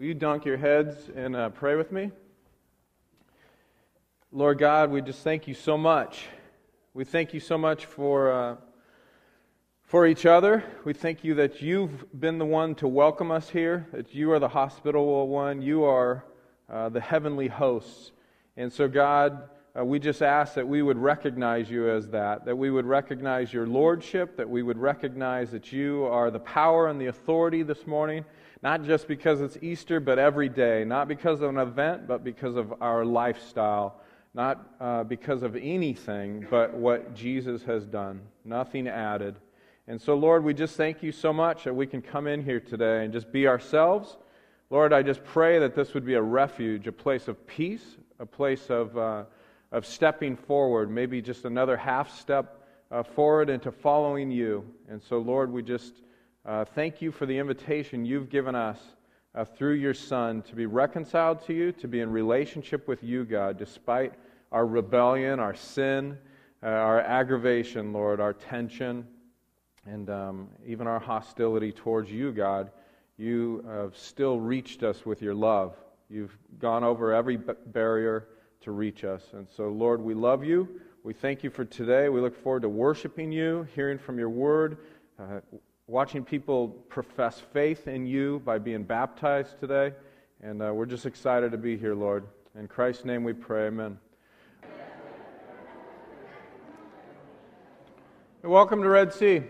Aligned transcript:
Will 0.00 0.06
you 0.06 0.14
dunk 0.14 0.46
your 0.46 0.56
heads 0.56 1.10
and 1.14 1.36
uh, 1.36 1.50
pray 1.50 1.76
with 1.76 1.92
me? 1.92 2.10
Lord 4.32 4.58
God, 4.58 4.90
we 4.90 5.02
just 5.02 5.22
thank 5.22 5.46
you 5.46 5.52
so 5.52 5.76
much. 5.76 6.24
We 6.94 7.04
thank 7.04 7.34
you 7.34 7.40
so 7.40 7.58
much 7.58 7.84
for, 7.84 8.32
uh, 8.32 8.56
for 9.82 10.06
each 10.06 10.24
other. 10.24 10.64
We 10.86 10.94
thank 10.94 11.22
you 11.22 11.34
that 11.34 11.60
you've 11.60 12.18
been 12.18 12.38
the 12.38 12.46
one 12.46 12.74
to 12.76 12.88
welcome 12.88 13.30
us 13.30 13.50
here, 13.50 13.88
that 13.92 14.14
you 14.14 14.32
are 14.32 14.38
the 14.38 14.48
hospitable 14.48 15.28
one, 15.28 15.60
you 15.60 15.84
are 15.84 16.24
uh, 16.72 16.88
the 16.88 17.02
heavenly 17.02 17.48
hosts. 17.48 18.12
And 18.56 18.72
so, 18.72 18.88
God, 18.88 19.50
uh, 19.78 19.84
we 19.84 19.98
just 19.98 20.22
ask 20.22 20.54
that 20.54 20.66
we 20.66 20.80
would 20.80 20.96
recognize 20.96 21.70
you 21.70 21.90
as 21.90 22.08
that, 22.08 22.46
that 22.46 22.56
we 22.56 22.70
would 22.70 22.86
recognize 22.86 23.52
your 23.52 23.66
lordship, 23.66 24.38
that 24.38 24.48
we 24.48 24.62
would 24.62 24.78
recognize 24.78 25.50
that 25.50 25.72
you 25.72 26.06
are 26.06 26.30
the 26.30 26.40
power 26.40 26.88
and 26.88 26.98
the 26.98 27.08
authority 27.08 27.62
this 27.62 27.86
morning 27.86 28.24
not 28.62 28.84
just 28.84 29.08
because 29.08 29.40
it's 29.40 29.56
Easter, 29.62 30.00
but 30.00 30.18
every 30.18 30.48
day. 30.48 30.84
Not 30.84 31.08
because 31.08 31.40
of 31.40 31.48
an 31.50 31.58
event, 31.58 32.06
but 32.06 32.22
because 32.22 32.56
of 32.56 32.74
our 32.80 33.04
lifestyle. 33.04 34.00
Not 34.34 34.74
uh, 34.80 35.04
because 35.04 35.42
of 35.42 35.56
anything, 35.56 36.46
but 36.50 36.74
what 36.74 37.14
Jesus 37.14 37.62
has 37.64 37.86
done. 37.86 38.20
Nothing 38.44 38.86
added. 38.86 39.36
And 39.88 40.00
so, 40.00 40.14
Lord, 40.14 40.44
we 40.44 40.54
just 40.54 40.76
thank 40.76 41.02
you 41.02 41.10
so 41.10 41.32
much 41.32 41.64
that 41.64 41.74
we 41.74 41.86
can 41.86 42.00
come 42.00 42.26
in 42.26 42.44
here 42.44 42.60
today 42.60 43.02
and 43.02 43.12
just 43.12 43.32
be 43.32 43.48
ourselves. 43.48 44.18
Lord, 44.68 44.92
I 44.92 45.02
just 45.02 45.24
pray 45.24 45.58
that 45.58 45.74
this 45.74 45.94
would 45.94 46.04
be 46.04 46.14
a 46.14 46.22
refuge, 46.22 46.86
a 46.86 46.92
place 46.92 47.26
of 47.26 47.44
peace, 47.46 47.96
a 48.20 48.26
place 48.26 48.70
of, 48.70 48.96
uh, 48.96 49.24
of 49.72 49.84
stepping 49.84 50.36
forward, 50.36 50.90
maybe 50.90 51.20
just 51.20 51.44
another 51.44 51.76
half 51.76 52.16
step 52.20 52.62
uh, 52.92 53.02
forward 53.02 53.50
into 53.50 53.72
following 53.72 54.30
you. 54.30 54.64
And 54.88 55.02
so, 55.02 55.18
Lord, 55.18 55.50
we 55.50 55.62
just 55.62 56.02
uh, 56.46 56.64
thank 56.64 57.02
you 57.02 57.12
for 57.12 57.26
the 57.26 57.36
invitation 57.36 58.04
you've 58.04 58.30
given 58.30 58.54
us 58.54 58.78
uh, 59.34 59.44
through 59.44 59.74
your 59.74 59.94
Son 59.94 60.42
to 60.42 60.54
be 60.54 60.66
reconciled 60.66 61.44
to 61.46 61.52
you, 61.52 61.70
to 61.72 61.86
be 61.86 62.00
in 62.00 62.10
relationship 62.10 62.88
with 62.88 63.02
you, 63.04 63.24
God, 63.24 63.58
despite 63.58 64.14
our 64.50 64.66
rebellion, 64.66 65.38
our 65.38 65.54
sin, 65.54 66.16
uh, 66.62 66.66
our 66.66 67.00
aggravation, 67.00 67.92
Lord, 67.92 68.20
our 68.20 68.32
tension, 68.32 69.06
and 69.86 70.08
um, 70.08 70.48
even 70.66 70.86
our 70.86 70.98
hostility 70.98 71.72
towards 71.72 72.10
you, 72.10 72.32
God. 72.32 72.70
You 73.18 73.62
have 73.68 73.96
still 73.96 74.40
reached 74.40 74.82
us 74.82 75.04
with 75.04 75.20
your 75.20 75.34
love. 75.34 75.76
You've 76.08 76.36
gone 76.58 76.84
over 76.84 77.12
every 77.12 77.36
barrier 77.36 78.28
to 78.62 78.72
reach 78.72 79.04
us. 79.04 79.22
And 79.32 79.46
so, 79.48 79.68
Lord, 79.68 80.00
we 80.00 80.14
love 80.14 80.42
you. 80.42 80.80
We 81.02 81.12
thank 81.12 81.44
you 81.44 81.50
for 81.50 81.64
today. 81.64 82.08
We 82.08 82.20
look 82.20 82.42
forward 82.42 82.62
to 82.62 82.68
worshiping 82.68 83.30
you, 83.30 83.66
hearing 83.74 83.98
from 83.98 84.18
your 84.18 84.30
word. 84.30 84.78
Uh, 85.18 85.40
watching 85.90 86.24
people 86.24 86.68
profess 86.88 87.42
faith 87.52 87.88
in 87.88 88.06
you 88.06 88.40
by 88.44 88.56
being 88.58 88.84
baptized 88.84 89.58
today. 89.58 89.92
And 90.40 90.62
uh, 90.62 90.72
we're 90.72 90.86
just 90.86 91.04
excited 91.04 91.50
to 91.50 91.58
be 91.58 91.76
here, 91.76 91.96
Lord. 91.96 92.28
In 92.56 92.68
Christ's 92.68 93.04
name 93.04 93.24
we 93.24 93.32
pray, 93.32 93.66
amen. 93.66 93.98
Welcome 98.44 98.82
to 98.82 98.88
Red 98.88 99.12
Sea. 99.12 99.42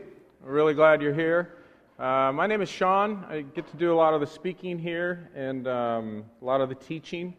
We're 0.42 0.52
really 0.52 0.72
glad 0.72 1.02
you're 1.02 1.12
here. 1.12 1.58
Uh, 1.98 2.32
my 2.32 2.46
name 2.46 2.62
is 2.62 2.70
Sean. 2.70 3.22
I 3.28 3.42
get 3.42 3.70
to 3.70 3.76
do 3.76 3.92
a 3.92 3.94
lot 3.94 4.14
of 4.14 4.22
the 4.22 4.26
speaking 4.26 4.78
here 4.78 5.28
and 5.34 5.68
um, 5.68 6.24
a 6.40 6.44
lot 6.46 6.62
of 6.62 6.70
the 6.70 6.74
teaching. 6.74 7.34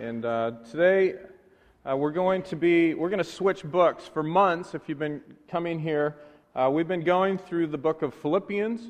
And 0.00 0.24
uh, 0.24 0.54
today 0.68 1.14
uh, 1.88 1.96
we're 1.96 2.10
going 2.10 2.42
to 2.42 2.56
be 2.56 2.94
we're 2.94 3.10
going 3.10 3.18
to 3.18 3.24
switch 3.24 3.62
books 3.62 4.08
for 4.08 4.24
months. 4.24 4.74
If 4.74 4.88
you've 4.88 4.98
been 4.98 5.22
coming 5.48 5.78
here, 5.78 6.16
uh, 6.54 6.68
we've 6.72 6.88
been 6.88 7.04
going 7.04 7.38
through 7.38 7.68
the 7.68 7.78
book 7.78 8.02
of 8.02 8.12
Philippians. 8.12 8.80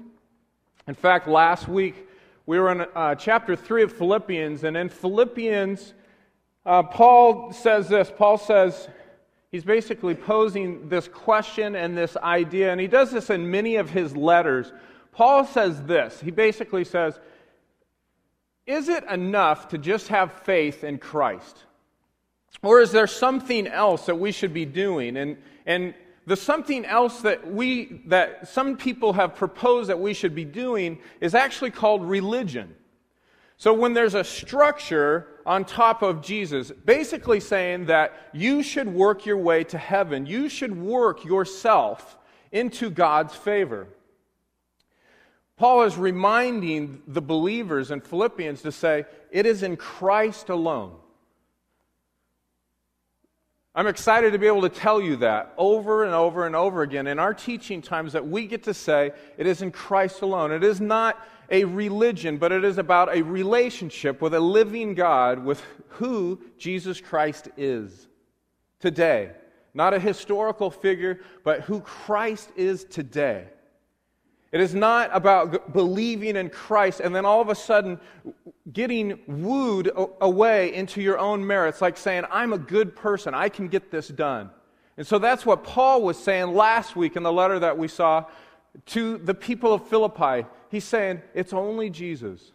In 0.88 0.94
fact, 0.94 1.28
last 1.28 1.68
week 1.68 2.08
we 2.46 2.58
were 2.58 2.72
in 2.72 2.86
uh, 2.94 3.14
chapter 3.14 3.54
3 3.54 3.82
of 3.82 3.92
Philippians, 3.92 4.64
and 4.64 4.76
in 4.76 4.88
Philippians, 4.88 5.92
uh, 6.64 6.82
Paul 6.82 7.52
says 7.52 7.88
this. 7.88 8.10
Paul 8.16 8.38
says, 8.38 8.88
he's 9.52 9.64
basically 9.64 10.14
posing 10.14 10.88
this 10.88 11.06
question 11.06 11.76
and 11.76 11.96
this 11.96 12.16
idea, 12.16 12.72
and 12.72 12.80
he 12.80 12.86
does 12.86 13.10
this 13.10 13.28
in 13.28 13.50
many 13.50 13.76
of 13.76 13.90
his 13.90 14.16
letters. 14.16 14.72
Paul 15.12 15.44
says 15.44 15.82
this. 15.82 16.18
He 16.18 16.30
basically 16.30 16.84
says, 16.84 17.20
Is 18.64 18.88
it 18.88 19.04
enough 19.04 19.68
to 19.68 19.78
just 19.78 20.08
have 20.08 20.32
faith 20.32 20.82
in 20.82 20.96
Christ? 20.96 21.64
Or 22.62 22.80
is 22.80 22.90
there 22.90 23.06
something 23.06 23.66
else 23.66 24.06
that 24.06 24.18
we 24.18 24.32
should 24.32 24.54
be 24.54 24.64
doing? 24.64 25.16
And, 25.16 25.36
and 25.66 25.94
the 26.26 26.36
something 26.36 26.84
else 26.84 27.22
that 27.22 27.50
we 27.50 28.02
that 28.06 28.48
some 28.48 28.76
people 28.76 29.12
have 29.14 29.34
proposed 29.34 29.88
that 29.88 29.98
we 29.98 30.14
should 30.14 30.34
be 30.34 30.44
doing 30.44 30.98
is 31.20 31.34
actually 31.34 31.70
called 31.70 32.04
religion. 32.04 32.74
So 33.56 33.74
when 33.74 33.92
there's 33.92 34.14
a 34.14 34.24
structure 34.24 35.26
on 35.44 35.64
top 35.64 36.02
of 36.02 36.22
Jesus, 36.22 36.70
basically 36.70 37.40
saying 37.40 37.86
that 37.86 38.14
you 38.32 38.62
should 38.62 38.88
work 38.88 39.26
your 39.26 39.36
way 39.36 39.64
to 39.64 39.76
heaven, 39.76 40.24
you 40.24 40.48
should 40.48 40.80
work 40.80 41.24
yourself 41.24 42.16
into 42.52 42.90
God's 42.90 43.34
favor. 43.34 43.86
Paul 45.56 45.82
is 45.82 45.98
reminding 45.98 47.02
the 47.06 47.20
believers 47.20 47.90
in 47.90 48.00
Philippians 48.00 48.62
to 48.62 48.72
say, 48.72 49.04
it 49.30 49.44
is 49.44 49.62
in 49.62 49.76
Christ 49.76 50.48
alone. 50.48 50.96
I'm 53.74 53.86
excited 53.86 54.32
to 54.32 54.38
be 54.38 54.48
able 54.48 54.62
to 54.62 54.68
tell 54.68 55.00
you 55.00 55.16
that 55.16 55.54
over 55.56 56.04
and 56.04 56.12
over 56.12 56.44
and 56.46 56.56
over 56.56 56.82
again 56.82 57.06
in 57.06 57.20
our 57.20 57.32
teaching 57.32 57.80
times 57.80 58.12
that 58.14 58.26
we 58.26 58.46
get 58.48 58.64
to 58.64 58.74
say 58.74 59.12
it 59.38 59.46
is 59.46 59.62
in 59.62 59.70
Christ 59.70 60.22
alone. 60.22 60.50
It 60.50 60.64
is 60.64 60.80
not 60.80 61.24
a 61.50 61.64
religion, 61.64 62.36
but 62.36 62.50
it 62.50 62.64
is 62.64 62.78
about 62.78 63.14
a 63.14 63.22
relationship 63.22 64.20
with 64.20 64.34
a 64.34 64.40
living 64.40 64.94
God 64.94 65.44
with 65.44 65.62
who 65.88 66.40
Jesus 66.58 67.00
Christ 67.00 67.48
is 67.56 68.08
today. 68.80 69.30
Not 69.72 69.94
a 69.94 70.00
historical 70.00 70.70
figure, 70.70 71.20
but 71.44 71.60
who 71.60 71.80
Christ 71.80 72.50
is 72.56 72.84
today. 72.84 73.46
It 74.52 74.60
is 74.60 74.74
not 74.74 75.10
about 75.12 75.72
believing 75.72 76.36
in 76.36 76.50
Christ 76.50 77.00
and 77.00 77.14
then 77.14 77.24
all 77.24 77.40
of 77.40 77.48
a 77.48 77.54
sudden 77.54 78.00
getting 78.72 79.20
wooed 79.26 79.90
away 80.20 80.74
into 80.74 81.00
your 81.00 81.18
own 81.18 81.46
merits, 81.46 81.80
like 81.80 81.96
saying, 81.96 82.24
I'm 82.30 82.52
a 82.52 82.58
good 82.58 82.96
person, 82.96 83.32
I 83.32 83.48
can 83.48 83.68
get 83.68 83.90
this 83.90 84.08
done. 84.08 84.50
And 84.96 85.06
so 85.06 85.18
that's 85.18 85.46
what 85.46 85.62
Paul 85.62 86.02
was 86.02 86.22
saying 86.22 86.52
last 86.52 86.96
week 86.96 87.16
in 87.16 87.22
the 87.22 87.32
letter 87.32 87.58
that 87.60 87.78
we 87.78 87.88
saw 87.88 88.24
to 88.86 89.18
the 89.18 89.34
people 89.34 89.72
of 89.72 89.88
Philippi. 89.88 90.46
He's 90.68 90.84
saying, 90.84 91.22
It's 91.32 91.52
only 91.52 91.88
Jesus. 91.88 92.52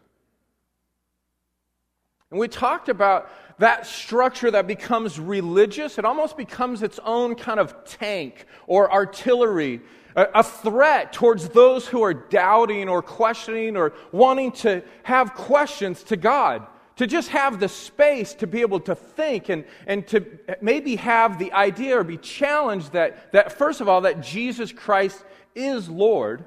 And 2.29 2.39
we 2.39 2.47
talked 2.47 2.89
about 2.89 3.29
that 3.59 3.88
structure 3.88 4.51
that 4.51 4.67
becomes 4.67 5.19
religious. 5.19 5.97
It 5.97 6.06
almost 6.06 6.35
becomes 6.35 6.83
its 6.83 7.00
own 7.06 7.35
kind 7.35 7.59
of 7.59 7.85
tank 7.85 8.45
or 8.67 8.91
artillery 8.91 9.81
a 10.16 10.44
threat 10.44 11.12
towards 11.12 11.50
those 11.50 11.88
who 11.88 12.02
are 12.02 12.14
doubting 12.14 12.88
or 12.88 13.02
questioning 13.02 13.76
or 13.76 13.94
wanting 14.12 14.52
to 14.53 14.81
have 15.03 15.34
questions 15.34 16.03
to 16.03 16.16
God. 16.16 16.66
To 16.98 17.08
just 17.08 17.28
have 17.30 17.59
the 17.59 17.68
space 17.68 18.34
to 18.36 18.48
be 18.48 18.62
able 18.62 18.80
to 18.81 18.96
think 18.96 19.50
and, 19.50 19.66
and 19.86 20.08
to 20.08 20.25
maybe 20.62 20.96
have 20.96 21.38
the 21.38 21.52
idea 21.52 22.00
or 22.00 22.06
be 22.06 22.16
challenged 22.16 22.94
that, 22.94 23.34
that, 23.34 23.52
first 23.52 23.81
of 23.81 23.90
all, 23.90 24.02
that 24.02 24.22
Jesus 24.22 24.72
Christ 24.72 25.22
is 25.54 25.90
Lord. 25.90 26.46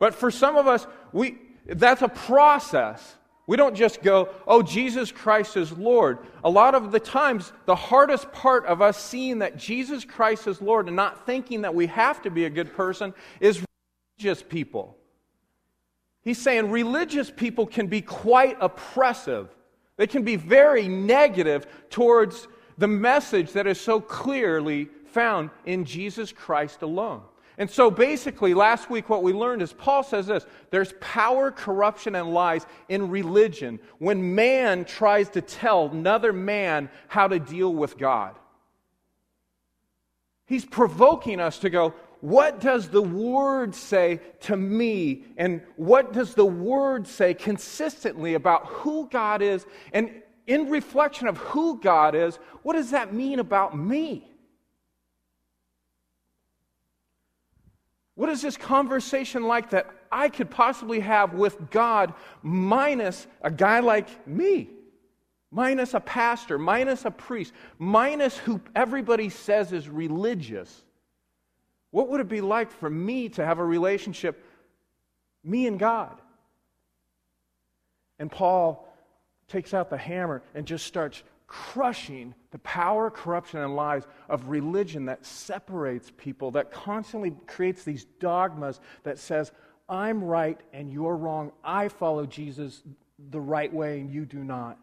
But 0.00 0.16
for 0.16 0.32
some 0.32 0.56
of 0.56 0.66
us, 0.66 0.88
we, 1.12 1.38
that's 1.66 2.02
a 2.02 2.08
process. 2.08 3.14
We 3.48 3.56
don't 3.56 3.74
just 3.74 4.02
go, 4.02 4.28
oh, 4.46 4.62
Jesus 4.62 5.10
Christ 5.10 5.56
is 5.56 5.72
Lord. 5.72 6.18
A 6.44 6.50
lot 6.50 6.74
of 6.74 6.92
the 6.92 7.00
times, 7.00 7.50
the 7.64 7.74
hardest 7.74 8.30
part 8.30 8.66
of 8.66 8.82
us 8.82 9.02
seeing 9.02 9.38
that 9.38 9.56
Jesus 9.56 10.04
Christ 10.04 10.46
is 10.46 10.60
Lord 10.60 10.86
and 10.86 10.94
not 10.94 11.24
thinking 11.24 11.62
that 11.62 11.74
we 11.74 11.86
have 11.86 12.20
to 12.22 12.30
be 12.30 12.44
a 12.44 12.50
good 12.50 12.74
person 12.74 13.14
is 13.40 13.64
religious 14.18 14.42
people. 14.42 14.98
He's 16.20 16.36
saying 16.36 16.70
religious 16.70 17.30
people 17.30 17.66
can 17.66 17.86
be 17.86 18.02
quite 18.02 18.58
oppressive, 18.60 19.48
they 19.96 20.06
can 20.06 20.24
be 20.24 20.36
very 20.36 20.86
negative 20.86 21.66
towards 21.88 22.48
the 22.76 22.86
message 22.86 23.52
that 23.54 23.66
is 23.66 23.80
so 23.80 23.98
clearly 23.98 24.90
found 25.06 25.48
in 25.64 25.86
Jesus 25.86 26.32
Christ 26.32 26.82
alone. 26.82 27.22
And 27.58 27.68
so 27.68 27.90
basically, 27.90 28.54
last 28.54 28.88
week, 28.88 29.08
what 29.08 29.24
we 29.24 29.32
learned 29.32 29.62
is 29.62 29.72
Paul 29.72 30.04
says 30.04 30.28
this 30.28 30.46
there's 30.70 30.94
power, 31.00 31.50
corruption, 31.50 32.14
and 32.14 32.32
lies 32.32 32.64
in 32.88 33.10
religion 33.10 33.80
when 33.98 34.34
man 34.36 34.84
tries 34.84 35.28
to 35.30 35.42
tell 35.42 35.86
another 35.88 36.32
man 36.32 36.88
how 37.08 37.26
to 37.26 37.40
deal 37.40 37.74
with 37.74 37.98
God. 37.98 38.36
He's 40.46 40.64
provoking 40.64 41.40
us 41.40 41.58
to 41.58 41.68
go, 41.68 41.94
what 42.20 42.60
does 42.60 42.88
the 42.88 43.02
Word 43.02 43.74
say 43.74 44.20
to 44.40 44.56
me? 44.56 45.24
And 45.36 45.60
what 45.76 46.12
does 46.12 46.34
the 46.34 46.46
Word 46.46 47.06
say 47.06 47.34
consistently 47.34 48.34
about 48.34 48.66
who 48.66 49.08
God 49.08 49.42
is? 49.42 49.66
And 49.92 50.22
in 50.46 50.70
reflection 50.70 51.26
of 51.26 51.36
who 51.38 51.80
God 51.80 52.14
is, 52.14 52.36
what 52.62 52.74
does 52.74 52.92
that 52.92 53.12
mean 53.12 53.40
about 53.40 53.76
me? 53.76 54.30
What 58.18 58.30
is 58.30 58.42
this 58.42 58.56
conversation 58.56 59.44
like 59.44 59.70
that 59.70 59.88
I 60.10 60.28
could 60.28 60.50
possibly 60.50 60.98
have 60.98 61.34
with 61.34 61.70
God 61.70 62.14
minus 62.42 63.28
a 63.42 63.48
guy 63.48 63.78
like 63.78 64.26
me, 64.26 64.70
minus 65.52 65.94
a 65.94 66.00
pastor, 66.00 66.58
minus 66.58 67.04
a 67.04 67.12
priest, 67.12 67.52
minus 67.78 68.36
who 68.36 68.60
everybody 68.74 69.28
says 69.28 69.72
is 69.72 69.88
religious. 69.88 70.82
What 71.92 72.08
would 72.08 72.20
it 72.20 72.28
be 72.28 72.40
like 72.40 72.72
for 72.72 72.90
me 72.90 73.28
to 73.28 73.46
have 73.46 73.60
a 73.60 73.64
relationship, 73.64 74.44
me 75.44 75.68
and 75.68 75.78
God? 75.78 76.20
And 78.18 78.32
Paul 78.32 78.92
takes 79.46 79.72
out 79.72 79.90
the 79.90 79.96
hammer 79.96 80.42
and 80.56 80.66
just 80.66 80.88
starts 80.88 81.22
crushing 81.48 82.34
the 82.50 82.58
power, 82.58 83.10
corruption, 83.10 83.60
and 83.60 83.74
lies 83.74 84.04
of 84.28 84.48
religion 84.48 85.06
that 85.06 85.24
separates 85.24 86.12
people, 86.16 86.52
that 86.52 86.70
constantly 86.70 87.34
creates 87.46 87.82
these 87.82 88.04
dogmas 88.20 88.80
that 89.02 89.18
says, 89.18 89.50
I'm 89.88 90.22
right 90.22 90.60
and 90.72 90.92
you're 90.92 91.16
wrong. 91.16 91.50
I 91.64 91.88
follow 91.88 92.26
Jesus 92.26 92.82
the 93.30 93.40
right 93.40 93.72
way 93.72 94.00
and 94.00 94.10
you 94.10 94.26
do 94.26 94.44
not. 94.44 94.78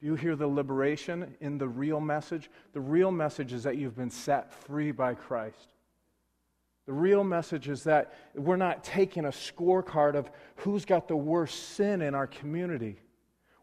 Do 0.00 0.06
you 0.06 0.14
hear 0.14 0.36
the 0.36 0.46
liberation 0.46 1.34
in 1.40 1.58
the 1.58 1.68
real 1.68 2.00
message? 2.00 2.48
The 2.72 2.80
real 2.80 3.10
message 3.10 3.52
is 3.52 3.64
that 3.64 3.76
you've 3.76 3.96
been 3.96 4.10
set 4.10 4.52
free 4.52 4.92
by 4.92 5.14
Christ. 5.14 5.68
The 6.86 6.92
real 6.92 7.24
message 7.24 7.68
is 7.68 7.82
that 7.84 8.14
we're 8.36 8.56
not 8.56 8.84
taking 8.84 9.24
a 9.24 9.30
scorecard 9.30 10.14
of 10.14 10.30
who's 10.56 10.84
got 10.84 11.08
the 11.08 11.16
worst 11.16 11.70
sin 11.70 12.00
in 12.00 12.14
our 12.14 12.28
community. 12.28 13.00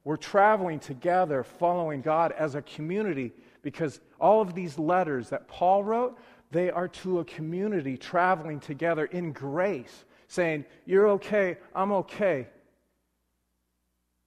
We're 0.04 0.18
traveling 0.18 0.80
together, 0.80 1.44
following 1.44 2.02
God 2.02 2.34
as 2.34 2.56
a 2.56 2.62
community, 2.62 3.32
because 3.62 4.02
all 4.20 4.42
of 4.42 4.54
these 4.54 4.78
letters 4.78 5.30
that 5.30 5.48
Paul 5.48 5.84
wrote, 5.84 6.20
they 6.52 6.70
are 6.70 6.90
to 6.90 7.20
a 7.20 7.26
community 7.26 7.98
traveling 7.98 8.60
together 8.60 9.06
in 9.06 9.32
grace, 9.32 10.06
saying, 10.28 10.66
You're 10.86 11.10
okay, 11.10 11.58
I'm 11.74 11.92
okay. 11.94 12.48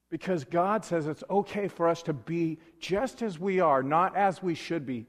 Because 0.09 0.45
God 0.45 0.85
says 0.85 1.07
it's 1.07 1.25
okay 1.29 1.69
for 1.69 1.89
us 1.89 2.03
to 2.05 2.13
be 2.13 2.59
just 2.79 3.23
as 3.23 3.39
we 3.39 3.61
are, 3.61 3.83
not 3.83 4.17
as 4.17 4.43
we 4.43 4.55
should 4.55 4.87
be. 4.87 5.07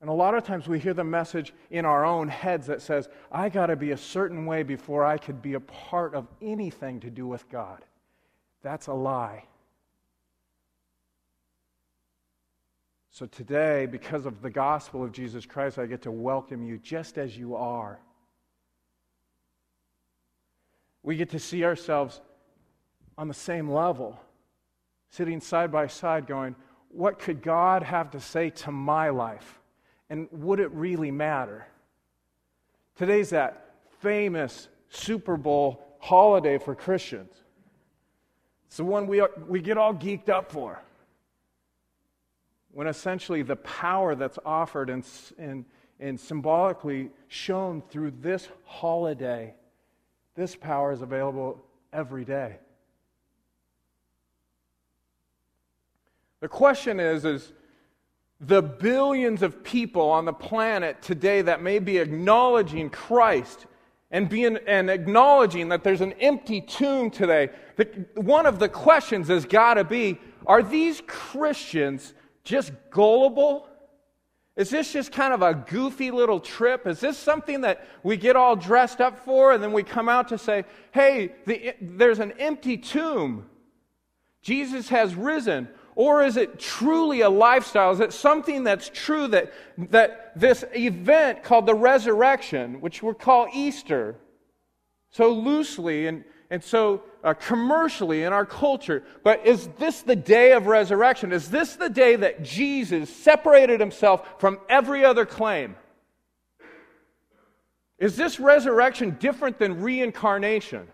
And 0.00 0.10
a 0.10 0.12
lot 0.12 0.34
of 0.34 0.44
times 0.44 0.68
we 0.68 0.78
hear 0.78 0.92
the 0.92 1.02
message 1.02 1.54
in 1.70 1.86
our 1.86 2.04
own 2.04 2.28
heads 2.28 2.66
that 2.66 2.82
says, 2.82 3.08
I 3.32 3.48
got 3.48 3.66
to 3.66 3.76
be 3.76 3.92
a 3.92 3.96
certain 3.96 4.44
way 4.44 4.62
before 4.62 5.02
I 5.02 5.16
could 5.16 5.40
be 5.40 5.54
a 5.54 5.60
part 5.60 6.14
of 6.14 6.28
anything 6.42 7.00
to 7.00 7.10
do 7.10 7.26
with 7.26 7.48
God. 7.48 7.82
That's 8.64 8.86
a 8.86 8.94
lie. 8.94 9.44
So 13.10 13.26
today, 13.26 13.86
because 13.86 14.24
of 14.24 14.40
the 14.40 14.50
gospel 14.50 15.04
of 15.04 15.12
Jesus 15.12 15.44
Christ, 15.44 15.78
I 15.78 15.84
get 15.84 16.02
to 16.02 16.10
welcome 16.10 16.64
you 16.64 16.78
just 16.78 17.18
as 17.18 17.36
you 17.36 17.54
are. 17.54 18.00
We 21.02 21.14
get 21.14 21.28
to 21.30 21.38
see 21.38 21.62
ourselves 21.62 22.22
on 23.18 23.28
the 23.28 23.34
same 23.34 23.70
level, 23.70 24.18
sitting 25.10 25.40
side 25.40 25.70
by 25.70 25.86
side, 25.86 26.26
going, 26.26 26.56
What 26.88 27.18
could 27.18 27.42
God 27.42 27.82
have 27.82 28.10
to 28.12 28.20
say 28.20 28.48
to 28.50 28.72
my 28.72 29.10
life? 29.10 29.60
And 30.08 30.26
would 30.32 30.58
it 30.58 30.72
really 30.72 31.10
matter? 31.10 31.66
Today's 32.96 33.30
that 33.30 33.74
famous 34.00 34.68
Super 34.88 35.36
Bowl 35.36 35.84
holiday 36.00 36.56
for 36.56 36.74
Christians. 36.74 37.43
It's 38.74 38.78
the 38.78 38.84
one 38.84 39.06
we, 39.06 39.20
are, 39.20 39.30
we 39.46 39.60
get 39.60 39.78
all 39.78 39.94
geeked 39.94 40.28
up 40.28 40.50
for. 40.50 40.82
When 42.72 42.88
essentially 42.88 43.42
the 43.42 43.54
power 43.54 44.16
that's 44.16 44.40
offered 44.44 44.90
and, 44.90 45.06
and, 45.38 45.64
and 46.00 46.18
symbolically 46.18 47.10
shown 47.28 47.82
through 47.82 48.14
this 48.20 48.48
holiday, 48.64 49.54
this 50.34 50.56
power 50.56 50.90
is 50.90 51.02
available 51.02 51.64
every 51.92 52.24
day. 52.24 52.56
The 56.40 56.48
question 56.48 56.98
is, 56.98 57.24
is 57.24 57.52
the 58.40 58.60
billions 58.60 59.44
of 59.44 59.62
people 59.62 60.10
on 60.10 60.24
the 60.24 60.32
planet 60.32 61.00
today 61.00 61.42
that 61.42 61.62
may 61.62 61.78
be 61.78 61.98
acknowledging 61.98 62.90
Christ 62.90 63.66
and, 64.14 64.28
being, 64.28 64.58
and 64.68 64.88
acknowledging 64.88 65.70
that 65.70 65.82
there's 65.82 66.00
an 66.00 66.12
empty 66.20 66.60
tomb 66.60 67.10
today, 67.10 67.50
the, 67.74 67.84
one 68.14 68.46
of 68.46 68.60
the 68.60 68.68
questions 68.68 69.26
has 69.26 69.44
got 69.44 69.74
to 69.74 69.82
be 69.82 70.20
are 70.46 70.62
these 70.62 71.02
Christians 71.08 72.14
just 72.44 72.70
gullible? 72.90 73.66
Is 74.54 74.70
this 74.70 74.92
just 74.92 75.10
kind 75.10 75.34
of 75.34 75.42
a 75.42 75.54
goofy 75.54 76.12
little 76.12 76.38
trip? 76.38 76.86
Is 76.86 77.00
this 77.00 77.18
something 77.18 77.62
that 77.62 77.88
we 78.04 78.16
get 78.16 78.36
all 78.36 78.54
dressed 78.54 79.00
up 79.00 79.24
for 79.24 79.52
and 79.52 79.60
then 79.60 79.72
we 79.72 79.82
come 79.82 80.08
out 80.08 80.28
to 80.28 80.38
say, 80.38 80.64
hey, 80.92 81.32
the, 81.46 81.74
there's 81.80 82.20
an 82.20 82.34
empty 82.38 82.76
tomb? 82.76 83.46
Jesus 84.42 84.90
has 84.90 85.16
risen. 85.16 85.68
Or 85.96 86.22
is 86.22 86.36
it 86.36 86.58
truly 86.58 87.20
a 87.20 87.30
lifestyle? 87.30 87.92
Is 87.92 88.00
it 88.00 88.12
something 88.12 88.64
that's 88.64 88.90
true 88.92 89.28
that, 89.28 89.52
that 89.90 90.32
this 90.34 90.64
event 90.74 91.42
called 91.42 91.66
the 91.66 91.74
resurrection, 91.74 92.80
which 92.80 93.02
we 93.02 93.14
call 93.14 93.48
Easter, 93.52 94.16
so 95.10 95.32
loosely 95.32 96.08
and, 96.08 96.24
and 96.50 96.62
so 96.62 97.02
uh, 97.22 97.34
commercially 97.34 98.24
in 98.24 98.32
our 98.32 98.44
culture, 98.44 99.04
but 99.22 99.46
is 99.46 99.68
this 99.78 100.02
the 100.02 100.16
day 100.16 100.52
of 100.52 100.66
resurrection? 100.66 101.32
Is 101.32 101.48
this 101.48 101.76
the 101.76 101.88
day 101.88 102.16
that 102.16 102.42
Jesus 102.42 103.08
separated 103.14 103.78
himself 103.78 104.40
from 104.40 104.58
every 104.68 105.04
other 105.04 105.24
claim? 105.24 105.76
Is 107.98 108.16
this 108.16 108.40
resurrection 108.40 109.16
different 109.20 109.58
than 109.58 109.80
reincarnation? 109.80 110.88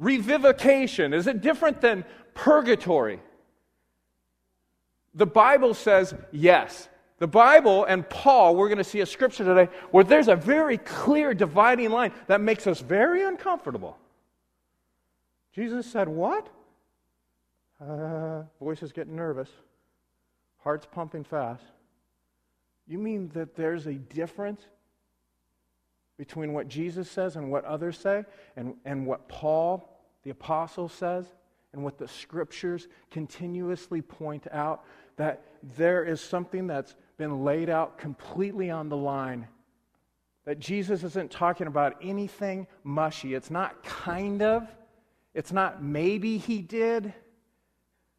Revivification? 0.00 1.14
Is 1.14 1.28
it 1.28 1.40
different 1.40 1.80
than 1.80 2.04
purgatory? 2.34 3.20
The 5.16 5.26
Bible 5.26 5.74
says 5.74 6.14
yes. 6.30 6.88
The 7.18 7.26
Bible 7.26 7.84
and 7.84 8.08
Paul, 8.08 8.54
we're 8.54 8.68
going 8.68 8.78
to 8.78 8.84
see 8.84 9.00
a 9.00 9.06
scripture 9.06 9.44
today 9.44 9.72
where 9.90 10.04
there's 10.04 10.28
a 10.28 10.36
very 10.36 10.76
clear 10.76 11.32
dividing 11.32 11.90
line 11.90 12.12
that 12.26 12.42
makes 12.42 12.66
us 12.66 12.80
very 12.80 13.24
uncomfortable. 13.24 13.96
Jesus 15.54 15.90
said, 15.90 16.08
What? 16.08 16.48
Uh, 17.80 18.42
voice 18.60 18.82
is 18.82 18.92
getting 18.92 19.16
nervous, 19.16 19.50
heart's 20.58 20.86
pumping 20.86 21.24
fast. 21.24 21.64
You 22.86 22.98
mean 22.98 23.30
that 23.34 23.56
there's 23.56 23.86
a 23.86 23.94
difference 23.94 24.62
between 26.16 26.52
what 26.52 26.68
Jesus 26.68 27.10
says 27.10 27.36
and 27.36 27.50
what 27.50 27.64
others 27.64 27.98
say, 27.98 28.24
and, 28.56 28.74
and 28.84 29.06
what 29.06 29.28
Paul, 29.28 29.98
the 30.22 30.30
apostle, 30.30 30.88
says, 30.88 31.26
and 31.72 31.84
what 31.84 31.98
the 31.98 32.08
scriptures 32.08 32.88
continuously 33.10 34.00
point 34.00 34.46
out? 34.50 34.84
That 35.16 35.42
there 35.76 36.04
is 36.04 36.20
something 36.20 36.66
that's 36.66 36.94
been 37.16 37.44
laid 37.44 37.70
out 37.70 37.98
completely 37.98 38.70
on 38.70 38.88
the 38.88 38.96
line. 38.96 39.48
That 40.44 40.60
Jesus 40.60 41.02
isn't 41.02 41.30
talking 41.30 41.66
about 41.66 41.96
anything 42.02 42.66
mushy. 42.84 43.34
It's 43.34 43.50
not 43.50 43.82
kind 43.82 44.42
of, 44.42 44.68
it's 45.34 45.52
not 45.52 45.82
maybe 45.82 46.38
he 46.38 46.60
did. 46.60 47.12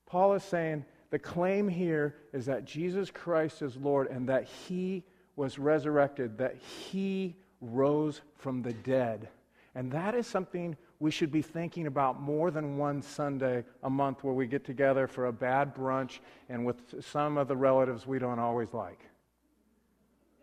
Paul 0.05 0.33
is 0.33 0.43
saying 0.43 0.85
the 1.09 1.19
claim 1.19 1.69
here 1.69 2.15
is 2.33 2.45
that 2.47 2.65
Jesus 2.65 3.09
Christ 3.11 3.61
is 3.61 3.77
Lord 3.77 4.07
and 4.07 4.27
that 4.29 4.45
he 4.45 5.03
was 5.35 5.57
resurrected, 5.59 6.37
that 6.39 6.57
he 6.57 7.35
rose 7.61 8.21
from 8.35 8.61
the 8.61 8.73
dead. 8.73 9.29
And 9.75 9.91
that 9.91 10.15
is 10.15 10.27
something 10.27 10.75
we 10.99 11.11
should 11.11 11.31
be 11.31 11.41
thinking 11.41 11.87
about 11.87 12.19
more 12.19 12.49
than 12.49 12.77
one 12.77 13.01
Sunday 13.01 13.63
a 13.83 13.89
month 13.89 14.23
where 14.23 14.33
we 14.33 14.47
get 14.47 14.65
together 14.65 15.07
for 15.07 15.27
a 15.27 15.33
bad 15.33 15.75
brunch 15.75 16.19
and 16.49 16.65
with 16.65 17.03
some 17.03 17.37
of 17.37 17.47
the 17.47 17.55
relatives 17.55 18.07
we 18.07 18.17
don't 18.17 18.39
always 18.39 18.73
like. 18.73 18.99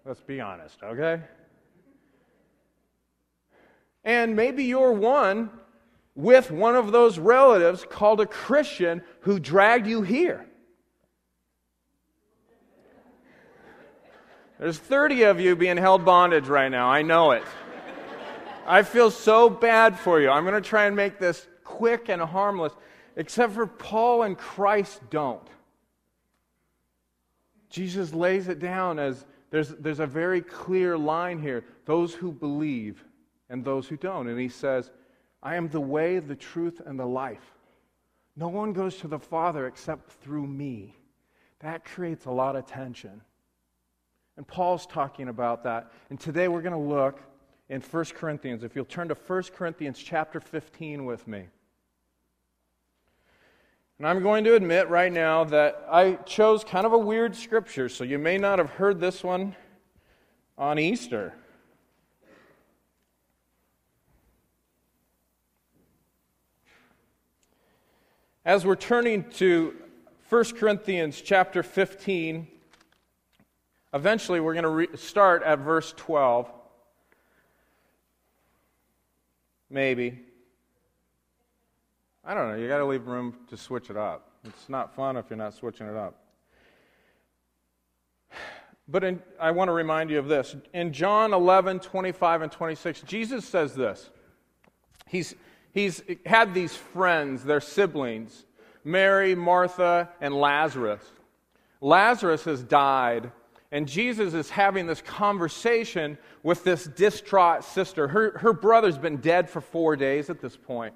Let's 0.04 0.20
be 0.20 0.40
honest, 0.40 0.82
okay? 0.82 1.22
And 4.04 4.36
maybe 4.36 4.64
you're 4.64 4.92
one 4.92 5.50
with 6.14 6.50
one 6.50 6.76
of 6.76 6.92
those 6.92 7.18
relatives 7.18 7.84
called 7.88 8.20
a 8.20 8.26
Christian 8.26 9.02
who 9.20 9.40
dragged 9.40 9.86
you 9.86 10.02
here. 10.02 10.46
There's 14.60 14.78
30 14.78 15.24
of 15.24 15.40
you 15.40 15.56
being 15.56 15.76
held 15.76 16.04
bondage 16.04 16.46
right 16.46 16.68
now. 16.68 16.88
I 16.88 17.02
know 17.02 17.32
it. 17.32 17.42
I 18.66 18.82
feel 18.82 19.10
so 19.10 19.50
bad 19.50 19.98
for 19.98 20.20
you. 20.20 20.30
I'm 20.30 20.44
going 20.44 20.60
to 20.60 20.68
try 20.68 20.86
and 20.86 20.96
make 20.96 21.18
this 21.18 21.46
quick 21.64 22.08
and 22.08 22.20
harmless, 22.20 22.72
except 23.16 23.52
for 23.54 23.66
Paul 23.66 24.22
and 24.22 24.36
Christ 24.36 25.00
don't. 25.10 25.46
Jesus 27.68 28.14
lays 28.14 28.48
it 28.48 28.60
down 28.60 28.98
as 28.98 29.26
there's, 29.50 29.70
there's 29.70 30.00
a 30.00 30.06
very 30.06 30.40
clear 30.40 30.96
line 30.96 31.40
here 31.40 31.64
those 31.84 32.14
who 32.14 32.32
believe 32.32 33.04
and 33.50 33.64
those 33.64 33.86
who 33.88 33.96
don't. 33.96 34.28
And 34.28 34.38
he 34.38 34.48
says, 34.48 34.90
I 35.42 35.56
am 35.56 35.68
the 35.68 35.80
way, 35.80 36.18
the 36.18 36.36
truth, 36.36 36.80
and 36.84 36.98
the 36.98 37.06
life. 37.06 37.52
No 38.36 38.48
one 38.48 38.72
goes 38.72 38.96
to 38.98 39.08
the 39.08 39.18
Father 39.18 39.66
except 39.66 40.10
through 40.10 40.46
me. 40.46 40.96
That 41.60 41.84
creates 41.84 42.26
a 42.26 42.30
lot 42.30 42.56
of 42.56 42.66
tension. 42.66 43.20
And 44.36 44.46
Paul's 44.46 44.86
talking 44.86 45.28
about 45.28 45.64
that. 45.64 45.92
And 46.10 46.18
today 46.18 46.48
we're 46.48 46.62
going 46.62 46.72
to 46.72 46.94
look 46.94 47.20
in 47.68 47.80
1 47.80 48.04
Corinthians. 48.16 48.62
If 48.62 48.76
you'll 48.76 48.84
turn 48.84 49.08
to 49.08 49.14
1 49.14 49.42
Corinthians 49.56 49.98
chapter 49.98 50.40
15 50.40 51.04
with 51.04 51.26
me. 51.26 51.46
And 53.98 54.08
I'm 54.08 54.22
going 54.22 54.44
to 54.44 54.54
admit 54.54 54.88
right 54.88 55.12
now 55.12 55.44
that 55.44 55.86
I 55.90 56.14
chose 56.26 56.64
kind 56.64 56.84
of 56.84 56.92
a 56.92 56.98
weird 56.98 57.36
scripture, 57.36 57.88
so 57.88 58.02
you 58.04 58.18
may 58.18 58.38
not 58.38 58.58
have 58.58 58.70
heard 58.70 59.00
this 59.00 59.22
one 59.22 59.54
on 60.58 60.78
Easter. 60.78 61.32
As 68.44 68.66
we're 68.66 68.76
turning 68.76 69.30
to 69.30 69.74
1 70.28 70.44
Corinthians 70.56 71.20
chapter 71.20 71.62
15, 71.62 72.46
eventually 73.94 74.40
we're 74.40 74.52
going 74.52 74.64
to 74.64 74.68
re- 74.68 74.96
start 74.96 75.42
at 75.44 75.60
verse 75.60 75.94
12. 75.96 76.50
Maybe. 79.70 80.20
I 82.24 82.34
don't 82.34 82.48
know. 82.48 82.56
You 82.56 82.68
got 82.68 82.78
to 82.78 82.84
leave 82.84 83.06
room 83.06 83.34
to 83.48 83.56
switch 83.56 83.90
it 83.90 83.96
up. 83.96 84.30
It's 84.44 84.68
not 84.68 84.94
fun 84.94 85.16
if 85.16 85.26
you're 85.30 85.36
not 85.36 85.54
switching 85.54 85.86
it 85.86 85.96
up. 85.96 86.20
But 88.86 89.04
in, 89.04 89.22
I 89.40 89.50
want 89.50 89.68
to 89.68 89.72
remind 89.72 90.10
you 90.10 90.18
of 90.18 90.28
this. 90.28 90.54
In 90.74 90.92
John 90.92 91.32
11, 91.32 91.80
25, 91.80 92.42
and 92.42 92.52
26, 92.52 93.02
Jesus 93.02 93.44
says 93.46 93.74
this. 93.74 94.10
He's, 95.06 95.34
he's 95.72 96.02
had 96.26 96.52
these 96.52 96.76
friends, 96.76 97.44
their 97.44 97.60
siblings, 97.60 98.44
Mary, 98.84 99.34
Martha, 99.34 100.10
and 100.20 100.34
Lazarus. 100.34 101.02
Lazarus 101.80 102.44
has 102.44 102.62
died, 102.62 103.32
and 103.74 103.88
Jesus 103.88 104.34
is 104.34 104.50
having 104.50 104.86
this 104.86 105.02
conversation 105.02 106.16
with 106.44 106.62
this 106.62 106.84
distraught 106.84 107.64
sister. 107.64 108.06
Her, 108.06 108.38
her 108.38 108.52
brother's 108.52 108.96
been 108.96 109.16
dead 109.16 109.50
for 109.50 109.60
four 109.60 109.96
days 109.96 110.30
at 110.30 110.40
this 110.40 110.56
point. 110.56 110.94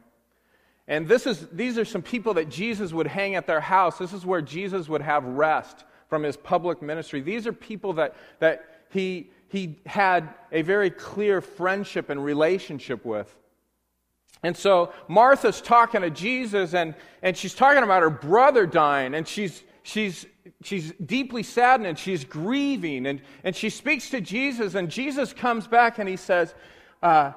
And 0.87 1.09
this 1.09 1.27
is, 1.27 1.49
these 1.51 1.77
are 1.77 1.85
some 1.85 2.03
people 2.03 2.35
that 2.35 2.49
Jesus 2.49 2.93
would 2.93 3.09
hang 3.09 3.35
at 3.35 3.49
their 3.49 3.61
house. 3.61 3.99
This 3.99 4.13
is 4.13 4.25
where 4.25 4.41
Jesus 4.41 4.89
would 4.89 5.03
have 5.03 5.25
rest 5.25 5.87
from 6.09 6.23
his 6.23 6.37
public 6.37 6.81
ministry. 6.81 7.21
These 7.21 7.49
are 7.49 7.53
people 7.53 7.95
that, 7.95 8.15
that 8.39 8.65
he, 8.91 9.29
he 9.49 9.81
had 9.85 10.33
a 10.53 10.63
very 10.63 10.91
clear 10.91 11.41
friendship 11.41 12.11
and 12.11 12.25
relationship 12.25 13.05
with. 13.05 13.35
And 14.45 14.57
so 14.57 14.93
Martha's 15.09 15.61
talking 15.61 16.03
to 16.03 16.11
Jesus, 16.11 16.75
and, 16.75 16.95
and 17.23 17.37
she's 17.37 17.55
talking 17.55 17.83
about 17.83 18.03
her 18.03 18.11
brother 18.11 18.67
dying, 18.67 19.15
and 19.15 19.27
she's, 19.27 19.65
she's, 19.89 20.27
she's 20.63 20.93
deeply 21.05 21.43
saddened 21.43 21.89
and 21.89 21.99
she's 21.99 22.25
grieving. 22.25 23.07
And, 23.07 23.23
and 23.43 23.57
she 23.57 23.71
speaks 23.71 24.11
to 24.11 24.21
Jesus, 24.21 24.75
and 24.75 24.91
Jesus 24.91 25.33
comes 25.33 25.67
back 25.67 25.99
and 25.99 26.09
he 26.09 26.17
says, 26.17 26.55
uh, 27.03 27.33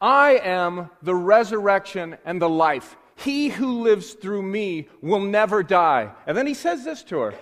I 0.00 0.40
am 0.42 0.90
the 1.02 1.14
resurrection 1.14 2.16
and 2.24 2.40
the 2.40 2.48
life. 2.48 2.96
He 3.16 3.48
who 3.48 3.82
lives 3.82 4.14
through 4.14 4.42
me 4.42 4.88
will 5.00 5.20
never 5.20 5.62
die. 5.62 6.10
And 6.26 6.36
then 6.36 6.46
he 6.46 6.54
says 6.54 6.84
this 6.84 7.02
to 7.04 7.18
her. 7.18 7.34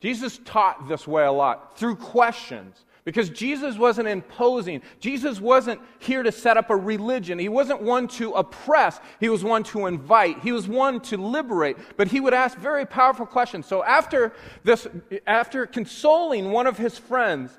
Jesus 0.00 0.38
taught 0.44 0.88
this 0.88 1.08
way 1.08 1.24
a 1.24 1.32
lot 1.32 1.78
through 1.78 1.96
questions. 1.96 2.84
Because 3.06 3.30
Jesus 3.30 3.78
wasn't 3.78 4.08
imposing. 4.08 4.82
Jesus 4.98 5.40
wasn't 5.40 5.80
here 6.00 6.24
to 6.24 6.32
set 6.32 6.56
up 6.56 6.70
a 6.70 6.76
religion. 6.76 7.38
He 7.38 7.48
wasn't 7.48 7.80
one 7.80 8.08
to 8.08 8.32
oppress. 8.32 8.98
He 9.20 9.28
was 9.28 9.44
one 9.44 9.62
to 9.64 9.86
invite. 9.86 10.40
He 10.40 10.50
was 10.50 10.66
one 10.66 10.98
to 11.02 11.16
liberate. 11.16 11.76
But 11.96 12.08
he 12.08 12.18
would 12.18 12.34
ask 12.34 12.58
very 12.58 12.84
powerful 12.84 13.24
questions. 13.24 13.64
So 13.66 13.84
after 13.84 14.32
this, 14.64 14.88
after 15.24 15.66
consoling 15.66 16.50
one 16.50 16.66
of 16.66 16.78
his 16.78 16.98
friends 16.98 17.56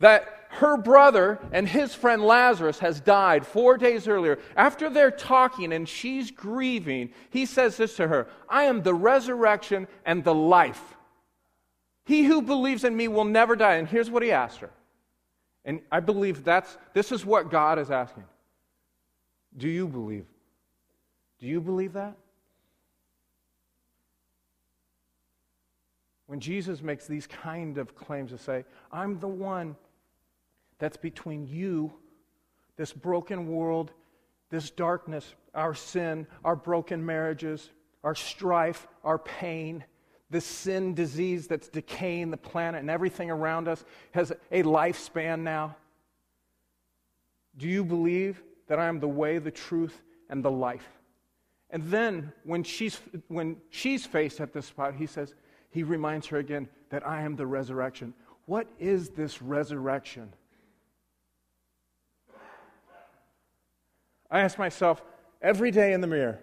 that 0.00 0.48
her 0.50 0.76
brother 0.76 1.38
and 1.50 1.66
his 1.66 1.94
friend 1.94 2.22
Lazarus 2.22 2.80
has 2.80 3.00
died 3.00 3.46
four 3.46 3.78
days 3.78 4.06
earlier. 4.06 4.38
After 4.54 4.90
they're 4.90 5.10
talking 5.10 5.72
and 5.72 5.88
she's 5.88 6.30
grieving, 6.30 7.10
he 7.30 7.46
says 7.46 7.78
this 7.78 7.96
to 7.96 8.06
her 8.08 8.28
I 8.50 8.64
am 8.64 8.82
the 8.82 8.94
resurrection 8.94 9.88
and 10.04 10.22
the 10.24 10.34
life. 10.34 10.94
He 12.04 12.24
who 12.24 12.42
believes 12.42 12.84
in 12.84 12.94
me 12.94 13.08
will 13.08 13.24
never 13.24 13.56
die. 13.56 13.76
And 13.76 13.88
here's 13.88 14.10
what 14.10 14.22
he 14.22 14.30
asked 14.30 14.58
her. 14.58 14.70
And 15.64 15.80
I 15.92 16.00
believe 16.00 16.44
that's 16.44 16.78
this 16.94 17.12
is 17.12 17.24
what 17.24 17.50
God 17.50 17.78
is 17.78 17.90
asking. 17.90 18.24
Do 19.56 19.68
you 19.68 19.86
believe? 19.86 20.26
Do 21.38 21.46
you 21.46 21.60
believe 21.60 21.92
that? 21.94 22.16
When 26.26 26.38
Jesus 26.38 26.80
makes 26.80 27.06
these 27.06 27.26
kind 27.26 27.76
of 27.76 27.96
claims 27.96 28.30
to 28.30 28.38
say, 28.38 28.64
I'm 28.92 29.18
the 29.18 29.28
one 29.28 29.74
that's 30.78 30.96
between 30.96 31.46
you, 31.46 31.92
this 32.76 32.92
broken 32.92 33.48
world, 33.48 33.90
this 34.48 34.70
darkness, 34.70 35.34
our 35.54 35.74
sin, 35.74 36.26
our 36.44 36.54
broken 36.54 37.04
marriages, 37.04 37.70
our 38.04 38.14
strife, 38.14 38.86
our 39.02 39.18
pain, 39.18 39.84
this 40.30 40.44
sin 40.44 40.94
disease 40.94 41.46
that's 41.46 41.68
decaying 41.68 42.30
the 42.30 42.36
planet 42.36 42.80
and 42.80 42.90
everything 42.90 43.30
around 43.30 43.66
us 43.68 43.84
has 44.12 44.32
a 44.52 44.62
lifespan 44.62 45.40
now. 45.40 45.76
Do 47.56 47.66
you 47.66 47.84
believe 47.84 48.42
that 48.68 48.78
I 48.78 48.86
am 48.86 49.00
the 49.00 49.08
way, 49.08 49.38
the 49.38 49.50
truth, 49.50 50.00
and 50.28 50.44
the 50.44 50.50
life? 50.50 50.88
And 51.70 51.82
then 51.90 52.32
when 52.44 52.62
she's, 52.62 53.00
when 53.28 53.56
she's 53.70 54.06
faced 54.06 54.40
at 54.40 54.52
this 54.52 54.66
spot, 54.66 54.94
he 54.94 55.06
says, 55.06 55.34
he 55.70 55.82
reminds 55.82 56.26
her 56.28 56.38
again 56.38 56.68
that 56.90 57.06
I 57.06 57.22
am 57.22 57.36
the 57.36 57.46
resurrection. 57.46 58.14
What 58.46 58.66
is 58.78 59.10
this 59.10 59.42
resurrection? 59.42 60.32
I 64.30 64.40
ask 64.40 64.58
myself 64.58 65.02
every 65.42 65.72
day 65.72 65.92
in 65.92 66.00
the 66.00 66.06
mirror, 66.06 66.38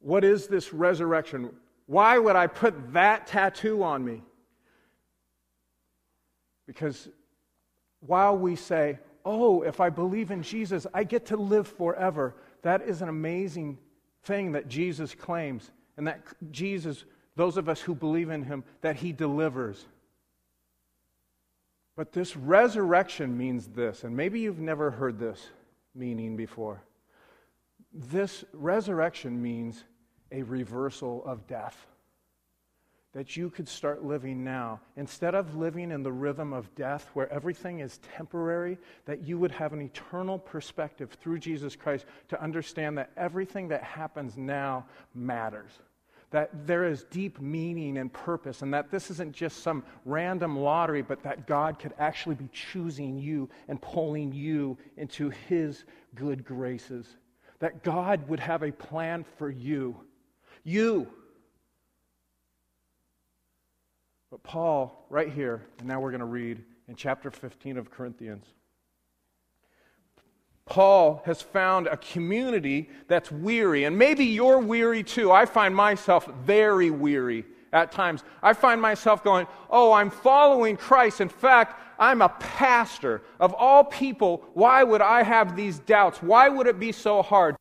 what 0.00 0.24
is 0.24 0.46
this 0.46 0.72
resurrection? 0.72 1.50
Why 1.86 2.18
would 2.18 2.36
I 2.36 2.46
put 2.46 2.92
that 2.92 3.26
tattoo 3.26 3.82
on 3.82 4.04
me? 4.04 4.22
Because 6.66 7.08
while 8.00 8.36
we 8.36 8.56
say, 8.56 8.98
oh, 9.24 9.62
if 9.62 9.80
I 9.80 9.90
believe 9.90 10.30
in 10.30 10.42
Jesus, 10.42 10.86
I 10.92 11.04
get 11.04 11.26
to 11.26 11.36
live 11.36 11.68
forever, 11.68 12.34
that 12.62 12.82
is 12.82 13.02
an 13.02 13.08
amazing 13.08 13.78
thing 14.24 14.52
that 14.52 14.68
Jesus 14.68 15.14
claims. 15.14 15.70
And 15.96 16.06
that 16.06 16.20
Jesus, 16.50 17.04
those 17.36 17.56
of 17.56 17.68
us 17.68 17.80
who 17.80 17.94
believe 17.94 18.30
in 18.30 18.42
him, 18.42 18.64
that 18.82 18.96
he 18.96 19.12
delivers. 19.12 19.86
But 21.96 22.12
this 22.12 22.36
resurrection 22.36 23.38
means 23.38 23.68
this, 23.68 24.04
and 24.04 24.14
maybe 24.14 24.40
you've 24.40 24.60
never 24.60 24.90
heard 24.90 25.18
this 25.18 25.48
meaning 25.94 26.36
before. 26.36 26.82
This 27.90 28.44
resurrection 28.52 29.40
means 29.40 29.82
a 30.32 30.42
reversal 30.42 31.24
of 31.24 31.46
death. 31.46 31.86
That 33.12 33.36
you 33.36 33.48
could 33.48 33.68
start 33.68 34.04
living 34.04 34.44
now. 34.44 34.80
Instead 34.96 35.34
of 35.34 35.56
living 35.56 35.90
in 35.90 36.02
the 36.02 36.12
rhythm 36.12 36.52
of 36.52 36.74
death 36.74 37.08
where 37.14 37.32
everything 37.32 37.80
is 37.80 37.98
temporary, 38.16 38.76
that 39.06 39.22
you 39.22 39.38
would 39.38 39.52
have 39.52 39.72
an 39.72 39.80
eternal 39.80 40.38
perspective 40.38 41.16
through 41.20 41.38
Jesus 41.38 41.76
Christ 41.76 42.04
to 42.28 42.42
understand 42.42 42.98
that 42.98 43.10
everything 43.16 43.68
that 43.68 43.82
happens 43.82 44.36
now 44.36 44.84
matters 45.14 45.70
that 46.30 46.66
there 46.66 46.84
is 46.84 47.04
deep 47.04 47.40
meaning 47.40 47.98
and 47.98 48.12
purpose, 48.12 48.62
and 48.62 48.74
that 48.74 48.90
this 48.90 49.10
isn't 49.10 49.32
just 49.32 49.62
some 49.62 49.84
random 50.04 50.58
lottery, 50.58 51.02
but 51.02 51.22
that 51.22 51.46
God 51.46 51.78
could 51.78 51.94
actually 51.98 52.34
be 52.34 52.48
choosing 52.52 53.16
you 53.16 53.48
and 53.68 53.80
pulling 53.80 54.32
you 54.32 54.76
into 54.96 55.30
His 55.48 55.84
good 56.14 56.44
graces. 56.44 57.16
That 57.60 57.82
God 57.82 58.28
would 58.28 58.40
have 58.40 58.62
a 58.62 58.72
plan 58.72 59.24
for 59.38 59.48
you. 59.50 59.96
You. 60.66 61.06
But 64.32 64.42
Paul, 64.42 65.06
right 65.08 65.32
here, 65.32 65.62
and 65.78 65.86
now 65.86 66.00
we're 66.00 66.10
going 66.10 66.18
to 66.18 66.26
read 66.26 66.60
in 66.88 66.96
chapter 66.96 67.30
15 67.30 67.78
of 67.78 67.92
Corinthians. 67.92 68.44
Paul 70.64 71.22
has 71.24 71.40
found 71.40 71.86
a 71.86 71.96
community 71.96 72.90
that's 73.06 73.30
weary, 73.30 73.84
and 73.84 73.96
maybe 73.96 74.24
you're 74.24 74.58
weary 74.58 75.04
too. 75.04 75.30
I 75.30 75.46
find 75.46 75.72
myself 75.72 76.26
very 76.44 76.90
weary 76.90 77.44
at 77.72 77.92
times. 77.92 78.24
I 78.42 78.52
find 78.52 78.82
myself 78.82 79.22
going, 79.22 79.46
Oh, 79.70 79.92
I'm 79.92 80.10
following 80.10 80.76
Christ. 80.76 81.20
In 81.20 81.28
fact, 81.28 81.80
I'm 81.96 82.22
a 82.22 82.30
pastor. 82.40 83.22
Of 83.38 83.54
all 83.54 83.84
people, 83.84 84.42
why 84.54 84.82
would 84.82 85.00
I 85.00 85.22
have 85.22 85.54
these 85.54 85.78
doubts? 85.78 86.20
Why 86.20 86.48
would 86.48 86.66
it 86.66 86.80
be 86.80 86.90
so 86.90 87.22
hard? 87.22 87.54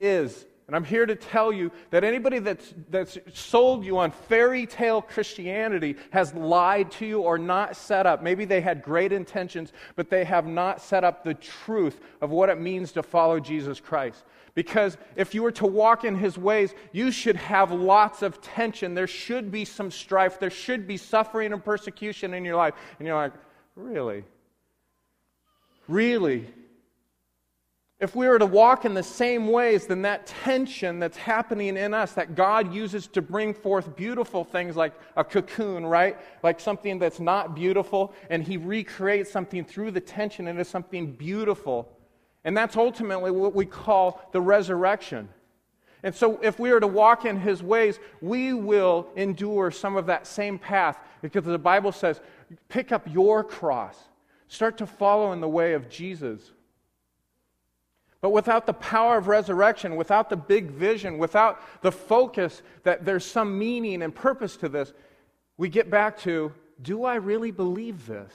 It 0.00 0.06
is 0.06 0.46
and 0.66 0.74
I'm 0.74 0.84
here 0.84 1.06
to 1.06 1.14
tell 1.14 1.52
you 1.52 1.70
that 1.90 2.02
anybody 2.02 2.40
that's, 2.40 2.74
that's 2.90 3.18
sold 3.32 3.84
you 3.84 3.98
on 3.98 4.10
fairy 4.10 4.66
tale 4.66 5.00
Christianity 5.00 5.94
has 6.10 6.34
lied 6.34 6.90
to 6.92 7.06
you 7.06 7.20
or 7.20 7.38
not 7.38 7.76
set 7.76 8.04
up. 8.04 8.20
Maybe 8.20 8.44
they 8.44 8.60
had 8.60 8.82
great 8.82 9.12
intentions, 9.12 9.72
but 9.94 10.10
they 10.10 10.24
have 10.24 10.44
not 10.44 10.80
set 10.80 11.04
up 11.04 11.22
the 11.22 11.34
truth 11.34 12.00
of 12.20 12.30
what 12.30 12.48
it 12.48 12.60
means 12.60 12.90
to 12.92 13.04
follow 13.04 13.38
Jesus 13.38 13.78
Christ. 13.78 14.24
Because 14.54 14.96
if 15.14 15.34
you 15.34 15.42
were 15.44 15.52
to 15.52 15.66
walk 15.66 16.04
in 16.04 16.16
his 16.16 16.36
ways, 16.36 16.74
you 16.90 17.12
should 17.12 17.36
have 17.36 17.70
lots 17.70 18.22
of 18.22 18.40
tension. 18.40 18.94
There 18.94 19.06
should 19.06 19.52
be 19.52 19.64
some 19.64 19.92
strife. 19.92 20.40
There 20.40 20.50
should 20.50 20.88
be 20.88 20.96
suffering 20.96 21.52
and 21.52 21.64
persecution 21.64 22.34
in 22.34 22.44
your 22.44 22.56
life. 22.56 22.74
And 22.98 23.06
you're 23.06 23.16
like, 23.16 23.34
really? 23.76 24.24
Really? 25.86 26.46
If 27.98 28.14
we 28.14 28.28
were 28.28 28.38
to 28.38 28.46
walk 28.46 28.84
in 28.84 28.92
the 28.92 29.02
same 29.02 29.48
ways, 29.48 29.86
then 29.86 30.02
that 30.02 30.26
tension 30.26 30.98
that's 30.98 31.16
happening 31.16 31.78
in 31.78 31.94
us, 31.94 32.12
that 32.12 32.34
God 32.34 32.74
uses 32.74 33.06
to 33.08 33.22
bring 33.22 33.54
forth 33.54 33.96
beautiful 33.96 34.44
things 34.44 34.76
like 34.76 34.92
a 35.16 35.24
cocoon, 35.24 35.86
right? 35.86 36.18
Like 36.42 36.60
something 36.60 36.98
that's 36.98 37.20
not 37.20 37.54
beautiful, 37.54 38.12
and 38.28 38.42
He 38.42 38.58
recreates 38.58 39.30
something 39.30 39.64
through 39.64 39.92
the 39.92 40.00
tension 40.00 40.46
into 40.46 40.64
something 40.64 41.12
beautiful. 41.12 41.90
And 42.44 42.54
that's 42.54 42.76
ultimately 42.76 43.30
what 43.30 43.54
we 43.54 43.64
call 43.64 44.28
the 44.32 44.42
resurrection. 44.42 45.30
And 46.02 46.14
so, 46.14 46.38
if 46.42 46.58
we 46.58 46.70
are 46.72 46.80
to 46.80 46.86
walk 46.86 47.24
in 47.24 47.40
His 47.40 47.62
ways, 47.62 47.98
we 48.20 48.52
will 48.52 49.08
endure 49.16 49.70
some 49.70 49.96
of 49.96 50.04
that 50.06 50.26
same 50.26 50.58
path 50.58 50.98
because 51.22 51.44
the 51.44 51.58
Bible 51.58 51.92
says, 51.92 52.20
pick 52.68 52.92
up 52.92 53.08
your 53.10 53.42
cross, 53.42 53.96
start 54.48 54.76
to 54.78 54.86
follow 54.86 55.32
in 55.32 55.40
the 55.40 55.48
way 55.48 55.72
of 55.72 55.88
Jesus. 55.88 56.52
But 58.26 58.32
without 58.32 58.66
the 58.66 58.72
power 58.72 59.18
of 59.18 59.28
resurrection, 59.28 59.94
without 59.94 60.30
the 60.30 60.36
big 60.36 60.72
vision, 60.72 61.16
without 61.16 61.60
the 61.80 61.92
focus 61.92 62.62
that 62.82 63.04
there's 63.04 63.24
some 63.24 63.56
meaning 63.56 64.02
and 64.02 64.12
purpose 64.12 64.56
to 64.56 64.68
this, 64.68 64.92
we 65.58 65.68
get 65.68 65.90
back 65.90 66.18
to 66.22 66.52
do 66.82 67.04
I 67.04 67.14
really 67.14 67.52
believe 67.52 68.04
this? 68.04 68.32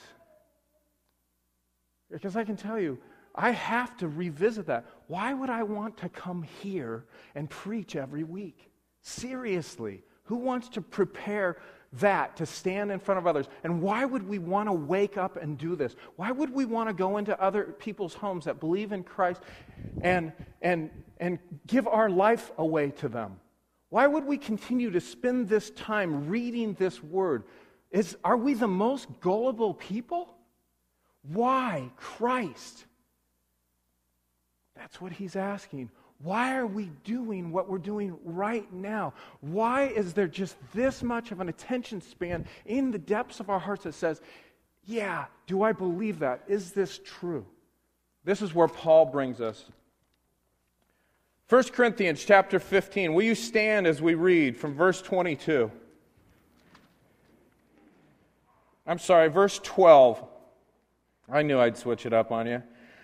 Because 2.10 2.36
I 2.36 2.44
can 2.44 2.56
tell 2.56 2.80
you, 2.80 2.98
I 3.34 3.50
have 3.50 3.94
to 3.98 4.08
revisit 4.08 4.64
that. 4.68 4.86
Why 5.08 5.34
would 5.34 5.50
I 5.50 5.62
want 5.62 5.98
to 5.98 6.08
come 6.08 6.42
here 6.42 7.04
and 7.34 7.50
preach 7.50 7.94
every 7.94 8.24
week? 8.24 8.70
Seriously, 9.02 10.04
who 10.22 10.36
wants 10.36 10.70
to 10.70 10.80
prepare 10.80 11.58
that 11.94 12.36
to 12.36 12.46
stand 12.46 12.90
in 12.90 12.98
front 12.98 13.18
of 13.18 13.26
others. 13.26 13.46
And 13.64 13.82
why 13.82 14.04
would 14.04 14.26
we 14.26 14.38
want 14.38 14.68
to 14.68 14.72
wake 14.72 15.18
up 15.18 15.36
and 15.36 15.58
do 15.58 15.76
this? 15.76 15.94
Why 16.16 16.30
would 16.30 16.52
we 16.52 16.64
want 16.64 16.88
to 16.88 16.94
go 16.94 17.18
into 17.18 17.38
other 17.40 17.64
people's 17.64 18.14
homes 18.14 18.46
that 18.46 18.60
believe 18.60 18.92
in 18.92 19.04
Christ 19.04 19.42
and, 20.00 20.32
and, 20.62 20.90
and 21.18 21.38
give 21.66 21.86
our 21.86 22.08
life 22.08 22.50
away 22.56 22.90
to 22.92 23.08
them? 23.08 23.38
Why 23.90 24.06
would 24.06 24.24
we 24.24 24.38
continue 24.38 24.90
to 24.90 25.00
spend 25.00 25.48
this 25.48 25.70
time 25.70 26.28
reading 26.28 26.74
this 26.74 27.02
word? 27.02 27.44
Is, 27.90 28.16
are 28.24 28.38
we 28.38 28.54
the 28.54 28.68
most 28.68 29.06
gullible 29.20 29.74
people? 29.74 30.34
Why 31.22 31.90
Christ? 31.96 32.86
That's 34.74 34.98
what 34.98 35.12
he's 35.12 35.36
asking. 35.36 35.90
Why 36.22 36.56
are 36.56 36.66
we 36.66 36.90
doing 37.04 37.50
what 37.50 37.68
we're 37.68 37.78
doing 37.78 38.16
right 38.24 38.70
now? 38.72 39.12
Why 39.40 39.86
is 39.86 40.12
there 40.12 40.28
just 40.28 40.56
this 40.72 41.02
much 41.02 41.32
of 41.32 41.40
an 41.40 41.48
attention 41.48 42.00
span 42.00 42.46
in 42.64 42.92
the 42.92 42.98
depths 42.98 43.40
of 43.40 43.50
our 43.50 43.58
hearts 43.58 43.84
that 43.84 43.94
says, 43.94 44.20
yeah, 44.84 45.26
do 45.46 45.62
I 45.62 45.72
believe 45.72 46.20
that? 46.20 46.42
Is 46.46 46.72
this 46.72 47.00
true? 47.04 47.44
This 48.24 48.40
is 48.40 48.54
where 48.54 48.68
Paul 48.68 49.06
brings 49.06 49.40
us. 49.40 49.64
1 51.48 51.64
Corinthians 51.64 52.24
chapter 52.24 52.58
15. 52.58 53.14
Will 53.14 53.24
you 53.24 53.34
stand 53.34 53.86
as 53.86 54.00
we 54.00 54.14
read 54.14 54.56
from 54.56 54.74
verse 54.74 55.02
22? 55.02 55.70
I'm 58.86 58.98
sorry, 58.98 59.28
verse 59.28 59.60
12. 59.62 60.24
I 61.30 61.42
knew 61.42 61.58
I'd 61.58 61.76
switch 61.76 62.06
it 62.06 62.12
up 62.12 62.32
on 62.32 62.46
you. 62.46 62.62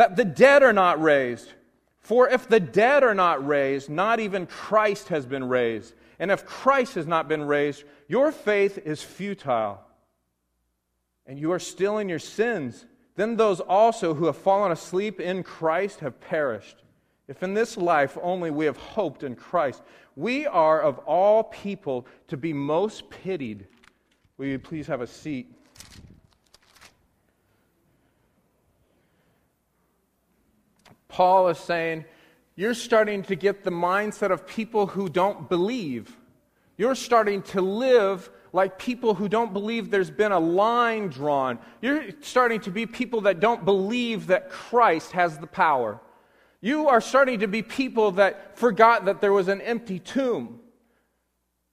that 0.00 0.16
the 0.16 0.24
dead 0.24 0.62
are 0.62 0.72
not 0.72 0.98
raised. 1.02 1.52
For 1.98 2.26
if 2.26 2.48
the 2.48 2.58
dead 2.58 3.02
are 3.02 3.14
not 3.14 3.46
raised, 3.46 3.90
not 3.90 4.18
even 4.18 4.46
Christ 4.46 5.08
has 5.08 5.26
been 5.26 5.44
raised. 5.44 5.92
And 6.18 6.30
if 6.30 6.46
Christ 6.46 6.94
has 6.94 7.06
not 7.06 7.28
been 7.28 7.42
raised, 7.42 7.84
your 8.08 8.32
faith 8.32 8.78
is 8.78 9.02
futile. 9.02 9.78
And 11.26 11.38
you 11.38 11.52
are 11.52 11.58
still 11.58 11.98
in 11.98 12.08
your 12.08 12.18
sins. 12.18 12.86
Then 13.16 13.36
those 13.36 13.60
also 13.60 14.14
who 14.14 14.24
have 14.24 14.38
fallen 14.38 14.72
asleep 14.72 15.20
in 15.20 15.42
Christ 15.42 16.00
have 16.00 16.18
perished. 16.18 16.82
If 17.28 17.42
in 17.42 17.52
this 17.52 17.76
life 17.76 18.16
only 18.22 18.50
we 18.50 18.64
have 18.64 18.78
hoped 18.78 19.22
in 19.22 19.36
Christ, 19.36 19.82
we 20.16 20.46
are 20.46 20.80
of 20.80 20.98
all 21.00 21.44
people 21.44 22.06
to 22.28 22.38
be 22.38 22.54
most 22.54 23.10
pitied. 23.10 23.66
Will 24.38 24.46
you 24.46 24.58
please 24.58 24.86
have 24.86 25.02
a 25.02 25.06
seat? 25.06 25.52
Paul 31.10 31.48
is 31.48 31.58
saying, 31.58 32.04
you're 32.56 32.74
starting 32.74 33.22
to 33.24 33.36
get 33.36 33.64
the 33.64 33.70
mindset 33.70 34.30
of 34.30 34.46
people 34.46 34.86
who 34.86 35.08
don't 35.08 35.48
believe. 35.48 36.16
You're 36.76 36.94
starting 36.94 37.42
to 37.42 37.60
live 37.60 38.30
like 38.52 38.78
people 38.78 39.14
who 39.14 39.28
don't 39.28 39.52
believe 39.52 39.90
there's 39.90 40.10
been 40.10 40.32
a 40.32 40.38
line 40.38 41.08
drawn. 41.08 41.58
You're 41.80 42.10
starting 42.20 42.60
to 42.62 42.70
be 42.70 42.86
people 42.86 43.22
that 43.22 43.40
don't 43.40 43.64
believe 43.64 44.26
that 44.28 44.50
Christ 44.50 45.12
has 45.12 45.38
the 45.38 45.46
power. 45.46 46.00
You 46.60 46.88
are 46.88 47.00
starting 47.00 47.40
to 47.40 47.48
be 47.48 47.62
people 47.62 48.12
that 48.12 48.58
forgot 48.58 49.04
that 49.06 49.20
there 49.20 49.32
was 49.32 49.48
an 49.48 49.60
empty 49.60 49.98
tomb. 49.98 50.60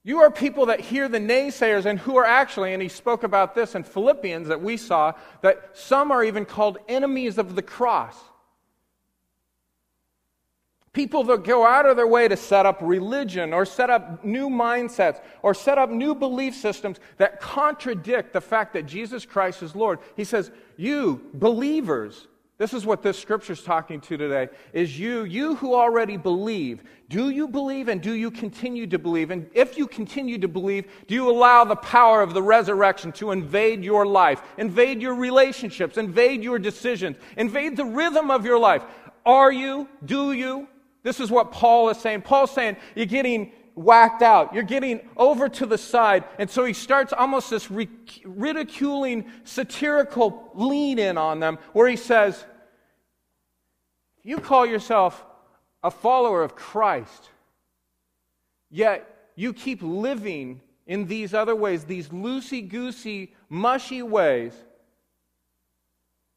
You 0.04 0.20
are 0.20 0.30
people 0.30 0.66
that 0.66 0.80
hear 0.80 1.08
the 1.08 1.18
naysayers 1.18 1.84
and 1.84 1.98
who 1.98 2.16
are 2.16 2.24
actually, 2.24 2.72
and 2.72 2.82
he 2.82 2.88
spoke 2.88 3.24
about 3.24 3.54
this 3.54 3.74
in 3.74 3.82
Philippians 3.82 4.48
that 4.48 4.62
we 4.62 4.78
saw, 4.78 5.12
that 5.42 5.70
some 5.74 6.10
are 6.10 6.24
even 6.24 6.46
called 6.46 6.78
enemies 6.88 7.36
of 7.36 7.54
the 7.54 7.62
cross. 7.62 8.16
People 10.92 11.22
that 11.24 11.44
go 11.44 11.66
out 11.66 11.86
of 11.86 11.96
their 11.96 12.06
way 12.06 12.28
to 12.28 12.36
set 12.36 12.66
up 12.66 12.78
religion 12.80 13.52
or 13.52 13.64
set 13.64 13.90
up 13.90 14.24
new 14.24 14.48
mindsets 14.48 15.20
or 15.42 15.54
set 15.54 15.78
up 15.78 15.90
new 15.90 16.14
belief 16.14 16.54
systems 16.54 16.98
that 17.18 17.40
contradict 17.40 18.32
the 18.32 18.40
fact 18.40 18.72
that 18.72 18.86
Jesus 18.86 19.26
Christ 19.26 19.62
is 19.62 19.76
Lord. 19.76 19.98
He 20.16 20.24
says, 20.24 20.50
You, 20.76 21.20
believers, 21.34 22.26
this 22.58 22.74
is 22.74 22.84
what 22.84 23.02
this 23.02 23.16
scripture 23.16 23.52
is 23.52 23.62
talking 23.62 24.00
to 24.00 24.16
today, 24.16 24.48
is 24.72 24.98
you, 24.98 25.22
you 25.22 25.54
who 25.54 25.74
already 25.74 26.16
believe. 26.16 26.82
Do 27.08 27.30
you 27.30 27.46
believe 27.46 27.86
and 27.86 28.02
do 28.02 28.12
you 28.12 28.32
continue 28.32 28.86
to 28.88 28.98
believe? 28.98 29.30
And 29.30 29.48
if 29.54 29.78
you 29.78 29.86
continue 29.86 30.38
to 30.38 30.48
believe, 30.48 30.86
do 31.06 31.14
you 31.14 31.30
allow 31.30 31.64
the 31.64 31.76
power 31.76 32.20
of 32.20 32.34
the 32.34 32.42
resurrection 32.42 33.12
to 33.12 33.30
invade 33.30 33.84
your 33.84 34.04
life, 34.04 34.42
invade 34.56 35.00
your 35.00 35.14
relationships, 35.14 35.98
invade 35.98 36.42
your 36.42 36.58
decisions, 36.58 37.16
invade 37.36 37.76
the 37.76 37.84
rhythm 37.84 38.28
of 38.28 38.44
your 38.44 38.58
life? 38.58 38.82
Are 39.24 39.52
you? 39.52 39.88
Do 40.04 40.32
you? 40.32 40.66
This 41.08 41.20
is 41.20 41.30
what 41.30 41.52
Paul 41.52 41.88
is 41.88 41.96
saying. 41.96 42.20
Paul's 42.20 42.50
saying, 42.50 42.76
you're 42.94 43.06
getting 43.06 43.52
whacked 43.74 44.20
out. 44.20 44.52
You're 44.52 44.62
getting 44.62 45.00
over 45.16 45.48
to 45.48 45.64
the 45.64 45.78
side. 45.78 46.24
And 46.38 46.50
so 46.50 46.66
he 46.66 46.74
starts 46.74 47.14
almost 47.14 47.48
this 47.48 47.70
ridiculing, 47.70 49.24
satirical 49.42 50.50
lean 50.54 50.98
in 50.98 51.16
on 51.16 51.40
them 51.40 51.58
where 51.72 51.88
he 51.88 51.96
says, 51.96 52.44
You 54.22 54.36
call 54.36 54.66
yourself 54.66 55.24
a 55.82 55.90
follower 55.90 56.42
of 56.42 56.54
Christ, 56.54 57.30
yet 58.70 59.30
you 59.34 59.54
keep 59.54 59.80
living 59.80 60.60
in 60.86 61.06
these 61.06 61.32
other 61.32 61.56
ways, 61.56 61.84
these 61.84 62.08
loosey 62.08 62.68
goosey, 62.68 63.34
mushy 63.48 64.02
ways. 64.02 64.52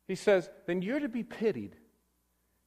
He 0.07 0.15
says, 0.15 0.49
Then 0.65 0.81
you're 0.81 1.01
to 1.01 1.09
be 1.09 1.23
pitied. 1.23 1.75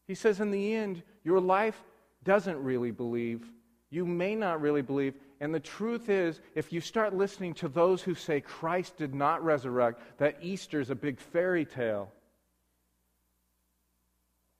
He 0.06 0.14
says, 0.14 0.38
In 0.38 0.50
the 0.50 0.74
end, 0.74 1.02
your 1.24 1.40
life 1.40 1.82
doesn't 2.24 2.62
really 2.62 2.90
believe. 2.90 3.44
You 3.90 4.04
may 4.04 4.34
not 4.34 4.60
really 4.60 4.82
believe. 4.82 5.14
And 5.40 5.54
the 5.54 5.60
truth 5.60 6.08
is, 6.08 6.40
if 6.54 6.72
you 6.72 6.80
start 6.80 7.14
listening 7.14 7.54
to 7.54 7.68
those 7.68 8.02
who 8.02 8.14
say 8.14 8.40
Christ 8.40 8.96
did 8.96 9.14
not 9.14 9.44
resurrect, 9.44 10.00
that 10.18 10.38
Easter 10.40 10.80
is 10.80 10.90
a 10.90 10.94
big 10.94 11.20
fairy 11.20 11.64
tale. 11.64 12.10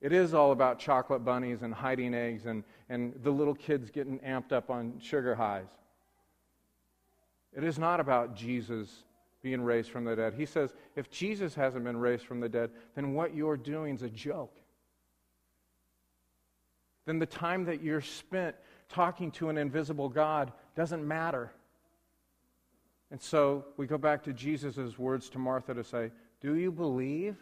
It 0.00 0.12
is 0.12 0.35
all 0.35 0.53
about 0.53 0.79
chocolate 0.79 1.24
bunnies 1.24 1.62
and 1.62 1.72
hiding 1.72 2.14
eggs 2.14 2.44
and, 2.46 2.62
and 2.90 3.14
the 3.22 3.31
little 3.31 3.55
kids 3.55 3.90
getting 3.90 4.18
amped 4.20 4.53
up 4.53 4.68
on 4.68 5.00
sugar 5.00 5.35
highs. 5.35 5.64
It 7.57 7.64
is 7.64 7.79
not 7.79 8.00
about 8.00 8.37
Jesus 8.37 9.05
being 9.42 9.62
raised 9.62 9.90
from 9.90 10.05
the 10.05 10.14
dead. 10.14 10.35
He 10.35 10.46
says, 10.46 10.74
if 10.96 11.11
Jesus 11.11 11.55
hasn't 11.55 11.85
been 11.85 11.96
raised 11.96 12.27
from 12.27 12.40
the 12.40 12.48
dead, 12.48 12.70
then 12.94 13.14
what 13.14 13.35
you're 13.35 13.57
doing 13.57 13.94
is 13.94 14.03
a 14.03 14.11
joke 14.11 14.55
then 17.06 17.18
the 17.18 17.26
time 17.26 17.64
that 17.66 17.82
you're 17.82 18.00
spent 18.00 18.56
talking 18.88 19.30
to 19.32 19.48
an 19.48 19.58
invisible 19.58 20.08
God 20.08 20.52
doesn't 20.74 21.06
matter. 21.06 21.52
And 23.10 23.20
so 23.20 23.64
we 23.76 23.86
go 23.86 23.98
back 23.98 24.22
to 24.24 24.32
Jesus' 24.32 24.98
words 24.98 25.28
to 25.30 25.38
Martha 25.38 25.74
to 25.74 25.84
say, 25.84 26.10
Do 26.40 26.54
you 26.56 26.72
believe? 26.72 27.36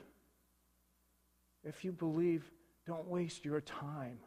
If 1.65 1.85
you 1.85 1.93
believe, 1.93 2.51
don't 2.87 3.07
waste 3.07 3.45
your 3.45 3.61
time. 3.61 4.19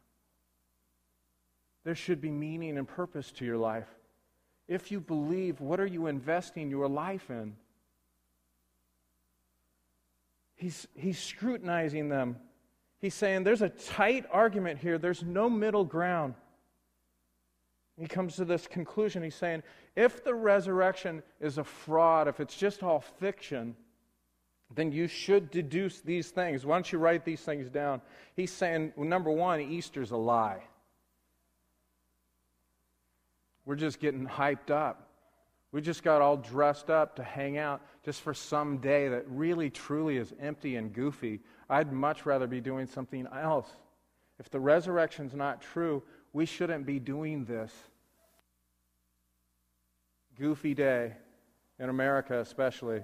there 1.83 1.95
should 1.95 2.19
be 2.19 2.31
meaning 2.31 2.77
and 2.77 2.87
purpose 2.87 3.31
to 3.33 3.45
your 3.45 3.57
life. 3.57 3.87
If 4.67 4.91
you 4.91 4.99
believe, 4.99 5.59
what 5.59 5.79
are 5.79 5.85
you 5.85 6.07
investing 6.07 6.71
your 6.71 6.87
life 6.87 7.29
in? 7.29 7.55
He's, 10.55 10.87
he's 10.95 11.19
scrutinizing 11.19 12.09
them. 12.09 12.37
He's 13.05 13.13
saying 13.13 13.43
there's 13.43 13.61
a 13.61 13.69
tight 13.69 14.25
argument 14.31 14.79
here, 14.79 14.97
there's 14.97 15.21
no 15.21 15.47
middle 15.47 15.85
ground. 15.85 16.33
He 17.99 18.07
comes 18.07 18.35
to 18.37 18.45
this 18.45 18.65
conclusion. 18.65 19.21
He's 19.21 19.35
saying 19.35 19.61
if 19.95 20.23
the 20.23 20.33
resurrection 20.33 21.21
is 21.39 21.59
a 21.59 21.63
fraud, 21.63 22.27
if 22.27 22.39
it's 22.39 22.57
just 22.57 22.81
all 22.81 23.01
fiction, 23.01 23.75
then 24.73 24.91
you 24.91 25.07
should 25.07 25.51
deduce 25.51 26.01
these 26.01 26.31
things. 26.31 26.65
Why 26.65 26.77
don't 26.77 26.91
you 26.91 26.97
write 26.97 27.23
these 27.23 27.41
things 27.41 27.69
down? 27.69 28.01
He's 28.35 28.51
saying, 28.51 28.93
well, 28.95 29.07
number 29.07 29.29
one, 29.29 29.61
Easter's 29.61 30.09
a 30.09 30.17
lie. 30.17 30.63
We're 33.65 33.75
just 33.75 33.99
getting 33.99 34.25
hyped 34.25 34.71
up. 34.71 35.11
We 35.71 35.79
just 35.79 36.01
got 36.01 36.23
all 36.23 36.37
dressed 36.37 36.89
up 36.89 37.17
to 37.17 37.23
hang 37.23 37.59
out 37.59 37.83
just 38.03 38.21
for 38.21 38.33
some 38.33 38.77
day 38.77 39.09
that 39.09 39.29
really, 39.29 39.69
truly 39.69 40.17
is 40.17 40.33
empty 40.41 40.77
and 40.77 40.91
goofy. 40.91 41.41
I'd 41.69 41.91
much 41.91 42.25
rather 42.25 42.47
be 42.47 42.61
doing 42.61 42.87
something 42.87 43.27
else. 43.33 43.69
If 44.39 44.49
the 44.49 44.59
resurrection's 44.59 45.33
not 45.33 45.61
true, 45.61 46.03
we 46.33 46.45
shouldn't 46.45 46.85
be 46.85 46.99
doing 46.99 47.45
this. 47.45 47.71
Goofy 50.37 50.73
day, 50.73 51.13
in 51.79 51.89
America 51.89 52.39
especially. 52.39 53.01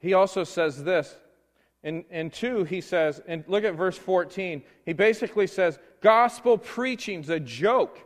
He 0.00 0.14
also 0.14 0.44
says 0.44 0.82
this. 0.82 1.14
In, 1.84 2.04
in 2.10 2.30
2, 2.30 2.64
he 2.64 2.80
says, 2.80 3.22
and 3.26 3.44
look 3.46 3.62
at 3.64 3.74
verse 3.74 3.96
14. 3.96 4.62
He 4.84 4.92
basically 4.92 5.46
says, 5.46 5.78
gospel 6.00 6.58
preaching's 6.58 7.28
a 7.30 7.38
joke. 7.38 8.00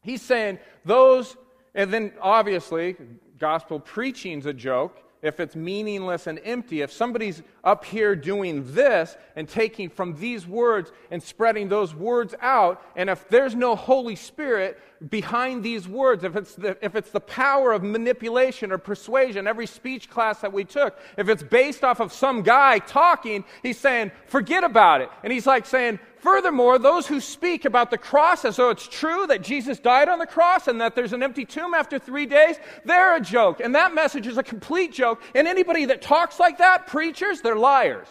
He's 0.00 0.22
saying 0.22 0.58
those, 0.84 1.36
and 1.74 1.92
then 1.92 2.12
obviously, 2.20 2.96
gospel 3.38 3.78
preaching's 3.78 4.46
a 4.46 4.54
joke 4.54 4.96
if 5.22 5.40
it's 5.40 5.56
meaningless 5.56 6.26
and 6.26 6.40
empty, 6.44 6.82
if 6.82 6.92
somebody's 6.92 7.42
up 7.64 7.84
here 7.84 8.14
doing 8.14 8.72
this 8.72 9.16
and 9.36 9.48
taking 9.48 9.88
from 9.88 10.14
these 10.14 10.46
words 10.46 10.92
and 11.10 11.22
spreading 11.22 11.68
those 11.68 11.94
words 11.94 12.34
out, 12.40 12.82
and 12.96 13.10
if 13.10 13.28
there's 13.28 13.54
no 13.54 13.74
Holy 13.74 14.16
Spirit 14.16 14.78
behind 15.10 15.62
these 15.62 15.88
words, 15.88 16.24
if 16.24 16.36
it's 16.36 16.54
the, 16.54 16.76
if 16.84 16.94
it's 16.94 17.10
the 17.10 17.20
power 17.20 17.72
of 17.72 17.82
manipulation 17.82 18.72
or 18.72 18.78
persuasion, 18.78 19.46
every 19.46 19.66
speech 19.66 20.08
class 20.10 20.40
that 20.40 20.52
we 20.52 20.64
took, 20.64 20.98
if 21.16 21.28
it's 21.28 21.42
based 21.42 21.84
off 21.84 22.00
of 22.00 22.12
some 22.12 22.42
guy 22.42 22.78
talking, 22.78 23.44
he's 23.62 23.78
saying, 23.78 24.10
forget 24.26 24.64
about 24.64 25.00
it. 25.00 25.10
And 25.22 25.32
he's 25.32 25.46
like 25.46 25.66
saying, 25.66 25.98
Furthermore, 26.20 26.78
those 26.78 27.06
who 27.06 27.20
speak 27.20 27.64
about 27.64 27.90
the 27.90 27.98
cross 27.98 28.44
as 28.44 28.56
though 28.56 28.70
it's 28.70 28.88
true 28.88 29.26
that 29.28 29.42
Jesus 29.42 29.78
died 29.78 30.08
on 30.08 30.18
the 30.18 30.26
cross 30.26 30.66
and 30.66 30.80
that 30.80 30.96
there's 30.96 31.12
an 31.12 31.22
empty 31.22 31.44
tomb 31.44 31.74
after 31.74 31.98
three 31.98 32.26
days, 32.26 32.56
they're 32.84 33.16
a 33.16 33.20
joke. 33.20 33.60
And 33.60 33.74
that 33.74 33.94
message 33.94 34.26
is 34.26 34.36
a 34.36 34.42
complete 34.42 34.92
joke. 34.92 35.22
And 35.34 35.46
anybody 35.46 35.84
that 35.86 36.02
talks 36.02 36.40
like 36.40 36.58
that, 36.58 36.86
preachers, 36.88 37.40
they're 37.40 37.56
liars. 37.56 38.08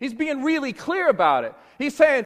He's 0.00 0.14
being 0.14 0.42
really 0.42 0.72
clear 0.72 1.08
about 1.08 1.44
it. 1.44 1.54
He's 1.78 1.94
saying, 1.96 2.24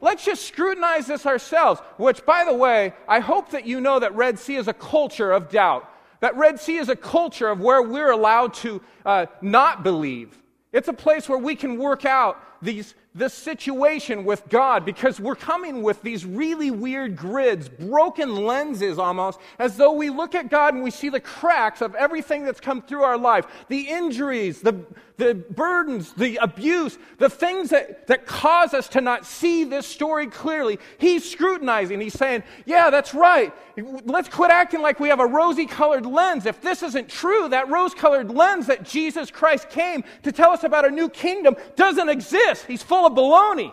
let's 0.00 0.24
just 0.24 0.46
scrutinize 0.46 1.06
this 1.08 1.26
ourselves. 1.26 1.80
Which, 1.96 2.24
by 2.24 2.44
the 2.44 2.54
way, 2.54 2.94
I 3.08 3.18
hope 3.18 3.50
that 3.50 3.66
you 3.66 3.80
know 3.80 3.98
that 3.98 4.14
Red 4.14 4.38
Sea 4.38 4.56
is 4.56 4.68
a 4.68 4.72
culture 4.72 5.32
of 5.32 5.50
doubt. 5.50 5.88
That 6.20 6.36
Red 6.36 6.60
Sea 6.60 6.76
is 6.76 6.88
a 6.88 6.96
culture 6.96 7.48
of 7.48 7.60
where 7.60 7.82
we're 7.82 8.12
allowed 8.12 8.54
to 8.54 8.80
uh, 9.04 9.26
not 9.40 9.82
believe. 9.82 10.40
It's 10.72 10.88
a 10.88 10.92
place 10.92 11.28
where 11.28 11.38
we 11.38 11.56
can 11.56 11.76
work 11.76 12.04
out 12.04 12.40
these 12.62 12.94
this 13.14 13.34
situation 13.34 14.24
with 14.24 14.48
God 14.48 14.86
because 14.86 15.20
we're 15.20 15.34
coming 15.34 15.82
with 15.82 16.00
these 16.02 16.24
really 16.24 16.70
weird 16.70 17.14
grids, 17.14 17.68
broken 17.68 18.34
lenses 18.34 18.98
almost, 18.98 19.38
as 19.58 19.76
though 19.76 19.92
we 19.92 20.08
look 20.08 20.34
at 20.34 20.48
God 20.48 20.72
and 20.72 20.82
we 20.82 20.90
see 20.90 21.10
the 21.10 21.20
cracks 21.20 21.82
of 21.82 21.94
everything 21.94 22.44
that's 22.44 22.60
come 22.60 22.80
through 22.80 23.02
our 23.02 23.18
life 23.18 23.46
the 23.68 23.82
injuries, 23.88 24.62
the, 24.62 24.84
the 25.18 25.34
burdens, 25.34 26.12
the 26.14 26.36
abuse, 26.36 26.98
the 27.18 27.28
things 27.28 27.70
that, 27.70 28.06
that 28.06 28.26
cause 28.26 28.74
us 28.74 28.88
to 28.88 29.00
not 29.00 29.26
see 29.26 29.64
this 29.64 29.86
story 29.86 30.26
clearly. 30.26 30.78
He's 30.98 31.30
scrutinizing. 31.30 32.00
He's 32.00 32.14
saying, 32.14 32.42
Yeah, 32.64 32.90
that's 32.90 33.14
right. 33.14 33.52
Let's 33.76 34.28
quit 34.28 34.50
acting 34.50 34.82
like 34.82 35.00
we 35.00 35.08
have 35.08 35.20
a 35.20 35.26
rosy 35.26 35.66
colored 35.66 36.06
lens. 36.06 36.46
If 36.46 36.60
this 36.60 36.82
isn't 36.82 37.08
true, 37.08 37.48
that 37.50 37.68
rose 37.68 37.94
colored 37.94 38.30
lens 38.30 38.66
that 38.66 38.82
Jesus 38.82 39.30
Christ 39.30 39.70
came 39.70 40.04
to 40.22 40.32
tell 40.32 40.50
us 40.50 40.64
about 40.64 40.86
a 40.86 40.90
new 40.90 41.08
kingdom 41.08 41.56
doesn't 41.76 42.08
exist. 42.08 42.66
He's 42.66 42.82
full 43.02 43.06
of 43.06 43.56
baloney. 43.56 43.72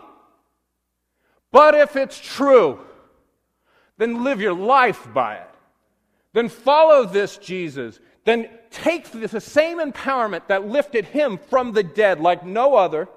But 1.52 1.74
if 1.74 1.96
it's 1.96 2.18
true, 2.18 2.80
then 3.98 4.24
live 4.24 4.40
your 4.40 4.54
life 4.54 5.08
by 5.12 5.36
it. 5.36 5.50
Then 6.32 6.48
follow 6.48 7.04
this 7.04 7.36
Jesus. 7.38 7.98
Then 8.24 8.48
take 8.70 9.10
the 9.10 9.40
same 9.40 9.78
empowerment 9.78 10.46
that 10.46 10.68
lifted 10.68 11.06
him 11.06 11.38
from 11.38 11.72
the 11.72 11.82
dead 11.82 12.20
like 12.20 12.44
no 12.44 12.76
other 12.76 13.08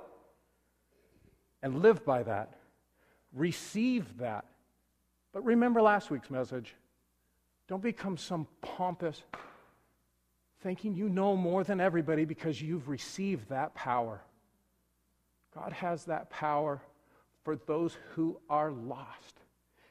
and 1.61 1.81
live 1.81 2.03
by 2.03 2.23
that. 2.23 2.55
Receive 3.33 4.17
that. 4.17 4.45
But 5.31 5.45
remember 5.45 5.81
last 5.81 6.09
week's 6.09 6.29
message. 6.29 6.75
Don't 7.67 7.81
become 7.81 8.17
some 8.17 8.47
pompous, 8.61 9.23
thinking 10.61 10.95
you 10.95 11.07
know 11.07 11.35
more 11.35 11.63
than 11.63 11.79
everybody 11.79 12.25
because 12.25 12.61
you've 12.61 12.89
received 12.89 13.49
that 13.49 13.73
power. 13.73 14.21
God 15.53 15.71
has 15.73 16.05
that 16.05 16.29
power 16.29 16.81
for 17.43 17.55
those 17.55 17.97
who 18.11 18.39
are 18.49 18.71
lost. 18.71 19.39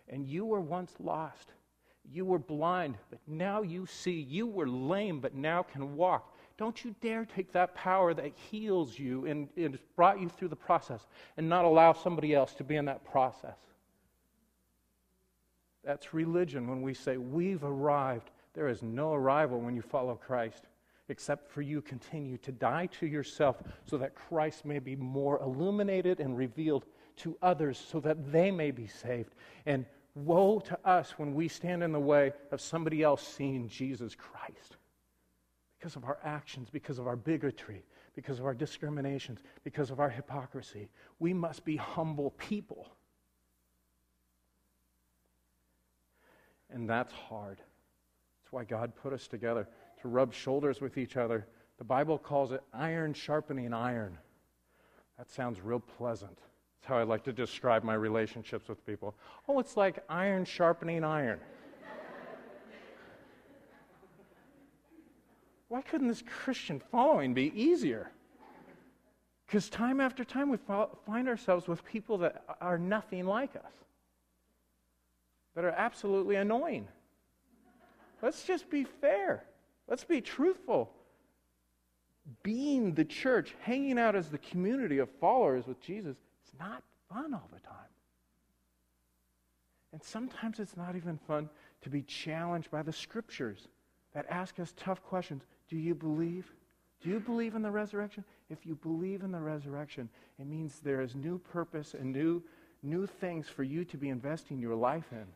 And 0.08 0.26
you 0.26 0.44
were 0.44 0.60
once 0.60 0.92
lost. 0.98 1.52
You 2.10 2.24
were 2.24 2.38
blind, 2.38 2.96
but 3.10 3.20
now 3.26 3.62
you 3.62 3.86
see. 3.86 4.20
You 4.20 4.46
were 4.46 4.68
lame, 4.68 5.20
but 5.20 5.34
now 5.34 5.62
can 5.62 5.96
walk. 5.96 6.36
Don't 6.58 6.84
you 6.84 6.94
dare 7.00 7.24
take 7.24 7.52
that 7.52 7.74
power 7.74 8.12
that 8.12 8.32
heals 8.50 8.98
you 8.98 9.26
and, 9.26 9.48
and 9.56 9.78
brought 9.96 10.20
you 10.20 10.28
through 10.28 10.48
the 10.48 10.56
process 10.56 11.06
and 11.36 11.48
not 11.48 11.64
allow 11.64 11.92
somebody 11.92 12.34
else 12.34 12.54
to 12.54 12.64
be 12.64 12.76
in 12.76 12.84
that 12.86 13.04
process. 13.04 13.56
That's 15.84 16.12
religion 16.12 16.68
when 16.68 16.82
we 16.82 16.94
say 16.94 17.16
we've 17.16 17.64
arrived. 17.64 18.30
There 18.54 18.68
is 18.68 18.82
no 18.82 19.14
arrival 19.14 19.60
when 19.60 19.74
you 19.74 19.82
follow 19.82 20.14
Christ 20.14 20.64
except 21.08 21.50
for 21.50 21.62
you 21.62 21.82
continue 21.82 22.38
to 22.38 22.52
die 22.52 22.86
to 22.86 23.06
yourself 23.06 23.62
so 23.84 23.98
that 23.98 24.14
Christ 24.14 24.64
may 24.64 24.78
be 24.78 24.96
more 24.96 25.40
illuminated 25.40 26.20
and 26.20 26.36
revealed 26.36 26.84
to 27.16 27.36
others 27.42 27.82
so 27.90 28.00
that 28.00 28.32
they 28.32 28.50
may 28.50 28.70
be 28.70 28.86
saved. 28.86 29.34
And 29.66 29.84
woe 30.14 30.60
to 30.60 30.78
us 30.84 31.14
when 31.18 31.34
we 31.34 31.48
stand 31.48 31.82
in 31.82 31.92
the 31.92 32.00
way 32.00 32.32
of 32.50 32.60
somebody 32.60 33.02
else 33.02 33.26
seeing 33.26 33.68
Jesus 33.68 34.14
Christ 34.14 34.76
because 35.78 35.96
of 35.96 36.04
our 36.04 36.18
actions, 36.22 36.68
because 36.70 36.98
of 36.98 37.06
our 37.06 37.16
bigotry, 37.16 37.84
because 38.14 38.38
of 38.38 38.44
our 38.44 38.54
discriminations, 38.54 39.40
because 39.64 39.90
of 39.90 40.00
our 40.00 40.10
hypocrisy. 40.10 40.88
We 41.18 41.32
must 41.32 41.64
be 41.64 41.76
humble 41.76 42.30
people. 42.32 42.88
And 46.70 46.88
that's 46.88 47.12
hard. 47.12 47.58
That's 47.58 48.52
why 48.52 48.64
God 48.64 48.92
put 48.94 49.12
us 49.12 49.26
together 49.26 49.66
to 50.02 50.08
rub 50.08 50.32
shoulders 50.32 50.80
with 50.80 50.98
each 50.98 51.16
other. 51.16 51.46
The 51.78 51.84
Bible 51.84 52.18
calls 52.18 52.52
it 52.52 52.62
iron 52.72 53.14
sharpening 53.14 53.72
iron. 53.72 54.18
That 55.18 55.30
sounds 55.30 55.60
real 55.60 55.80
pleasant. 55.80 56.36
That's 56.36 56.88
how 56.88 56.98
I 56.98 57.04
like 57.04 57.24
to 57.24 57.32
describe 57.32 57.84
my 57.84 57.94
relationships 57.94 58.68
with 58.68 58.84
people. 58.84 59.14
Oh, 59.48 59.58
it's 59.58 59.76
like 59.76 60.02
iron 60.08 60.44
sharpening 60.44 61.04
iron. 61.04 61.40
Why 65.68 65.80
couldn't 65.80 66.08
this 66.08 66.22
Christian 66.26 66.82
following 66.90 67.32
be 67.32 67.50
easier? 67.54 68.10
Because 69.46 69.70
time 69.70 70.00
after 70.00 70.24
time 70.24 70.50
we 70.50 70.58
find 71.06 71.28
ourselves 71.28 71.66
with 71.66 71.84
people 71.84 72.18
that 72.18 72.44
are 72.60 72.78
nothing 72.78 73.26
like 73.26 73.56
us, 73.56 73.72
that 75.54 75.64
are 75.64 75.70
absolutely 75.70 76.36
annoying. 76.36 76.88
Let's 78.20 78.44
just 78.44 78.68
be 78.68 78.84
fair. 78.84 79.44
Let's 79.92 80.04
be 80.04 80.22
truthful. 80.22 80.90
Being 82.42 82.94
the 82.94 83.04
church, 83.04 83.54
hanging 83.60 83.98
out 83.98 84.16
as 84.16 84.30
the 84.30 84.38
community 84.38 84.96
of 84.96 85.10
followers 85.20 85.66
with 85.66 85.82
Jesus, 85.82 86.16
it's 86.42 86.58
not 86.58 86.82
fun 87.10 87.34
all 87.34 87.50
the 87.52 87.60
time. 87.60 87.76
And 89.92 90.02
sometimes 90.02 90.60
it's 90.60 90.78
not 90.78 90.96
even 90.96 91.18
fun 91.28 91.50
to 91.82 91.90
be 91.90 92.00
challenged 92.00 92.70
by 92.70 92.80
the 92.80 92.90
scriptures 92.90 93.68
that 94.14 94.24
ask 94.30 94.58
us 94.58 94.72
tough 94.78 95.02
questions. 95.02 95.42
Do 95.68 95.76
you 95.76 95.94
believe? 95.94 96.50
Do 97.02 97.10
you 97.10 97.20
believe 97.20 97.54
in 97.54 97.60
the 97.60 97.70
resurrection? 97.70 98.24
If 98.48 98.64
you 98.64 98.76
believe 98.76 99.22
in 99.22 99.30
the 99.30 99.40
resurrection, 99.40 100.08
it 100.38 100.46
means 100.46 100.80
there 100.80 101.02
is 101.02 101.14
new 101.14 101.36
purpose 101.36 101.92
and 101.92 102.14
new, 102.14 102.42
new 102.82 103.06
things 103.06 103.46
for 103.46 103.62
you 103.62 103.84
to 103.84 103.98
be 103.98 104.08
investing 104.08 104.58
your 104.58 104.74
life 104.74 105.12
in. 105.12 105.26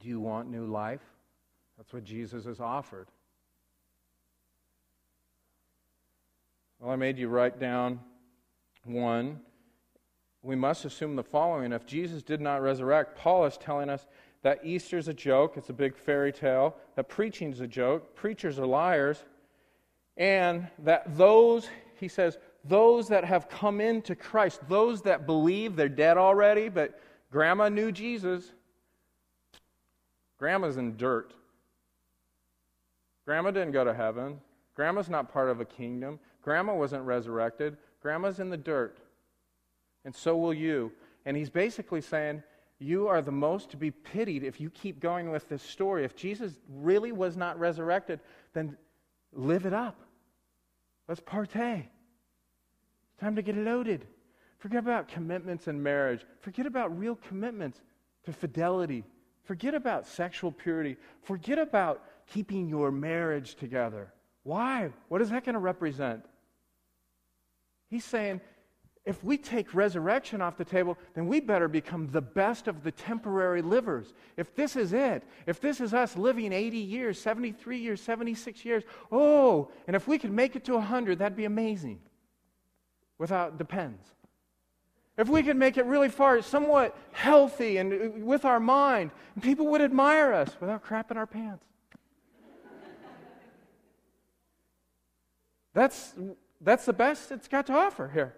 Do 0.00 0.08
you 0.08 0.18
want 0.18 0.50
new 0.50 0.64
life? 0.64 1.02
That's 1.78 1.92
what 1.92 2.04
Jesus 2.04 2.44
has 2.44 2.60
offered. 2.60 3.06
Well, 6.80 6.90
I 6.90 6.96
made 6.96 7.18
you 7.18 7.28
write 7.28 7.58
down 7.58 8.00
one. 8.84 9.40
we 10.42 10.56
must 10.56 10.84
assume 10.84 11.16
the 11.16 11.22
following. 11.22 11.72
If 11.72 11.86
Jesus 11.86 12.22
did 12.22 12.40
not 12.40 12.62
resurrect, 12.62 13.16
Paul 13.16 13.44
is 13.46 13.56
telling 13.56 13.88
us 13.88 14.06
that 14.42 14.64
Easter's 14.64 15.08
a 15.08 15.14
joke, 15.14 15.56
it's 15.56 15.68
a 15.68 15.72
big 15.72 15.96
fairy 15.96 16.32
tale, 16.32 16.76
that 16.94 17.08
preaching's 17.08 17.60
a 17.60 17.66
joke, 17.66 18.14
preachers 18.14 18.58
are 18.58 18.66
liars, 18.66 19.24
and 20.16 20.68
that 20.78 21.16
those, 21.16 21.68
he 21.98 22.08
says, 22.08 22.38
those 22.64 23.08
that 23.08 23.24
have 23.24 23.48
come 23.48 23.80
into 23.80 24.14
Christ, 24.14 24.60
those 24.68 25.02
that 25.02 25.26
believe 25.26 25.74
they're 25.74 25.88
dead 25.88 26.16
already, 26.16 26.68
but 26.68 27.00
grandma 27.30 27.68
knew 27.68 27.90
Jesus, 27.90 28.52
grandma's 30.38 30.76
in 30.76 30.96
dirt. 30.96 31.34
Grandma 33.28 33.50
didn't 33.50 33.72
go 33.72 33.84
to 33.84 33.92
heaven. 33.92 34.40
Grandma's 34.74 35.10
not 35.10 35.30
part 35.30 35.50
of 35.50 35.60
a 35.60 35.64
kingdom. 35.66 36.18
Grandma 36.40 36.74
wasn't 36.74 37.04
resurrected. 37.04 37.76
Grandma's 38.00 38.40
in 38.40 38.48
the 38.48 38.56
dirt. 38.56 39.00
And 40.06 40.14
so 40.14 40.34
will 40.34 40.54
you. 40.54 40.92
And 41.26 41.36
he's 41.36 41.50
basically 41.50 42.00
saying, 42.00 42.42
You 42.78 43.06
are 43.06 43.20
the 43.20 43.30
most 43.30 43.68
to 43.72 43.76
be 43.76 43.90
pitied 43.90 44.44
if 44.44 44.62
you 44.62 44.70
keep 44.70 44.98
going 44.98 45.30
with 45.30 45.46
this 45.46 45.62
story. 45.62 46.06
If 46.06 46.16
Jesus 46.16 46.54
really 46.70 47.12
was 47.12 47.36
not 47.36 47.58
resurrected, 47.58 48.20
then 48.54 48.78
live 49.34 49.66
it 49.66 49.74
up. 49.74 50.00
Let's 51.06 51.20
partay. 51.20 51.84
Time 53.20 53.36
to 53.36 53.42
get 53.42 53.58
loaded. 53.58 54.06
Forget 54.56 54.78
about 54.78 55.06
commitments 55.06 55.66
and 55.66 55.84
marriage. 55.84 56.24
Forget 56.40 56.64
about 56.64 56.98
real 56.98 57.16
commitments 57.28 57.82
to 58.24 58.32
fidelity. 58.32 59.04
Forget 59.44 59.74
about 59.74 60.06
sexual 60.06 60.50
purity. 60.50 60.96
Forget 61.20 61.58
about 61.58 62.02
keeping 62.32 62.68
your 62.68 62.90
marriage 62.90 63.54
together. 63.54 64.12
Why? 64.42 64.90
What 65.08 65.22
is 65.22 65.30
that 65.30 65.44
going 65.44 65.54
to 65.54 65.60
represent? 65.60 66.24
He's 67.90 68.04
saying 68.04 68.40
if 69.08 69.24
we 69.24 69.38
take 69.38 69.72
resurrection 69.72 70.42
off 70.42 70.58
the 70.58 70.66
table, 70.66 70.98
then 71.14 71.26
we 71.28 71.40
better 71.40 71.66
become 71.66 72.08
the 72.08 72.20
best 72.20 72.68
of 72.68 72.82
the 72.82 72.92
temporary 72.92 73.62
livers. 73.62 74.12
If 74.36 74.54
this 74.54 74.76
is 74.76 74.92
it, 74.92 75.22
if 75.46 75.62
this 75.62 75.80
is 75.80 75.94
us 75.94 76.14
living 76.14 76.52
80 76.52 76.76
years, 76.76 77.18
73 77.18 77.78
years, 77.78 78.02
76 78.02 78.66
years, 78.66 78.84
oh, 79.10 79.70
and 79.86 79.96
if 79.96 80.06
we 80.06 80.18
could 80.18 80.30
make 80.30 80.56
it 80.56 80.64
to 80.66 80.74
100, 80.74 81.20
that'd 81.20 81.38
be 81.38 81.46
amazing. 81.46 82.00
Without, 83.16 83.56
depends. 83.56 84.04
If 85.16 85.30
we 85.30 85.42
could 85.42 85.56
make 85.56 85.78
it 85.78 85.86
really 85.86 86.10
far, 86.10 86.42
somewhat 86.42 86.94
healthy 87.12 87.78
and 87.78 87.92
uh, 87.92 88.10
with 88.20 88.44
our 88.44 88.60
mind, 88.60 89.10
people 89.40 89.68
would 89.68 89.80
admire 89.80 90.34
us 90.34 90.54
without 90.60 90.84
crapping 90.84 91.16
our 91.16 91.26
pants. 91.26 91.64
That's, 95.74 96.14
that's 96.60 96.84
the 96.86 96.92
best 96.92 97.30
it's 97.30 97.48
got 97.48 97.66
to 97.66 97.74
offer 97.74 98.08
here. 98.08 98.34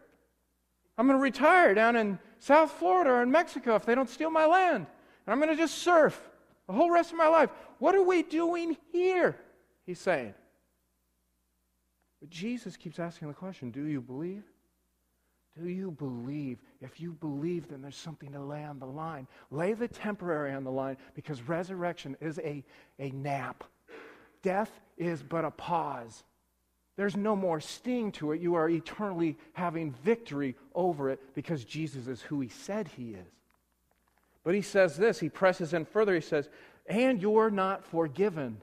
I'm 0.98 1.06
going 1.06 1.18
to 1.18 1.22
retire 1.22 1.74
down 1.74 1.96
in 1.96 2.18
South 2.38 2.72
Florida 2.72 3.10
or 3.10 3.22
in 3.22 3.30
Mexico 3.30 3.74
if 3.74 3.86
they 3.86 3.94
don't 3.94 4.08
steal 4.08 4.30
my 4.30 4.46
land. 4.46 4.86
And 5.26 5.32
I'm 5.32 5.38
going 5.38 5.50
to 5.50 5.56
just 5.56 5.78
surf 5.78 6.20
the 6.66 6.72
whole 6.72 6.90
rest 6.90 7.12
of 7.12 7.16
my 7.16 7.28
life. 7.28 7.50
What 7.78 7.94
are 7.94 8.02
we 8.02 8.22
doing 8.22 8.76
here? 8.92 9.36
He's 9.86 9.98
saying. 9.98 10.34
But 12.20 12.30
Jesus 12.30 12.76
keeps 12.76 12.98
asking 12.98 13.28
the 13.28 13.34
question 13.34 13.70
Do 13.70 13.84
you 13.84 14.00
believe? 14.00 14.44
Do 15.60 15.68
you 15.68 15.90
believe? 15.90 16.58
If 16.80 17.00
you 17.00 17.12
believe, 17.12 17.68
then 17.68 17.82
there's 17.82 17.96
something 17.96 18.32
to 18.32 18.40
lay 18.40 18.64
on 18.64 18.78
the 18.78 18.86
line. 18.86 19.26
Lay 19.50 19.72
the 19.72 19.88
temporary 19.88 20.52
on 20.52 20.64
the 20.64 20.70
line 20.70 20.96
because 21.14 21.42
resurrection 21.42 22.16
is 22.20 22.38
a, 22.40 22.62
a 22.98 23.10
nap. 23.10 23.64
Death 24.42 24.70
is 24.96 25.22
but 25.22 25.44
a 25.44 25.50
pause. 25.50 26.24
There's 27.00 27.16
no 27.16 27.34
more 27.34 27.62
sting 27.62 28.12
to 28.12 28.32
it. 28.32 28.42
You 28.42 28.56
are 28.56 28.68
eternally 28.68 29.38
having 29.54 29.92
victory 30.04 30.54
over 30.74 31.08
it 31.08 31.18
because 31.32 31.64
Jesus 31.64 32.06
is 32.08 32.20
who 32.20 32.42
he 32.42 32.48
said 32.50 32.88
he 32.88 33.14
is. 33.14 33.32
But 34.44 34.54
he 34.54 34.60
says 34.60 34.98
this, 34.98 35.18
he 35.18 35.30
presses 35.30 35.72
in 35.72 35.86
further. 35.86 36.14
He 36.14 36.20
says, 36.20 36.50
And 36.86 37.22
you're 37.22 37.50
not 37.50 37.86
forgiven. 37.86 38.60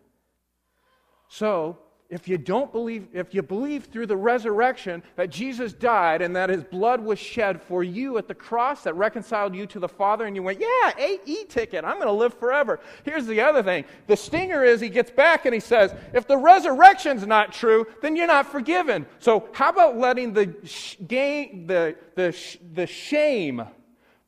So, 1.27 1.79
if 2.09 2.27
you 2.27 2.37
don't 2.37 2.71
believe, 2.71 3.07
if 3.11 3.33
you 3.33 3.41
believe 3.41 3.85
through 3.85 4.05
the 4.05 4.15
resurrection 4.15 5.03
that 5.17 5.29
Jesus 5.29 5.73
died 5.73 6.21
and 6.21 6.33
that 6.35 6.49
his 6.49 6.63
blood 6.63 7.01
was 7.01 7.19
shed 7.19 7.61
for 7.61 7.83
you 7.83 8.17
at 8.17 8.29
the 8.29 8.33
cross 8.33 8.83
that 8.83 8.93
reconciled 8.95 9.53
you 9.53 9.65
to 9.67 9.79
the 9.79 9.89
Father, 9.89 10.25
and 10.25 10.35
you 10.35 10.41
went, 10.41 10.59
Yeah, 10.59 10.93
a 10.97 11.19
E 11.25 11.43
ticket, 11.43 11.83
I'm 11.83 11.95
going 11.95 12.07
to 12.07 12.13
live 12.13 12.33
forever. 12.33 12.79
Here's 13.03 13.25
the 13.25 13.41
other 13.41 13.61
thing 13.61 13.83
the 14.07 14.15
stinger 14.15 14.63
is 14.63 14.79
he 14.79 14.89
gets 14.89 15.11
back 15.11 15.45
and 15.45 15.53
he 15.53 15.59
says, 15.59 15.93
If 16.13 16.27
the 16.27 16.37
resurrection's 16.37 17.27
not 17.27 17.51
true, 17.51 17.85
then 18.01 18.15
you're 18.15 18.27
not 18.27 18.49
forgiven. 18.49 19.05
So, 19.19 19.49
how 19.51 19.69
about 19.69 19.97
letting 19.97 20.31
the, 20.31 20.55
sh- 20.63 20.95
the, 20.99 21.95
the, 22.15 22.31
sh- 22.31 22.57
the 22.73 22.87
shame, 22.87 23.63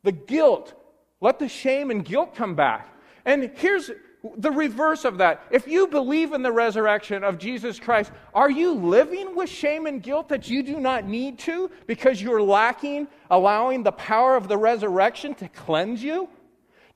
the 0.02 0.12
guilt, 0.12 0.74
let 1.22 1.38
the 1.38 1.48
shame 1.48 1.90
and 1.90 2.04
guilt 2.04 2.34
come 2.34 2.54
back? 2.54 2.88
And 3.24 3.50
here's 3.54 3.90
the 4.36 4.50
reverse 4.50 5.04
of 5.04 5.18
that. 5.18 5.42
If 5.50 5.66
you 5.66 5.86
believe 5.86 6.32
in 6.32 6.42
the 6.42 6.52
resurrection 6.52 7.24
of 7.24 7.38
Jesus 7.38 7.80
Christ, 7.80 8.12
are 8.34 8.50
you 8.50 8.72
living 8.74 9.34
with 9.34 9.48
shame 9.48 9.86
and 9.86 10.02
guilt 10.02 10.28
that 10.28 10.48
you 10.48 10.62
do 10.62 10.78
not 10.78 11.06
need 11.06 11.38
to 11.40 11.70
because 11.86 12.20
you're 12.20 12.42
lacking 12.42 13.08
allowing 13.30 13.82
the 13.82 13.92
power 13.92 14.36
of 14.36 14.48
the 14.48 14.58
resurrection 14.58 15.34
to 15.36 15.48
cleanse 15.48 16.02
you? 16.02 16.28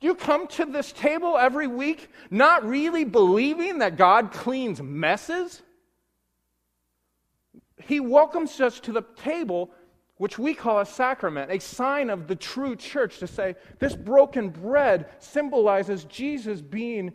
Do 0.01 0.07
you 0.07 0.15
come 0.15 0.47
to 0.49 0.67
this 0.67 0.93
table 0.93 1.39
every 1.39 1.67
week 1.67 2.11
not 2.31 2.67
really 2.67 3.05
believing 3.05 3.79
that 3.79 3.97
God 3.97 4.33
cleans 4.33 4.83
messes? 4.83 5.63
He 7.81 8.01
welcomes 8.01 8.61
us 8.61 8.81
to 8.81 8.93
the 8.93 9.05
table 9.17 9.71
which 10.25 10.39
we 10.39 10.55
call 10.55 10.81
a 10.81 10.87
sacrament, 10.87 11.51
a 11.51 11.61
sign 11.61 12.09
of 12.09 12.27
the 12.29 12.35
true 12.35 12.75
church, 12.75 13.19
to 13.19 13.27
say 13.27 13.55
this 13.79 13.95
broken 13.95 14.49
bread 14.49 15.07
symbolizes 15.19 16.05
Jesus 16.05 16.63
being 16.63 17.13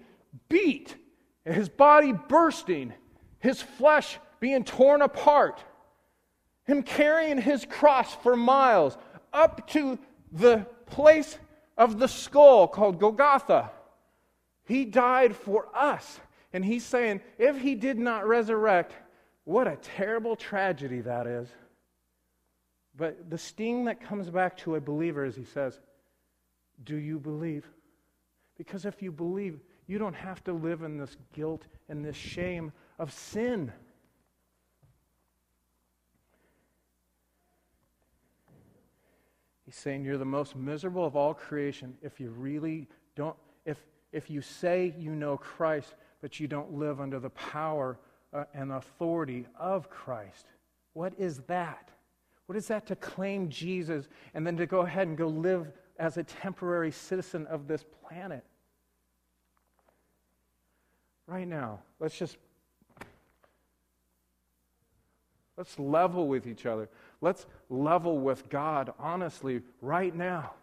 beat, 0.47 0.95
his 1.43 1.67
body 1.67 2.13
bursting, 2.13 2.93
his 3.39 3.63
flesh 3.63 4.19
being 4.39 4.63
torn 4.63 5.01
apart, 5.01 5.63
him 6.65 6.83
carrying 6.83 7.39
his 7.39 7.65
cross 7.65 8.13
for 8.13 8.35
miles 8.35 8.95
up 9.33 9.67
to 9.69 9.97
the 10.31 10.67
place 10.85 11.39
of 11.79 11.97
the 11.97 12.07
skull 12.07 12.67
called 12.67 12.99
Golgotha. 12.99 13.71
He 14.65 14.85
died 14.85 15.35
for 15.35 15.67
us. 15.73 16.19
And 16.53 16.63
he's 16.63 16.85
saying, 16.85 17.21
if 17.39 17.59
he 17.59 17.73
did 17.73 17.97
not 17.97 18.27
resurrect, 18.27 18.93
what 19.45 19.67
a 19.67 19.77
terrible 19.77 20.35
tragedy 20.35 21.01
that 21.01 21.25
is. 21.25 21.49
But 22.99 23.29
the 23.29 23.37
sting 23.37 23.85
that 23.85 24.01
comes 24.01 24.29
back 24.29 24.57
to 24.57 24.75
a 24.75 24.81
believer 24.81 25.23
is 25.23 25.33
he 25.33 25.45
says, 25.45 25.79
Do 26.83 26.97
you 26.97 27.17
believe? 27.17 27.65
Because 28.57 28.83
if 28.85 29.01
you 29.01 29.09
believe, 29.09 29.61
you 29.87 29.97
don't 29.97 30.13
have 30.15 30.43
to 30.43 30.51
live 30.51 30.83
in 30.83 30.97
this 30.97 31.15
guilt 31.33 31.63
and 31.87 32.03
this 32.03 32.17
shame 32.17 32.73
of 32.99 33.13
sin. 33.13 33.71
He's 39.65 39.77
saying 39.77 40.03
you're 40.03 40.17
the 40.17 40.25
most 40.25 40.57
miserable 40.57 41.05
of 41.05 41.15
all 41.15 41.33
creation 41.33 41.95
if 42.01 42.19
you 42.19 42.31
really 42.31 42.85
don't, 43.15 43.37
if, 43.65 43.77
if 44.11 44.29
you 44.29 44.41
say 44.41 44.93
you 44.97 45.15
know 45.15 45.37
Christ, 45.37 45.95
but 46.21 46.37
you 46.37 46.47
don't 46.47 46.73
live 46.73 46.99
under 46.99 47.19
the 47.19 47.29
power 47.29 47.97
uh, 48.33 48.43
and 48.53 48.73
authority 48.73 49.45
of 49.57 49.89
Christ. 49.89 50.47
What 50.91 51.13
is 51.17 51.37
that? 51.47 51.91
What 52.49 52.57
is 52.57 52.67
that 52.69 52.87
to 52.87 52.95
claim 52.95 53.49
Jesus 53.49 54.09
and 54.33 54.45
then 54.45 54.57
to 54.57 54.65
go 54.65 54.79
ahead 54.79 55.07
and 55.07 55.15
go 55.15 55.27
live 55.27 55.71
as 55.99 56.17
a 56.17 56.23
temporary 56.23 56.89
citizen 56.89 57.45
of 57.45 57.67
this 57.67 57.85
planet? 58.07 58.43
Right 61.27 61.47
now, 61.47 61.81
let's 61.99 62.17
just 62.17 62.37
let's 65.57 65.77
level 65.77 66.27
with 66.27 66.47
each 66.47 66.65
other. 66.65 66.89
Let's 67.21 67.45
level 67.69 68.17
with 68.17 68.49
God 68.49 68.93
honestly 68.97 69.61
right 69.79 70.15
now. 70.15 70.53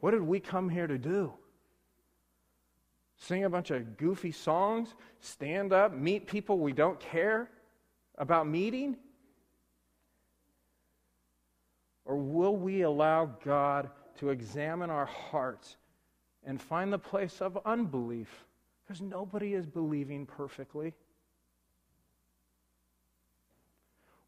What 0.00 0.10
did 0.10 0.20
we 0.20 0.40
come 0.40 0.68
here 0.68 0.86
to 0.86 0.98
do? 0.98 1.32
Sing 3.16 3.44
a 3.44 3.48
bunch 3.48 3.70
of 3.70 3.96
goofy 3.96 4.32
songs, 4.32 4.94
stand 5.20 5.72
up, 5.72 5.94
meet 5.94 6.26
people 6.26 6.58
we 6.58 6.74
don't 6.74 7.00
care 7.00 7.48
about 8.18 8.46
meeting? 8.46 8.98
Or 12.10 12.16
will 12.16 12.56
we 12.56 12.82
allow 12.82 13.26
God 13.44 13.88
to 14.18 14.30
examine 14.30 14.90
our 14.90 15.06
hearts 15.06 15.76
and 16.44 16.60
find 16.60 16.92
the 16.92 16.98
place 16.98 17.40
of 17.40 17.56
unbelief? 17.64 18.46
Because 18.82 19.00
nobody 19.00 19.54
is 19.54 19.64
believing 19.64 20.26
perfectly. 20.26 20.92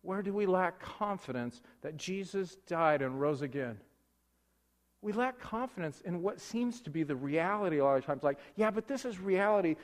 Where 0.02 0.22
do 0.22 0.32
we 0.32 0.46
lack 0.46 0.80
confidence 0.80 1.60
that 1.80 1.96
Jesus 1.96 2.54
died 2.68 3.02
and 3.02 3.20
rose 3.20 3.42
again? 3.42 3.80
We 5.02 5.12
lack 5.12 5.40
confidence 5.40 6.00
in 6.04 6.22
what 6.22 6.40
seems 6.40 6.80
to 6.82 6.90
be 6.90 7.02
the 7.02 7.16
reality 7.16 7.78
a 7.78 7.84
lot 7.84 7.98
of 7.98 8.06
times. 8.06 8.22
Like, 8.22 8.38
yeah, 8.54 8.70
but 8.70 8.86
this 8.86 9.04
is 9.04 9.18
reality. 9.18 9.74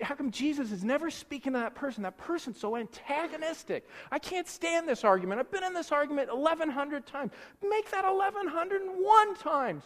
How 0.00 0.14
come 0.14 0.30
Jesus 0.30 0.70
is 0.70 0.84
never 0.84 1.10
speaking 1.10 1.54
to 1.54 1.58
that 1.58 1.74
person? 1.74 2.04
That 2.04 2.16
person's 2.16 2.60
so 2.60 2.76
antagonistic. 2.76 3.88
I 4.12 4.20
can't 4.20 4.46
stand 4.46 4.88
this 4.88 5.02
argument. 5.02 5.40
I've 5.40 5.50
been 5.50 5.64
in 5.64 5.74
this 5.74 5.90
argument 5.90 6.28
1,100 6.32 7.04
times. 7.04 7.32
Make 7.68 7.90
that 7.90 8.04
1,101 8.04 9.34
times. 9.34 9.82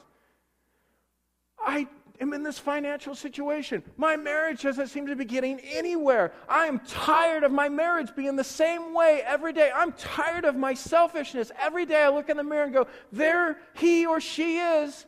I 1.59 1.89
am 2.21 2.33
in 2.33 2.43
this 2.43 2.59
financial 2.59 3.15
situation. 3.15 3.83
My 3.97 4.17
marriage 4.17 4.63
doesn't 4.63 4.89
seem 4.89 5.07
to 5.07 5.17
be 5.17 5.25
getting 5.25 5.61
anywhere. 5.61 6.33
I 6.49 6.67
am 6.67 6.81
tired 6.81 7.45
of 7.45 7.53
my 7.53 7.69
marriage 7.69 8.09
being 8.17 8.37
the 8.37 8.45
same 8.45 8.95
way 8.95 9.23
every 9.25 9.53
day. 9.53 9.71
I'm 9.75 9.93
tired 9.93 10.45
of 10.45 10.57
my 10.57 10.75
selfishness. 10.75 11.53
Every 11.61 11.87
day 11.87 12.03
I 12.03 12.09
look 12.09 12.29
in 12.29 12.37
the 12.37 12.45
mirror 12.45 12.65
and 12.65 12.73
go, 12.73 12.87
there 13.13 13.59
he 13.75 14.07
or 14.07 14.21
she 14.21 14.59
is. 14.59 15.07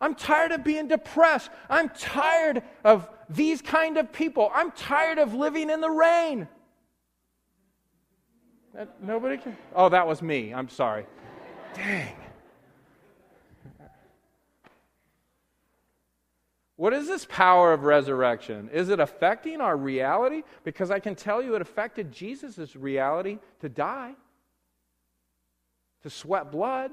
I'm 0.00 0.14
tired 0.14 0.52
of 0.52 0.64
being 0.64 0.88
depressed. 0.88 1.50
I'm 1.70 1.88
tired 1.88 2.62
of 2.84 3.08
these 3.28 3.62
kind 3.62 3.96
of 3.96 4.12
people. 4.12 4.50
I'm 4.54 4.70
tired 4.72 5.18
of 5.18 5.34
living 5.34 5.70
in 5.70 5.80
the 5.80 5.90
rain. 5.90 6.48
That, 8.74 9.02
nobody 9.02 9.36
can. 9.36 9.56
Oh, 9.74 9.88
that 9.88 10.06
was 10.06 10.20
me. 10.20 10.52
I'm 10.52 10.68
sorry. 10.68 11.06
Dang. 11.74 12.14
What 16.76 16.92
is 16.92 17.06
this 17.06 17.24
power 17.24 17.72
of 17.72 17.84
resurrection? 17.84 18.68
Is 18.72 18.88
it 18.88 18.98
affecting 18.98 19.60
our 19.60 19.76
reality? 19.76 20.42
Because 20.64 20.90
I 20.90 20.98
can 20.98 21.14
tell 21.14 21.40
you 21.40 21.54
it 21.54 21.62
affected 21.62 22.10
Jesus' 22.10 22.74
reality 22.74 23.38
to 23.60 23.68
die, 23.68 24.14
to 26.02 26.10
sweat 26.10 26.50
blood. 26.50 26.90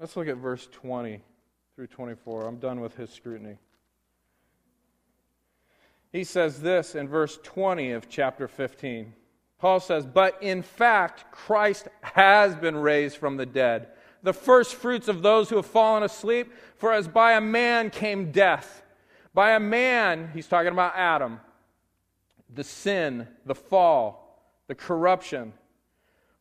Let's 0.00 0.16
look 0.16 0.26
at 0.26 0.36
verse 0.36 0.68
20 0.72 1.22
through 1.76 1.86
24. 1.86 2.46
I'm 2.46 2.58
done 2.58 2.80
with 2.80 2.96
his 2.96 3.10
scrutiny. 3.10 3.56
He 6.12 6.24
says 6.24 6.60
this 6.60 6.94
in 6.94 7.08
verse 7.08 7.38
20 7.42 7.92
of 7.92 8.08
chapter 8.08 8.46
15. 8.48 9.14
Paul 9.64 9.80
says, 9.80 10.04
But 10.04 10.42
in 10.42 10.60
fact, 10.60 11.32
Christ 11.32 11.88
has 12.02 12.54
been 12.54 12.76
raised 12.76 13.16
from 13.16 13.38
the 13.38 13.46
dead, 13.46 13.88
the 14.22 14.34
first 14.34 14.74
fruits 14.74 15.08
of 15.08 15.22
those 15.22 15.48
who 15.48 15.56
have 15.56 15.64
fallen 15.64 16.02
asleep. 16.02 16.52
For 16.76 16.92
as 16.92 17.08
by 17.08 17.32
a 17.32 17.40
man 17.40 17.88
came 17.88 18.30
death, 18.30 18.82
by 19.32 19.52
a 19.52 19.60
man, 19.60 20.28
he's 20.34 20.48
talking 20.48 20.70
about 20.70 20.92
Adam, 20.94 21.40
the 22.54 22.62
sin, 22.62 23.26
the 23.46 23.54
fall, 23.54 24.38
the 24.66 24.74
corruption. 24.74 25.54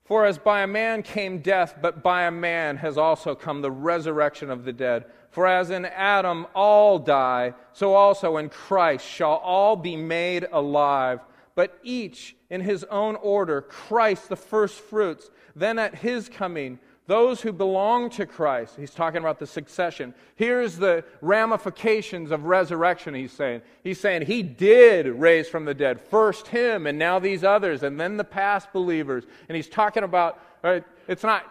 For 0.04 0.26
as 0.26 0.38
by 0.38 0.64
a 0.64 0.68
man 0.68 1.02
came 1.02 1.40
death, 1.40 1.78
but 1.82 2.04
by 2.04 2.24
a 2.24 2.32
man 2.32 2.76
has 2.76 2.98
also 2.98 3.36
come 3.36 3.62
the 3.62 3.72
resurrection 3.72 4.50
of 4.50 4.66
the 4.66 4.74
dead. 4.74 5.06
For 5.30 5.48
as 5.48 5.70
in 5.70 5.86
Adam 5.86 6.46
all 6.54 7.00
die, 7.00 7.54
so 7.72 7.94
also 7.94 8.36
in 8.36 8.50
Christ 8.50 9.08
shall 9.08 9.36
all 9.36 9.78
be 9.78 9.96
made 9.96 10.46
alive 10.52 11.22
but 11.56 11.78
each 11.84 12.36
in 12.54 12.62
his 12.62 12.84
own 12.86 13.16
order 13.16 13.62
Christ 13.62 14.30
the 14.30 14.36
first 14.36 14.80
fruits, 14.80 15.32
then 15.56 15.80
at 15.80 15.96
his 15.96 16.30
coming, 16.30 16.78
those 17.08 17.42
who 17.42 17.52
belong 17.52 18.12
to 18.12 18.28
Christ. 18.28 18.76
He's 18.78 18.94
talking 18.94 19.22
about 19.22 19.40
the 19.40 19.48
succession. 19.48 20.14
Here's 20.36 20.78
the 20.78 21.04
ramifications 21.22 22.30
of 22.30 22.46
resurrection, 22.46 23.16
he's 23.16 23.32
saying. 23.32 23.64
He's 23.84 24.00
saying 24.00 24.28
he 24.28 24.44
did 24.44 25.08
raise 25.08 25.50
from 25.50 25.66
the 25.66 25.74
dead. 25.74 26.00
First 26.00 26.48
him, 26.48 26.86
and 26.86 27.00
now 27.00 27.18
these 27.18 27.44
others, 27.44 27.82
and 27.82 28.00
then 28.00 28.18
the 28.18 28.24
past 28.24 28.72
believers. 28.72 29.24
And 29.50 29.56
he's 29.56 29.68
talking 29.68 30.04
about, 30.04 30.40
it's 31.08 31.24
not. 31.24 31.44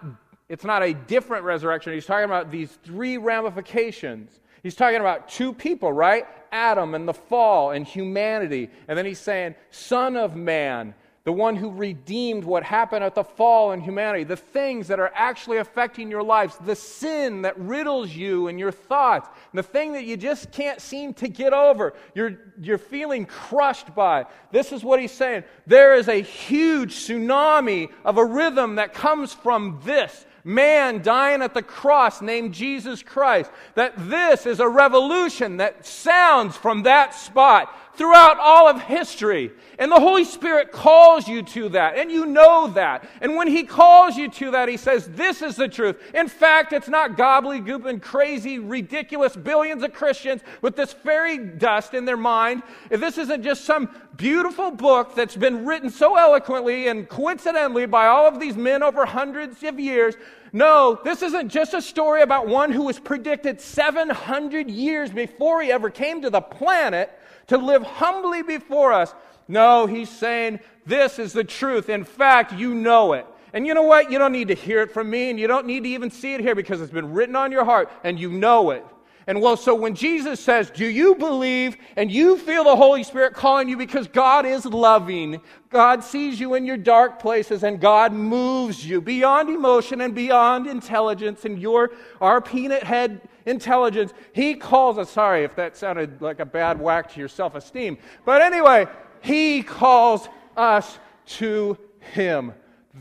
It's 0.49 0.65
not 0.65 0.83
a 0.83 0.93
different 0.93 1.45
resurrection. 1.45 1.95
He's 1.95 2.05
talking 2.05 2.27
about 2.27 2.51
these 2.51 2.71
three 2.85 3.17
ramifications. 3.17 4.39
He's 4.63 4.75
talking 4.75 5.01
about 5.01 5.29
two 5.29 5.53
people, 5.53 5.93
right? 5.93 6.27
Adam 6.53 6.95
and 6.95 7.09
the 7.09 7.15
fall 7.15 7.73
and 7.73 7.87
humanity. 7.87 8.71
And 8.87 8.97
then 8.97 9.07
he's 9.07 9.19
saying, 9.19 9.55
Son 9.71 10.17
of 10.17 10.37
Man, 10.37 10.95
the 11.25 11.33
one 11.33 11.55
who 11.55 11.71
redeemed 11.71 12.43
what 12.43 12.65
happened 12.65 13.05
at 13.05 13.15
the 13.15 13.23
fall 13.23 13.71
and 13.73 13.83
humanity, 13.83 14.25
the 14.25 14.37
things 14.37 14.89
that 14.89 14.99
are 14.99 15.13
actually 15.15 15.59
affecting 15.59 16.11
your 16.11 16.23
lives, 16.23 16.57
the 16.65 16.75
sin 16.75 17.43
that 17.43 17.59
riddles 17.59 18.11
you 18.11 18.49
and 18.49 18.59
your 18.59 18.73
thoughts, 18.73 19.29
the 19.55 19.63
thing 19.63 19.93
that 19.93 20.05
you 20.05 20.17
just 20.17 20.51
can't 20.51 20.81
seem 20.81 21.15
to 21.15 21.29
get 21.29 21.53
over, 21.53 21.95
you're, 22.15 22.39
you're 22.61 22.77
feeling 22.77 23.25
crushed 23.25 23.95
by. 23.95 24.27
This 24.51 24.73
is 24.73 24.83
what 24.83 25.01
he's 25.01 25.13
saying. 25.13 25.45
There 25.67 25.95
is 25.95 26.09
a 26.09 26.21
huge 26.21 26.97
tsunami 26.97 27.91
of 28.05 28.19
a 28.19 28.25
rhythm 28.25 28.77
that 28.77 28.93
comes 28.93 29.33
from 29.33 29.81
this 29.85 30.27
man 30.45 31.03
dying 31.03 31.43
at 31.43 31.55
the 31.55 31.63
cross 31.63 32.21
named 32.21 32.55
Jesus 32.55 33.03
Christ. 33.03 33.51
That 33.75 33.95
this 34.09 34.47
is 34.47 34.61
a 34.61 34.69
revolution 34.69 35.59
that 35.59 35.87
sounds 35.87 36.57
from 36.57 36.83
that 36.85 37.15
spot 37.15 37.75
throughout 37.95 38.39
all 38.39 38.69
of 38.69 38.83
history. 38.83 39.53
And 39.79 39.91
the 39.91 40.01
Holy 40.01 40.25
Spirit 40.25 40.73
calls 40.73 41.27
you 41.27 41.43
to 41.43 41.71
that, 41.71 41.97
and 41.97 42.11
you 42.11 42.27
know 42.27 42.69
that. 42.69 43.09
And 43.21 43.37
when 43.37 43.49
He 43.49 43.65
calls 43.65 44.17
you 44.17 44.29
to 44.31 44.51
that, 44.53 44.69
He 44.69 44.77
says, 44.77 45.09
This 45.09 45.43
is 45.43 45.57
the 45.57 45.69
truth. 45.69 45.97
In 46.15 46.29
fact, 46.29 46.73
it's 46.73 46.89
not 46.89 47.17
gobbledygook 47.17 47.89
and 47.89 48.01
crazy, 48.01 48.59
ridiculous 48.59 49.37
billions 49.37 49.83
of 49.83 49.93
Christians 49.93 50.43
with 50.61 50.77
this 50.77 50.93
fairy 50.93 51.39
dust 51.39 51.95
in 51.95 52.05
their 52.05 52.17
mind. 52.17 52.63
If 52.91 53.01
this 53.01 53.19
isn't 53.19 53.43
just 53.43 53.65
some 53.65 53.91
beautiful 54.17 54.71
book 54.71 55.15
that's 55.15 55.37
been 55.37 55.65
written 55.65 55.91
so 55.91 56.17
eloquently 56.17 56.89
and 56.89 57.09
coincidentally 57.09 57.87
by 57.87 58.07
all 58.07 58.27
of 58.27 58.41
these 58.41 58.57
men 58.57 58.83
over 58.83 59.07
hundreds 59.07 59.63
of 59.63 59.81
years. 59.81 60.15
No, 60.53 61.01
this 61.03 61.23
isn't 61.23 61.49
just 61.49 61.73
a 61.73 61.81
story 61.81 62.21
about 62.21 62.47
one 62.47 62.71
who 62.71 62.83
was 62.83 62.99
predicted 62.99 63.61
700 63.61 64.71
years 64.71 65.11
before 65.11 65.63
he 65.63 65.73
ever 65.73 65.89
came 65.89 66.21
to 66.23 66.31
the 66.31 66.43
planet 66.43 67.11
to 67.53 67.59
live 67.59 67.83
humbly 67.83 68.43
before 68.43 68.95
us. 68.95 69.15
No, 69.47 69.85
he's 69.85 70.09
saying 70.09 70.61
this 70.87 71.19
is 71.19 71.35
the 71.35 71.45
truth. 71.45 71.91
In 71.91 72.03
fact, 72.03 72.55
you 72.55 72.73
know 72.73 73.13
it. 73.13 73.27
And 73.53 73.67
you 73.67 73.75
know 73.75 73.83
what? 73.83 74.11
You 74.11 74.19
don't 74.19 74.33
need 74.33 74.49
to 74.49 74.55
hear 74.55 74.81
it 74.81 74.91
from 74.91 75.11
me, 75.11 75.29
and 75.29 75.39
you 75.39 75.47
don't 75.47 75.67
need 75.67 75.83
to 75.83 75.91
even 75.91 76.11
see 76.11 76.33
it 76.33 76.41
here 76.41 76.55
because 76.55 76.81
it's 76.81 76.91
been 76.91 77.13
written 77.13 77.37
on 77.37 77.53
your 77.53 77.67
heart, 77.67 77.91
and 78.05 78.19
you 78.19 78.31
know 78.31 78.71
it. 78.71 78.87
And 79.27 79.43
well, 79.43 79.59
so 79.59 79.75
when 79.75 79.95
Jesus 79.95 80.41
says, 80.41 80.71
Do 80.71 80.87
you 80.87 81.15
believe 81.15 81.77
and 81.97 82.11
you 82.11 82.39
feel 82.39 82.65
the 82.65 82.75
Holy 82.75 83.05
Spirit 83.05 83.35
calling 83.35 83.69
you 83.69 83.77
because 83.77 84.09
God 84.09 84.47
is 84.47 84.65
loving, 84.65 85.39
God 85.69 86.03
sees 86.03 86.41
you 86.41 86.55
in 86.55 86.65
your 86.65 86.79
dark 86.79 87.19
places, 87.19 87.65
and 87.65 87.79
God 87.79 88.15
moves 88.15 88.87
you 88.87 89.03
beyond 89.03 89.51
emotion 89.51 90.01
and 90.01 90.15
beyond 90.15 90.67
intelligence 90.67 91.45
and 91.45 91.61
your, 91.61 91.91
our 92.19 92.41
peanut 92.41 92.83
head 92.83 93.21
intelligence. 93.47 94.13
He 94.33 94.55
calls 94.55 94.99
us, 94.99 95.11
sorry 95.11 95.45
if 95.45 95.55
that 95.57 95.77
sounded 95.77 96.21
like 96.21 96.41
a 96.41 96.45
bad 96.45 96.81
whack 96.81 97.13
to 97.13 97.19
your 97.19 97.29
self 97.29 97.55
esteem, 97.55 97.99
but 98.25 98.43
anyway, 98.43 98.87
He 99.21 99.63
calls 99.63 100.29
us 100.57 100.99
to 101.27 101.79
Him. 102.01 102.53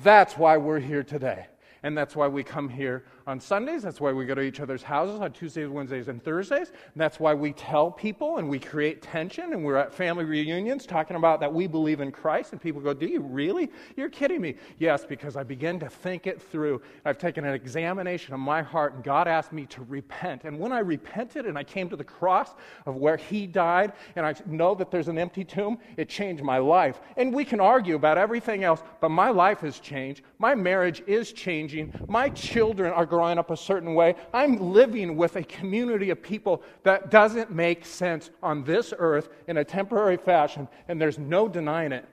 That's 0.04 0.38
why 0.38 0.58
we're 0.58 0.80
here 0.80 1.04
today. 1.04 1.48
And 1.84 1.98
that's 1.98 2.16
why 2.16 2.28
we 2.28 2.44
come 2.44 2.70
here 2.70 3.06
on 3.28 3.40
Sundays. 3.40 3.84
That's 3.84 4.02
why 4.02 4.12
we 4.12 4.26
go 4.26 4.36
to 4.36 4.42
each 4.42 4.60
other's 4.60 4.84
houses 4.84 5.20
on 5.20 5.32
Tuesdays, 5.32 5.70
Wednesdays, 5.70 6.08
and 6.08 6.24
Thursdays. 6.24 6.70
And 6.70 6.96
that's 6.96 7.20
why 7.20 7.34
we 7.34 7.54
tell 7.54 7.92
people 7.92 8.38
and 8.38 8.50
we 8.50 8.60
create 8.60 9.02
tension. 9.02 9.54
And 9.54 9.64
we're 9.64 9.78
at 9.78 9.94
family 9.94 10.26
reunions 10.26 10.86
talking 10.86 11.16
about 11.16 11.40
that 11.40 11.54
we 11.54 11.68
believe 11.68 12.02
in 12.02 12.12
Christ. 12.12 12.52
And 12.52 12.62
people 12.62 12.82
go, 12.82 12.94
Do 12.94 13.08
you 13.08 13.22
really? 13.22 13.72
You're 13.96 14.10
kidding 14.10 14.42
me. 14.42 14.56
Yes, 14.80 15.06
because 15.06 15.36
I 15.36 15.44
begin 15.44 15.80
to 15.80 15.90
think 15.90 16.28
it 16.28 16.42
through. 16.42 16.82
I've 17.06 17.18
taken 17.18 17.46
an 17.46 17.54
examination 17.54 18.34
of 18.34 18.40
my 18.40 18.62
heart, 18.62 18.96
and 18.96 19.04
God 19.04 19.28
asked 19.28 19.54
me 19.54 19.66
to 19.68 19.84
repent. 19.84 20.44
And 20.44 20.60
when 20.60 20.72
I 20.72 20.80
repented 20.80 21.46
and 21.46 21.58
I 21.58 21.64
came 21.64 21.90
to 21.90 21.96
the 21.96 22.04
cross 22.04 22.54
of 22.86 22.96
where 22.96 23.18
He 23.18 23.48
died, 23.48 23.94
and 24.16 24.26
I 24.26 24.36
know 24.46 24.76
that 24.76 24.92
there's 24.92 25.08
an 25.08 25.18
empty 25.18 25.44
tomb, 25.44 25.78
it 25.98 26.10
changed 26.10 26.44
my 26.44 26.58
life. 26.58 27.02
And 27.18 27.34
we 27.34 27.46
can 27.46 27.60
argue 27.60 27.96
about 27.96 28.18
everything 28.18 28.64
else, 28.64 28.82
but 29.00 29.10
my 29.10 29.30
life 29.30 29.60
has 29.60 29.80
changed. 29.80 30.24
My 30.40 30.56
marriage 30.56 31.04
is 31.08 31.32
changing. 31.32 31.94
My 32.08 32.30
children 32.30 32.92
are 32.92 33.06
growing 33.06 33.21
up 33.38 33.52
a 33.52 33.58
certain 33.58 33.94
way. 33.94 34.16
I'm 34.34 34.58
living 34.58 35.16
with 35.16 35.36
a 35.36 35.44
community 35.44 36.10
of 36.10 36.22
people 36.22 36.64
that 36.84 37.12
doesn't 37.12 37.52
make 37.52 37.86
sense 37.86 38.30
on 38.41 38.64
this 38.64 38.93
earth 38.98 39.30
in 39.48 39.58
a 39.58 39.64
temporary 39.64 40.18
fashion, 40.18 40.68
and 40.88 41.02
there's 41.02 41.20
no 41.20 41.48
denying 41.48 41.91
it. 41.91 42.06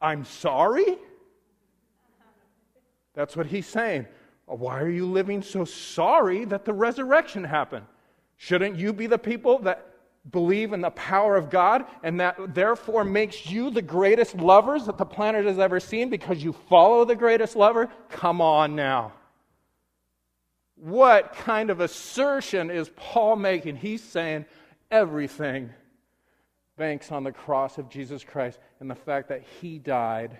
I'm 0.00 0.24
sorry? 0.24 0.98
That's 3.14 3.36
what 3.36 3.46
he's 3.46 3.66
saying. 3.66 4.06
Why 4.46 4.80
are 4.80 4.90
you 4.90 5.06
living 5.06 5.42
so 5.42 5.64
sorry 5.64 6.44
that 6.46 6.64
the 6.64 6.74
resurrection 6.74 7.44
happened? 7.44 7.86
Shouldn't 8.36 8.76
you 8.76 8.92
be 8.92 9.06
the 9.06 9.18
people 9.18 9.58
that 9.60 9.86
believe 10.30 10.72
in 10.72 10.80
the 10.80 10.90
power 10.90 11.36
of 11.36 11.50
God 11.50 11.84
and 12.02 12.18
that 12.20 12.54
therefore 12.54 13.04
makes 13.04 13.46
you 13.46 13.70
the 13.70 13.82
greatest 13.82 14.36
lovers 14.36 14.86
that 14.86 14.98
the 14.98 15.04
planet 15.04 15.44
has 15.46 15.58
ever 15.58 15.80
seen 15.80 16.08
because 16.08 16.42
you 16.42 16.52
follow 16.52 17.04
the 17.04 17.16
greatest 17.16 17.56
lover? 17.56 17.88
Come 18.10 18.40
on 18.40 18.74
now. 18.74 19.12
What 20.84 21.32
kind 21.32 21.70
of 21.70 21.80
assertion 21.80 22.70
is 22.70 22.90
Paul 22.94 23.36
making? 23.36 23.76
He's 23.76 24.02
saying 24.02 24.44
everything 24.90 25.70
banks 26.76 27.10
on 27.10 27.24
the 27.24 27.32
cross 27.32 27.78
of 27.78 27.88
Jesus 27.88 28.22
Christ 28.22 28.58
and 28.80 28.90
the 28.90 28.94
fact 28.94 29.30
that 29.30 29.42
he 29.62 29.78
died 29.78 30.38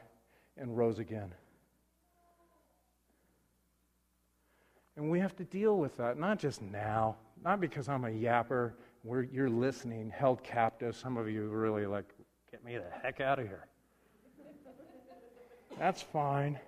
and 0.59 0.77
rose 0.77 0.99
again. 0.99 1.33
And 4.99 5.11
we 5.11 5.19
have 5.19 5.35
to 5.37 5.45
deal 5.45 5.79
with 5.79 5.97
that, 5.97 6.19
not 6.19 6.39
just 6.39 6.61
now, 6.61 7.17
not 7.43 7.59
because 7.59 7.89
I'm 7.89 8.05
a 8.05 8.11
yapper, 8.11 8.73
where 9.03 9.23
you're 9.23 9.49
listening, 9.49 10.11
held 10.15 10.45
captive. 10.45 10.95
Some 10.95 11.17
of 11.17 11.27
you 11.27 11.49
really 11.49 11.87
like, 11.87 12.13
get 12.51 12.63
me 12.63 12.77
the 12.77 12.85
heck 13.03 13.23
out 13.23 13.39
of 13.39 13.47
here. 13.47 13.67
That's 15.79 16.03
fine. 16.03 16.61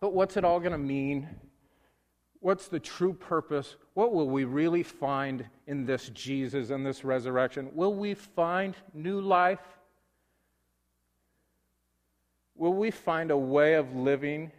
But 0.00 0.12
what's 0.12 0.36
it 0.36 0.44
all 0.44 0.60
going 0.60 0.72
to 0.72 0.78
mean? 0.78 1.28
What's 2.40 2.68
the 2.68 2.80
true 2.80 3.14
purpose? 3.14 3.76
What 3.94 4.12
will 4.12 4.28
we 4.28 4.44
really 4.44 4.82
find 4.82 5.46
in 5.66 5.86
this 5.86 6.10
Jesus 6.10 6.70
and 6.70 6.84
this 6.84 7.04
resurrection? 7.04 7.70
Will 7.72 7.94
we 7.94 8.12
find 8.12 8.76
new 8.92 9.20
life? 9.20 9.60
Will 12.54 12.74
we 12.74 12.90
find 12.90 13.30
a 13.30 13.36
way 13.36 13.74
of 13.74 13.96
living 13.96 14.52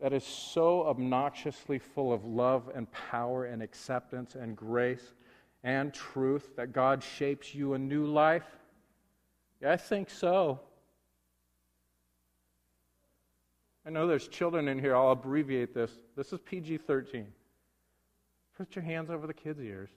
that 0.00 0.12
is 0.12 0.24
so 0.24 0.86
obnoxiously 0.86 1.78
full 1.78 2.12
of 2.12 2.24
love 2.24 2.70
and 2.74 2.90
power 2.92 3.44
and 3.44 3.62
acceptance 3.62 4.34
and 4.34 4.56
grace 4.56 5.12
and 5.62 5.92
truth 5.92 6.56
that 6.56 6.72
God 6.72 7.02
shapes 7.02 7.54
you 7.54 7.74
a 7.74 7.78
new 7.78 8.06
life? 8.06 8.56
Yeah, 9.60 9.72
I 9.72 9.76
think 9.76 10.08
so. 10.08 10.60
I 13.90 13.92
know 13.92 14.06
there's 14.06 14.28
children 14.28 14.68
in 14.68 14.78
here. 14.78 14.94
I'll 14.94 15.10
abbreviate 15.10 15.74
this. 15.74 15.90
This 16.16 16.32
is 16.32 16.38
PG 16.38 16.76
13. 16.76 17.26
Put 18.56 18.76
your 18.76 18.84
hands 18.84 19.10
over 19.10 19.26
the 19.26 19.34
kids' 19.34 19.60
ears. 19.60 19.90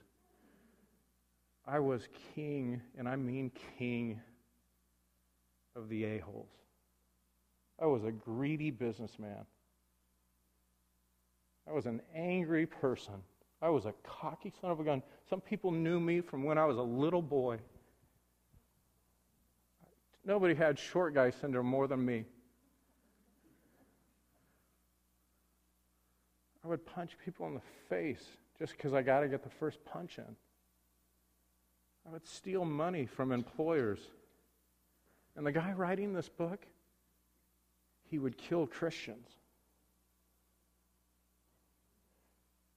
I 1.64 1.78
was 1.78 2.08
king, 2.34 2.80
and 2.98 3.08
I 3.08 3.14
mean 3.14 3.52
king, 3.78 4.20
of 5.76 5.88
the 5.88 6.06
a-holes. 6.06 6.48
I 7.80 7.86
was 7.86 8.02
a 8.02 8.10
greedy 8.10 8.72
businessman. 8.72 9.46
I 11.68 11.72
was 11.72 11.86
an 11.86 12.02
angry 12.16 12.66
person. 12.66 13.22
I 13.62 13.68
was 13.68 13.86
a 13.86 13.94
cocky 14.02 14.52
son 14.60 14.72
of 14.72 14.80
a 14.80 14.82
gun. 14.82 15.04
Some 15.30 15.40
people 15.40 15.70
knew 15.70 16.00
me 16.00 16.20
from 16.20 16.42
when 16.42 16.58
I 16.58 16.64
was 16.64 16.78
a 16.78 16.82
little 16.82 17.22
boy. 17.22 17.58
Nobody 20.24 20.54
had 20.54 20.80
short 20.80 21.14
guy 21.14 21.30
syndrome 21.30 21.66
more 21.66 21.86
than 21.86 22.04
me. 22.04 22.24
I 26.64 26.68
would 26.68 26.86
punch 26.86 27.12
people 27.22 27.46
in 27.46 27.54
the 27.54 27.60
face 27.88 28.24
just 28.58 28.72
because 28.76 28.94
I 28.94 29.02
got 29.02 29.20
to 29.20 29.28
get 29.28 29.42
the 29.42 29.50
first 29.50 29.84
punch 29.84 30.18
in. 30.18 30.36
I 32.08 32.12
would 32.12 32.26
steal 32.26 32.64
money 32.64 33.04
from 33.06 33.32
employers. 33.32 33.98
And 35.36 35.46
the 35.46 35.52
guy 35.52 35.72
writing 35.72 36.14
this 36.14 36.28
book, 36.28 36.64
he 38.08 38.18
would 38.18 38.38
kill 38.38 38.66
Christians. 38.66 39.28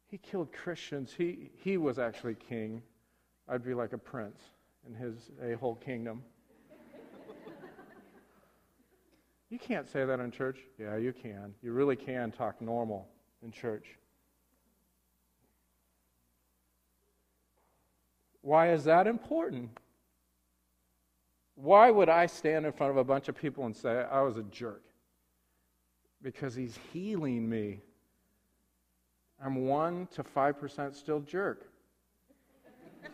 He 0.10 0.18
killed 0.18 0.52
Christians. 0.52 1.14
He, 1.18 1.52
he 1.64 1.78
was 1.78 2.00
actually 2.00 2.36
king. 2.36 2.82
I'd 3.48 3.64
be 3.64 3.74
like 3.74 3.94
a 3.94 3.98
prince 3.98 4.42
in 4.88 4.96
his 4.96 5.32
a 5.42 5.54
whole 5.54 5.76
kingdom. 5.76 6.24
you 9.50 9.60
can't 9.60 9.88
say 9.88 10.04
that 10.04 10.20
in 10.20 10.32
church. 10.32 10.60
Yeah, 10.78 10.98
you 10.98 11.14
can. 11.14 11.54
You 11.62 11.72
really 11.72 11.96
can 11.96 12.32
talk 12.32 12.62
normal 12.62 13.08
in 13.44 13.52
church. 13.52 13.98
Why 18.42 18.72
is 18.72 18.86
that 18.86 19.08
important? 19.08 19.70
Why 21.56 21.92
would 21.92 22.08
I 22.08 22.28
stand 22.28 22.66
in 22.66 22.72
front 22.72 22.92
of 22.92 22.98
a 22.98 23.04
bunch 23.04 23.28
of 23.28 23.36
people 23.36 23.66
and 23.66 23.76
say 23.76 24.06
I 24.10 24.22
was 24.22 24.38
a 24.38 24.44
jerk? 24.44 24.84
Because 26.22 26.56
he's 26.56 26.80
healing 26.94 27.50
me. 27.50 27.82
I'm 29.44 29.68
1 29.68 30.08
to 30.16 30.24
5% 30.24 30.96
still 30.96 31.20
jerk. 31.20 31.68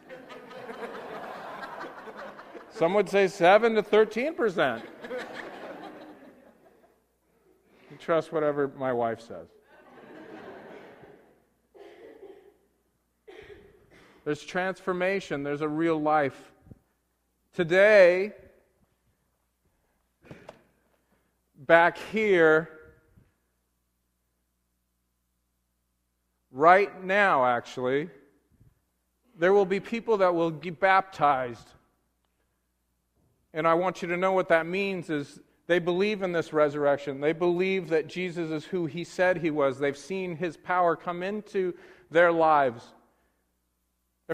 Some 2.70 2.94
would 2.94 3.10
say 3.10 3.28
7 3.28 3.76
to 3.76 3.84
13%. 3.84 4.84
You 7.92 7.98
trust 8.00 8.32
whatever 8.32 8.72
my 8.78 8.94
wife 8.94 9.22
says. 9.22 9.48
There's 14.26 14.44
transformation, 14.44 15.44
there's 15.44 15.62
a 15.62 15.68
real 15.68 16.00
life. 16.02 16.52
Today, 17.54 18.32
back 21.56 21.98
here, 21.98 22.70
right 26.52 27.04
now, 27.04 27.46
actually, 27.46 28.10
there 29.38 29.54
will 29.54 29.66
be 29.66 29.80
people 29.80 30.18
that 30.18 30.34
will 30.34 30.52
be 30.52 30.70
baptized. 30.70 31.68
And 33.54 33.68
I 33.68 33.74
want 33.74 34.02
you 34.02 34.08
to 34.08 34.18
know 34.18 34.32
what 34.32 34.50
that 34.50 34.66
means 34.66 35.10
is 35.10 35.40
they 35.68 35.80
believe 35.80 36.22
in 36.22 36.32
this 36.32 36.54
resurrection. 36.54 37.20
They 37.20 37.34
believe 37.34 37.90
that 37.90 38.08
Jesus 38.08 38.52
is 38.52 38.66
who 38.66 38.86
he 38.86 39.04
said 39.04 39.38
he 39.38 39.52
was. 39.52 39.80
They've 39.80 39.98
seen 39.98 40.36
his 40.36 40.58
power 40.58 40.96
come 40.96 41.24
into 41.24 41.74
their 42.10 42.32
lives. 42.32 42.94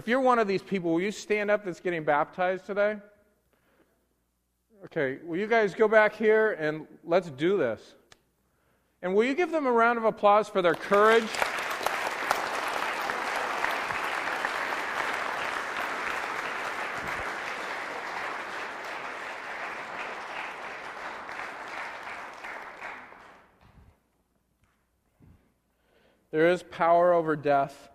If 0.00 0.08
you're 0.08 0.18
one 0.18 0.38
of 0.38 0.48
these 0.48 0.62
people, 0.62 0.92
will 0.92 1.02
you 1.02 1.12
stand 1.12 1.50
up 1.50 1.62
that's 1.62 1.78
getting 1.78 2.04
baptized 2.04 2.64
today? 2.64 2.96
Okay, 4.86 5.18
will 5.22 5.36
you 5.36 5.46
guys 5.46 5.74
go 5.74 5.88
back 5.88 6.14
here 6.14 6.52
and 6.52 6.86
let's 7.04 7.28
do 7.28 7.58
this? 7.58 7.96
And 9.02 9.14
will 9.14 9.24
you 9.24 9.34
give 9.34 9.52
them 9.52 9.66
a 9.66 9.70
round 9.70 9.98
of 9.98 10.06
applause 10.06 10.48
for 10.48 10.62
their 10.62 10.72
courage? 10.72 11.28
There 26.30 26.48
is 26.48 26.62
power 26.62 27.12
over 27.12 27.36
death. 27.36 27.90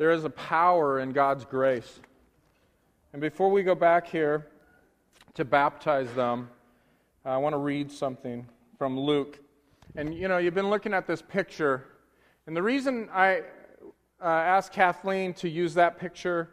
There 0.00 0.12
is 0.12 0.24
a 0.24 0.30
power 0.30 1.00
in 1.00 1.12
God's 1.12 1.44
grace. 1.44 2.00
And 3.12 3.20
before 3.20 3.50
we 3.50 3.62
go 3.62 3.74
back 3.74 4.06
here 4.06 4.46
to 5.34 5.44
baptize 5.44 6.10
them, 6.14 6.48
I 7.22 7.36
want 7.36 7.52
to 7.52 7.58
read 7.58 7.92
something 7.92 8.48
from 8.78 8.98
Luke. 8.98 9.38
And 9.96 10.14
you 10.14 10.26
know, 10.26 10.38
you've 10.38 10.54
been 10.54 10.70
looking 10.70 10.94
at 10.94 11.06
this 11.06 11.20
picture, 11.20 11.84
and 12.46 12.56
the 12.56 12.62
reason 12.62 13.10
I 13.12 13.40
uh, 14.22 14.24
asked 14.24 14.72
Kathleen 14.72 15.34
to 15.34 15.50
use 15.50 15.74
that 15.74 15.98
picture, 15.98 16.48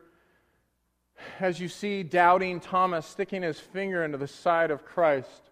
as 1.40 1.58
you 1.58 1.70
see 1.70 2.04
doubting 2.04 2.60
Thomas 2.60 3.06
sticking 3.06 3.44
his 3.44 3.62
finger 3.62 4.04
into 4.04 4.18
the 4.18 4.28
side 4.28 4.72
of 4.72 4.84
Christ, 4.84 5.52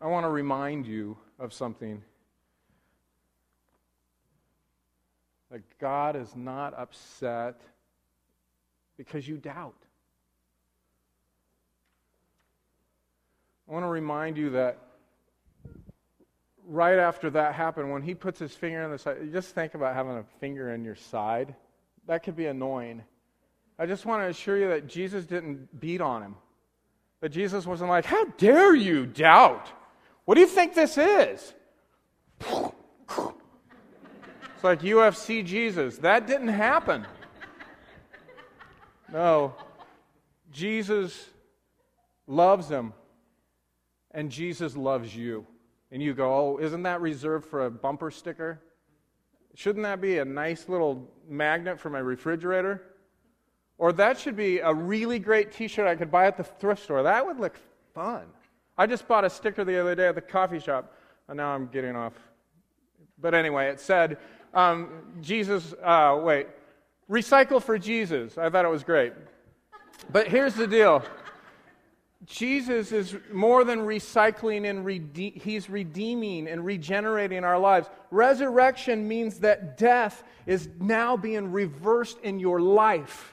I 0.00 0.06
want 0.06 0.24
to 0.24 0.30
remind 0.30 0.86
you 0.86 1.18
of 1.38 1.52
something 1.52 2.02
that 5.52 5.78
God 5.78 6.16
is 6.16 6.34
not 6.34 6.72
upset 6.78 7.60
because 8.96 9.28
you 9.28 9.36
doubt. 9.36 9.76
I 13.68 13.72
want 13.72 13.84
to 13.84 13.88
remind 13.88 14.38
you 14.38 14.50
that 14.50 14.78
right 16.66 16.98
after 16.98 17.28
that 17.30 17.54
happened, 17.54 17.92
when 17.92 18.00
he 18.00 18.14
puts 18.14 18.38
his 18.38 18.52
finger 18.52 18.82
in 18.82 18.90
the 18.90 18.98
side, 18.98 19.30
just 19.30 19.54
think 19.54 19.74
about 19.74 19.94
having 19.94 20.16
a 20.16 20.24
finger 20.40 20.72
in 20.72 20.84
your 20.84 20.94
side. 20.94 21.54
That 22.06 22.22
could 22.22 22.34
be 22.34 22.46
annoying. 22.46 23.02
I 23.78 23.84
just 23.84 24.06
want 24.06 24.22
to 24.22 24.28
assure 24.28 24.58
you 24.58 24.68
that 24.68 24.86
Jesus 24.86 25.26
didn't 25.26 25.78
beat 25.80 26.00
on 26.00 26.22
him. 26.22 26.34
That 27.20 27.28
Jesus 27.28 27.66
wasn't 27.66 27.90
like, 27.90 28.06
How 28.06 28.24
dare 28.38 28.74
you 28.74 29.04
doubt? 29.04 29.70
What 30.24 30.36
do 30.36 30.40
you 30.40 30.46
think 30.46 30.74
this 30.74 30.96
is? 30.96 31.52
It's 34.62 34.64
like 34.64 34.82
UFC 34.82 35.44
Jesus. 35.44 35.98
That 35.98 36.28
didn't 36.28 36.46
happen. 36.46 37.04
No. 39.12 39.56
Jesus 40.52 41.30
loves 42.28 42.68
him, 42.68 42.92
and 44.12 44.30
Jesus 44.30 44.76
loves 44.76 45.16
you. 45.16 45.44
And 45.90 46.00
you 46.00 46.14
go, 46.14 46.32
oh, 46.32 46.58
isn't 46.58 46.84
that 46.84 47.00
reserved 47.00 47.44
for 47.44 47.66
a 47.66 47.72
bumper 47.72 48.12
sticker? 48.12 48.62
Shouldn't 49.56 49.82
that 49.82 50.00
be 50.00 50.18
a 50.18 50.24
nice 50.24 50.68
little 50.68 51.10
magnet 51.28 51.80
for 51.80 51.90
my 51.90 51.98
refrigerator? 51.98 52.84
Or 53.78 53.92
that 53.94 54.16
should 54.16 54.36
be 54.36 54.60
a 54.60 54.72
really 54.72 55.18
great 55.18 55.50
t 55.50 55.66
shirt 55.66 55.88
I 55.88 55.96
could 55.96 56.12
buy 56.12 56.26
at 56.26 56.36
the 56.36 56.44
thrift 56.44 56.84
store. 56.84 57.02
That 57.02 57.26
would 57.26 57.40
look 57.40 57.58
fun. 57.96 58.26
I 58.78 58.86
just 58.86 59.08
bought 59.08 59.24
a 59.24 59.30
sticker 59.30 59.64
the 59.64 59.80
other 59.80 59.96
day 59.96 60.06
at 60.06 60.14
the 60.14 60.20
coffee 60.20 60.60
shop, 60.60 60.94
and 61.26 61.36
now 61.36 61.48
I'm 61.48 61.66
getting 61.66 61.96
off. 61.96 62.12
But 63.18 63.34
anyway, 63.34 63.68
it 63.68 63.80
said, 63.80 64.18
Um, 64.54 64.88
Jesus, 65.20 65.74
uh, 65.82 66.18
wait, 66.22 66.46
recycle 67.10 67.62
for 67.62 67.78
Jesus. 67.78 68.36
I 68.36 68.50
thought 68.50 68.64
it 68.64 68.70
was 68.70 68.84
great. 68.84 69.12
But 70.10 70.28
here's 70.28 70.54
the 70.54 70.66
deal 70.66 71.04
Jesus 72.24 72.92
is 72.92 73.16
more 73.32 73.64
than 73.64 73.80
recycling 73.80 74.68
and 74.68 74.84
rede- 74.84 75.40
he's 75.42 75.68
redeeming 75.68 76.46
and 76.46 76.64
regenerating 76.64 77.44
our 77.44 77.58
lives. 77.58 77.88
Resurrection 78.10 79.08
means 79.08 79.40
that 79.40 79.76
death 79.76 80.22
is 80.46 80.68
now 80.78 81.16
being 81.16 81.50
reversed 81.50 82.18
in 82.22 82.38
your 82.38 82.60
life. 82.60 83.31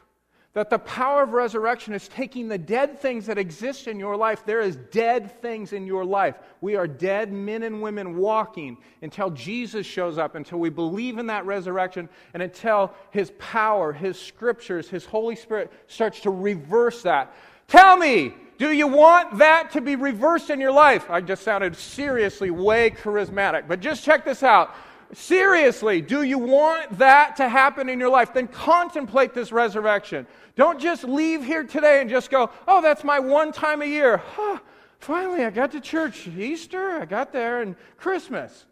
That 0.54 0.72
the 0.72 0.80
power 0.80 1.22
of 1.22 1.34
resurrection 1.34 1.94
is 1.94 2.08
taking 2.08 2.48
the 2.48 2.58
dead 2.58 3.00
things 3.00 3.28
that 3.28 3.38
exist 3.38 3.88
in 3.88 4.00
your 4.00 4.18
life. 4.18 4.44
There 4.46 4.62
is 4.62 4.78
dead 4.92 5.40
things 5.42 5.74
in 5.74 5.86
your 5.86 6.04
life. 6.04 6.36
We 6.60 6.76
are 6.76 6.88
dead 6.88 7.32
men 7.32 7.62
and 7.62 7.84
women 7.84 8.18
walking 8.18 8.78
until 9.04 9.30
Jesus 9.30 9.86
shows 9.86 10.18
up, 10.18 10.34
until 10.34 10.58
we 10.58 10.72
believe 10.72 11.20
in 11.20 11.28
that 11.28 11.46
resurrection, 11.46 12.10
and 12.34 12.42
until 12.42 12.94
his 13.12 13.32
power, 13.38 13.94
his 13.94 14.20
scriptures, 14.20 14.90
his 14.90 15.06
Holy 15.06 15.36
Spirit 15.36 15.72
starts 15.86 16.20
to 16.22 16.32
reverse 16.32 17.04
that. 17.04 17.32
Tell 17.68 17.96
me, 17.96 18.34
do 18.58 18.72
you 18.72 18.88
want 18.88 19.38
that 19.38 19.72
to 19.72 19.82
be 19.82 19.96
reversed 19.96 20.50
in 20.50 20.60
your 20.60 20.72
life? 20.72 21.12
I 21.12 21.22
just 21.22 21.44
sounded 21.44 21.76
seriously 21.76 22.50
way 22.50 22.90
charismatic, 22.90 23.68
but 23.68 23.82
just 23.82 24.04
check 24.04 24.26
this 24.26 24.42
out. 24.42 24.76
Seriously, 25.14 26.02
do 26.02 26.22
you 26.22 26.38
want 26.38 27.00
that 27.00 27.36
to 27.38 27.50
happen 27.50 27.90
in 27.90 28.00
your 28.00 28.10
life? 28.10 28.34
Then 28.34 28.48
contemplate 28.48 29.34
this 29.34 29.52
resurrection. 29.52 30.28
Don't 30.56 30.80
just 30.80 31.04
leave 31.04 31.44
here 31.44 31.64
today 31.64 32.02
and 32.02 32.10
just 32.10 32.30
go, 32.30 32.50
oh, 32.68 32.82
that's 32.82 33.04
my 33.04 33.20
one 33.20 33.52
time 33.52 33.82
a 33.82 33.86
year. 33.86 34.18
Huh, 34.18 34.60
finally, 35.00 35.46
I 35.46 35.50
got 35.50 35.72
to 35.72 35.80
church. 35.80 36.28
Easter, 36.28 37.02
I 37.02 37.06
got 37.06 37.32
there, 37.32 37.62
and 37.62 37.76
Christmas. 37.98 38.66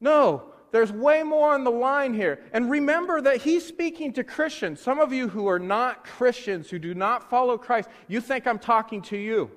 No, 0.00 0.54
there's 0.70 0.92
way 0.92 1.22
more 1.22 1.54
on 1.54 1.62
the 1.62 1.70
line 1.70 2.14
here. 2.14 2.40
And 2.52 2.70
remember 2.70 3.20
that 3.20 3.42
he's 3.42 3.64
speaking 3.64 4.12
to 4.14 4.24
Christians. 4.24 4.80
Some 4.80 4.98
of 4.98 5.12
you 5.12 5.28
who 5.28 5.46
are 5.46 5.60
not 5.60 6.04
Christians, 6.04 6.68
who 6.68 6.78
do 6.78 6.94
not 6.94 7.30
follow 7.30 7.56
Christ, 7.56 7.88
you 8.08 8.20
think 8.20 8.46
I'm 8.46 8.58
talking 8.58 9.00
to 9.02 9.16
you. 9.16 9.50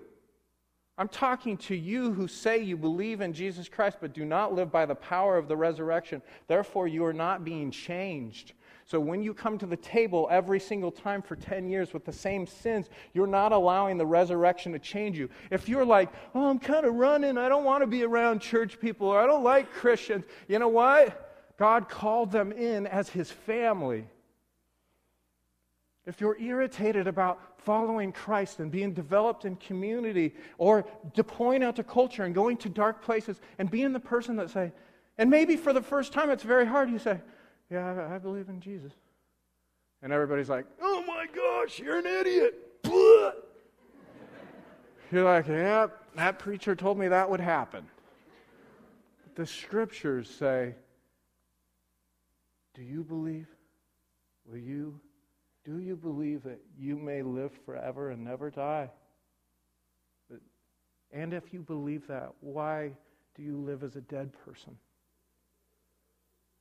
I'm 0.98 1.08
talking 1.08 1.58
to 1.58 1.76
you 1.76 2.12
who 2.12 2.28
say 2.28 2.60
you 2.60 2.76
believe 2.76 3.22
in 3.22 3.34
Jesus 3.34 3.70
Christ 3.70 3.98
but 4.02 4.14
do 4.14 4.26
not 4.26 4.54
live 4.54 4.72
by 4.72 4.86
the 4.86 4.96
power 4.96 5.38
of 5.38 5.48
the 5.48 5.58
resurrection. 5.58 6.22
Therefore, 6.48 6.88
you 6.88 7.06
are 7.06 7.14
not 7.14 7.44
being 7.44 7.70
changed. 7.70 8.54
So 8.88 9.02
when 9.02 9.22
you 9.22 9.34
come 9.34 9.58
to 9.58 9.66
the 9.66 9.76
table 9.76 10.30
every 10.32 10.62
single 10.62 10.92
time 10.92 11.22
for 11.22 11.36
10 11.36 11.68
years 11.68 11.94
with 11.94 12.06
the 12.06 12.14
same 12.14 12.48
sins, 12.48 12.90
you're 13.14 13.28
not 13.28 13.52
allowing 13.52 13.98
the 13.98 14.06
resurrection 14.06 14.72
to 14.72 14.80
change 14.80 15.20
you. 15.20 15.30
If 15.52 15.68
you're 15.68 15.86
like, 15.86 16.10
oh, 16.34 16.50
I'm 16.50 16.58
kind 16.58 16.86
of 16.86 16.94
running, 16.94 17.38
I 17.38 17.50
don't 17.50 17.66
want 17.66 17.84
to 17.84 17.88
be 17.88 18.04
around 18.04 18.40
church 18.40 18.80
people, 18.80 19.10
or 19.10 19.20
I 19.20 19.28
don't 19.28 19.44
like 19.44 19.74
Christians, 19.74 20.24
you 20.48 20.58
know 20.58 20.70
what? 20.70 21.56
God 21.58 21.90
called 21.90 22.32
them 22.32 22.54
in 22.54 22.88
as 22.88 23.10
his 23.10 23.30
family. 23.30 24.08
If 26.06 26.22
you're 26.22 26.40
irritated 26.40 27.08
about 27.08 27.60
following 27.60 28.14
Christ 28.14 28.62
and 28.62 28.72
being 28.72 28.94
developed 28.94 29.44
in 29.44 29.58
community 29.58 30.34
or 30.58 30.86
deploying 31.14 31.62
out 31.62 31.76
to 31.76 31.84
culture 31.84 32.24
and 32.24 32.34
going 32.34 32.56
to 32.58 32.70
dark 32.70 33.02
places 33.02 33.42
and 33.60 33.70
being 33.70 33.92
the 33.92 34.00
person 34.00 34.38
that 34.38 34.50
say, 34.50 34.72
and 35.18 35.30
maybe 35.30 35.58
for 35.58 35.74
the 35.74 35.82
first 35.82 36.14
time 36.14 36.30
it's 36.30 36.44
very 36.44 36.66
hard, 36.66 36.90
you 36.90 37.00
say, 37.00 37.20
yeah, 37.70 38.10
I 38.14 38.18
believe 38.18 38.50
in 38.50 38.60
Jesus. 38.60 38.94
And 40.02 40.14
everybody's 40.14 40.50
like, 40.50 40.66
oh 40.82 41.04
my 41.08 41.26
gosh, 41.34 41.80
you're 41.80 41.98
an 42.00 42.06
idiot. 42.06 42.64
You're 45.12 45.24
like, 45.24 45.48
yeah, 45.48 45.88
that 46.16 46.38
preacher 46.38 46.76
told 46.76 46.98
me 46.98 47.08
that 47.08 47.30
would 47.30 47.40
happen. 47.40 47.88
The 49.36 49.46
scriptures 49.46 50.30
say, 50.30 50.76
do 52.74 52.82
you 52.82 53.04
believe? 53.04 53.48
Will 54.46 54.58
you? 54.58 55.00
Do 55.66 55.80
you 55.80 55.96
believe 55.96 56.44
that 56.44 56.60
you 56.78 56.98
may 56.98 57.22
live 57.22 57.52
forever 57.66 58.12
and 58.12 58.24
never 58.24 58.50
die? 58.50 58.90
And 61.12 61.34
if 61.34 61.54
you 61.54 61.62
believe 61.62 62.06
that, 62.08 62.34
why 62.42 62.92
do 63.36 63.42
you 63.44 63.58
live 63.58 63.84
as 63.84 63.96
a 63.96 64.02
dead 64.02 64.32
person? 64.46 64.78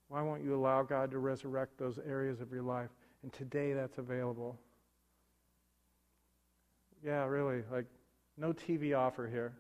Why 0.09 0.23
won't 0.23 0.43
you 0.43 0.55
allow 0.55 0.83
God 0.83 1.11
to 1.11 1.19
resurrect 1.19 1.79
those 1.79 1.99
areas 1.99 2.41
of 2.41 2.53
your 2.53 2.63
life? 2.63 2.91
And 3.23 3.33
today 3.33 3.73
that's 3.73 3.99
available. 3.99 4.59
Yeah, 7.05 7.25
really, 7.25 7.63
like 7.71 7.87
no 8.37 8.53
TV 8.53 8.97
offer 8.97 9.27
here. 9.27 9.53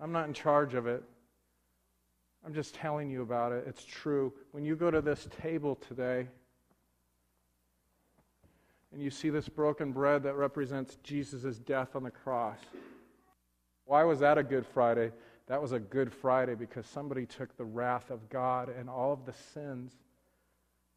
I'm 0.00 0.12
not 0.12 0.26
in 0.26 0.34
charge 0.34 0.74
of 0.74 0.86
it. 0.86 1.02
I'm 2.44 2.52
just 2.52 2.74
telling 2.74 3.10
you 3.10 3.22
about 3.22 3.52
it. 3.52 3.64
It's 3.66 3.84
true. 3.84 4.32
When 4.52 4.64
you 4.64 4.76
go 4.76 4.90
to 4.90 5.00
this 5.00 5.26
table 5.40 5.76
today 5.76 6.28
and 8.92 9.00
you 9.00 9.10
see 9.10 9.30
this 9.30 9.48
broken 9.48 9.92
bread 9.92 10.22
that 10.24 10.34
represents 10.34 10.98
Jesus' 11.02 11.58
death 11.58 11.96
on 11.96 12.02
the 12.02 12.10
cross, 12.10 12.58
why 13.86 14.04
was 14.04 14.18
that 14.20 14.36
a 14.36 14.42
Good 14.42 14.66
Friday? 14.66 15.10
That 15.46 15.60
was 15.60 15.72
a 15.72 15.78
good 15.78 16.12
Friday 16.12 16.54
because 16.54 16.86
somebody 16.86 17.26
took 17.26 17.56
the 17.56 17.64
wrath 17.64 18.10
of 18.10 18.28
God 18.30 18.68
and 18.68 18.88
all 18.88 19.12
of 19.12 19.26
the 19.26 19.34
sins 19.52 19.92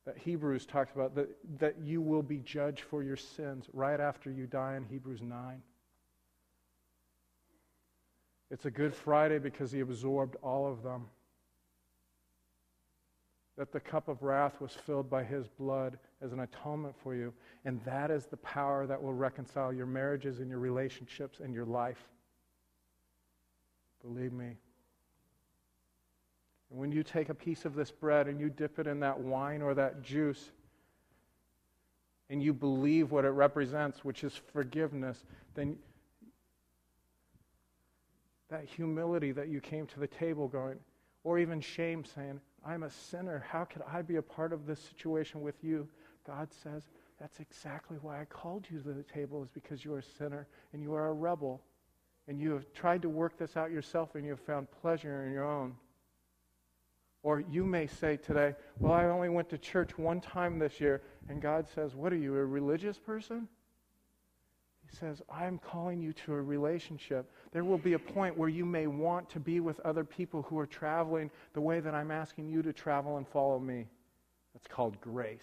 that 0.06 0.18
Hebrews 0.18 0.66
talks 0.66 0.94
about, 0.96 1.16
that, 1.16 1.28
that 1.60 1.76
you 1.84 2.02
will 2.02 2.24
be 2.24 2.38
judged 2.38 2.80
for 2.80 3.04
your 3.04 3.18
sins 3.18 3.66
right 3.74 4.00
after 4.00 4.32
you 4.32 4.48
die 4.48 4.78
in 4.78 4.86
Hebrews 4.86 5.22
9. 5.22 5.62
It's 8.50 8.66
a 8.66 8.72
good 8.72 8.96
Friday 8.96 9.40
because 9.40 9.70
he 9.70 9.82
absorbed 9.82 10.38
all 10.42 10.66
of 10.66 10.82
them. 10.82 11.08
That 13.58 13.74
the 13.74 13.82
cup 13.82 14.08
of 14.08 14.24
wrath 14.24 14.62
was 14.62 14.72
filled 14.72 15.10
by 15.10 15.26
his 15.26 15.48
blood 15.48 15.98
as 16.22 16.32
an 16.32 16.40
atonement 16.40 16.96
for 17.04 17.14
you. 17.14 17.34
And 17.66 17.84
that 17.84 18.10
is 18.10 18.28
the 18.28 18.38
power 18.38 18.88
that 18.88 19.02
will 19.02 19.14
reconcile 19.14 19.74
your 19.74 19.88
marriages 19.88 20.40
and 20.40 20.50
your 20.50 20.60
relationships 20.60 21.42
and 21.44 21.54
your 21.54 21.66
life. 21.66 22.08
Believe 24.02 24.34
me. 24.34 24.58
And 26.70 26.80
when 26.80 26.92
you 26.92 27.04
take 27.04 27.30
a 27.30 27.34
piece 27.34 27.66
of 27.66 27.76
this 27.76 27.92
bread 27.92 28.28
and 28.28 28.40
you 28.40 28.50
dip 28.50 28.80
it 28.80 28.88
in 28.88 29.00
that 29.00 29.20
wine 29.20 29.62
or 29.62 29.74
that 29.74 30.02
juice, 30.02 30.52
and 32.30 32.44
you 32.44 32.54
believe 32.54 33.12
what 33.12 33.26
it 33.26 33.30
represents, 33.30 34.04
which 34.04 34.24
is 34.24 34.34
forgiveness, 34.52 35.24
then 35.56 35.78
that 38.50 38.66
humility 38.66 39.32
that 39.32 39.48
you 39.48 39.62
came 39.62 39.88
to 39.88 40.00
the 40.00 40.08
table 40.08 40.48
going, 40.48 40.78
or 41.24 41.40
even 41.40 41.62
shame 41.62 42.04
saying, 42.04 42.40
I'm 42.66 42.84
a 42.84 42.90
sinner. 42.90 43.46
How 43.50 43.64
could 43.64 43.82
I 43.92 44.02
be 44.02 44.18
a 44.18 44.22
part 44.22 44.52
of 44.52 44.66
this 44.66 44.80
situation 44.80 45.42
with 45.42 45.56
you? 45.64 45.88
God 46.26 46.50
says, 46.64 46.84
That's 47.20 47.40
exactly 47.40 47.98
why 48.02 48.22
I 48.22 48.26
called 48.26 48.66
you 48.70 48.80
to 48.80 48.94
the 48.94 49.04
table, 49.04 49.42
is 49.42 49.50
because 49.50 49.86
you 49.86 49.94
are 49.94 50.00
a 50.00 50.04
sinner 50.18 50.48
and 50.74 50.82
you 50.82 50.94
are 50.94 51.08
a 51.08 51.14
rebel 51.14 51.62
and 52.28 52.40
you 52.40 52.52
have 52.52 52.72
tried 52.74 53.02
to 53.04 53.10
work 53.10 53.38
this 53.38 53.56
out 53.56 53.72
yourself 53.72 54.16
and 54.16 54.26
you 54.26 54.32
have 54.32 54.40
found 54.42 54.68
pleasure 54.82 55.26
in 55.26 55.32
your 55.32 55.46
own. 55.46 55.76
Or 57.24 57.40
you 57.40 57.66
may 57.66 57.88
say 57.88 58.18
today, 58.18 58.56
Well, 58.80 58.94
I 58.94 59.06
only 59.06 59.30
went 59.30 59.50
to 59.50 59.58
church 59.58 59.98
one 59.98 60.22
time 60.22 60.60
this 60.60 60.80
year. 60.80 61.02
And 61.30 61.42
God 61.42 61.68
says, 61.74 61.96
What 61.96 62.14
are 62.14 62.18
you, 62.18 62.36
a 62.36 62.46
religious 62.46 62.98
person? 62.98 63.48
He 64.90 64.96
says, 64.96 65.22
I'm 65.30 65.58
calling 65.58 66.02
you 66.02 66.14
to 66.14 66.34
a 66.34 66.42
relationship. 66.42 67.30
There 67.52 67.66
will 67.66 67.78
be 67.78 67.94
a 67.94 68.00
point 68.00 68.38
where 68.38 68.48
you 68.48 68.66
may 68.66 68.88
want 68.88 69.30
to 69.32 69.40
be 69.40 69.60
with 69.60 69.80
other 69.82 70.06
people 70.06 70.44
who 70.44 70.58
are 70.60 70.66
traveling 70.66 71.30
the 71.54 71.60
way 71.60 71.82
that 71.82 71.94
I'm 71.94 72.12
asking 72.12 72.48
you 72.48 72.62
to 72.62 72.72
travel 72.72 73.18
and 73.18 73.28
follow 73.28 73.60
me. 73.60 73.88
That's 74.54 74.68
called 74.68 75.00
grace. 75.02 75.42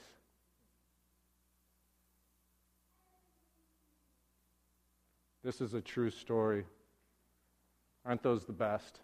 This 5.43 5.61
is 5.61 5.75
a 5.75 5.81
true 5.83 6.11
story. 6.11 6.65
Aren't 8.05 8.23
those 8.23 8.45
the 8.45 8.53
best? 8.53 9.01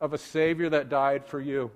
Of 0.00 0.12
a 0.12 0.18
Savior 0.18 0.68
that 0.70 0.88
died 0.88 1.24
for 1.24 1.40
you, 1.40 1.70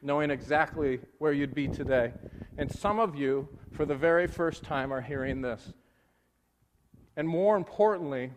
knowing 0.00 0.30
exactly 0.30 1.00
where 1.18 1.32
you'd 1.32 1.54
be 1.54 1.66
today. 1.66 2.12
And 2.56 2.70
some 2.70 3.00
of 3.00 3.16
you, 3.16 3.48
for 3.72 3.84
the 3.84 3.96
very 3.96 4.26
first 4.26 4.62
time, 4.62 4.92
are 4.92 5.00
hearing 5.00 5.40
this. 5.42 5.72
And 7.16 7.28
more 7.28 7.56
importantly, 7.56 8.30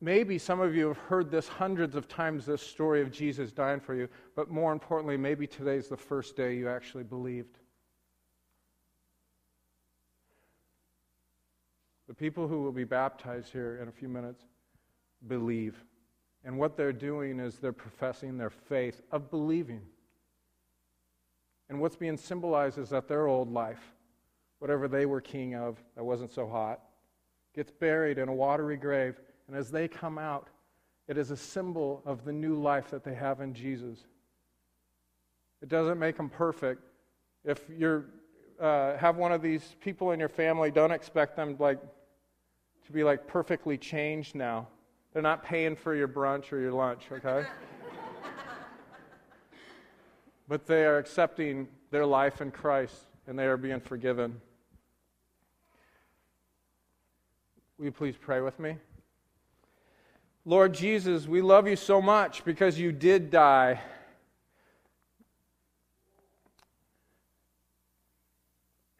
maybe 0.00 0.38
some 0.38 0.60
of 0.60 0.74
you 0.74 0.88
have 0.88 0.98
heard 0.98 1.30
this 1.30 1.48
hundreds 1.48 1.94
of 1.94 2.08
times 2.08 2.44
this 2.44 2.62
story 2.62 3.00
of 3.00 3.10
Jesus 3.10 3.50
dying 3.52 3.80
for 3.80 3.94
you, 3.94 4.08
but 4.36 4.50
more 4.50 4.72
importantly, 4.72 5.16
maybe 5.16 5.46
today's 5.46 5.88
the 5.88 5.96
first 5.96 6.36
day 6.36 6.54
you 6.54 6.68
actually 6.68 7.04
believed. 7.04 7.58
The 12.08 12.14
people 12.14 12.46
who 12.46 12.62
will 12.62 12.72
be 12.72 12.84
baptized 12.84 13.50
here 13.52 13.78
in 13.80 13.88
a 13.88 13.92
few 13.92 14.08
minutes 14.08 14.44
believe. 15.26 15.76
And 16.44 16.58
what 16.58 16.76
they're 16.76 16.92
doing 16.92 17.40
is 17.40 17.56
they're 17.56 17.72
professing 17.72 18.36
their 18.36 18.50
faith 18.50 19.00
of 19.10 19.30
believing. 19.30 19.80
And 21.68 21.80
what's 21.80 21.96
being 21.96 22.18
symbolized 22.18 22.78
is 22.78 22.90
that 22.90 23.08
their 23.08 23.26
old 23.26 23.50
life, 23.50 23.94
whatever 24.58 24.86
they 24.86 25.06
were 25.06 25.20
king 25.20 25.54
of 25.54 25.82
that 25.96 26.04
wasn't 26.04 26.30
so 26.30 26.46
hot, 26.46 26.80
gets 27.54 27.70
buried 27.70 28.18
in 28.18 28.28
a 28.28 28.34
watery 28.34 28.76
grave. 28.76 29.18
And 29.48 29.56
as 29.56 29.70
they 29.70 29.88
come 29.88 30.18
out, 30.18 30.48
it 31.08 31.16
is 31.16 31.30
a 31.30 31.36
symbol 31.36 32.02
of 32.04 32.24
the 32.24 32.32
new 32.32 32.54
life 32.54 32.90
that 32.90 33.04
they 33.04 33.14
have 33.14 33.40
in 33.40 33.54
Jesus. 33.54 33.98
It 35.62 35.68
doesn't 35.68 35.98
make 35.98 36.16
them 36.16 36.28
perfect. 36.28 36.82
If 37.44 37.62
you 37.74 38.04
uh, 38.60 38.96
have 38.96 39.16
one 39.16 39.32
of 39.32 39.42
these 39.42 39.76
people 39.80 40.12
in 40.12 40.20
your 40.20 40.28
family, 40.28 40.70
don't 40.70 40.90
expect 40.90 41.36
them 41.36 41.56
like 41.58 41.80
to 42.86 42.92
be 42.92 43.02
like 43.04 43.26
perfectly 43.26 43.78
changed 43.78 44.34
now. 44.34 44.68
They're 45.12 45.22
not 45.22 45.44
paying 45.44 45.76
for 45.76 45.94
your 45.94 46.08
brunch 46.08 46.52
or 46.52 46.58
your 46.58 46.72
lunch, 46.72 47.04
okay? 47.12 47.46
but 50.48 50.66
they 50.66 50.84
are 50.84 50.98
accepting 50.98 51.68
their 51.90 52.04
life 52.04 52.40
in 52.40 52.50
Christ 52.50 52.96
and 53.26 53.38
they 53.38 53.46
are 53.46 53.56
being 53.56 53.80
forgiven. 53.80 54.40
Will 57.78 57.86
you 57.86 57.92
please 57.92 58.16
pray 58.20 58.40
with 58.40 58.58
me? 58.58 58.76
Lord 60.44 60.74
Jesus, 60.74 61.26
we 61.26 61.40
love 61.40 61.66
you 61.66 61.76
so 61.76 62.02
much 62.02 62.44
because 62.44 62.78
you 62.78 62.92
did 62.92 63.30
die. 63.30 63.80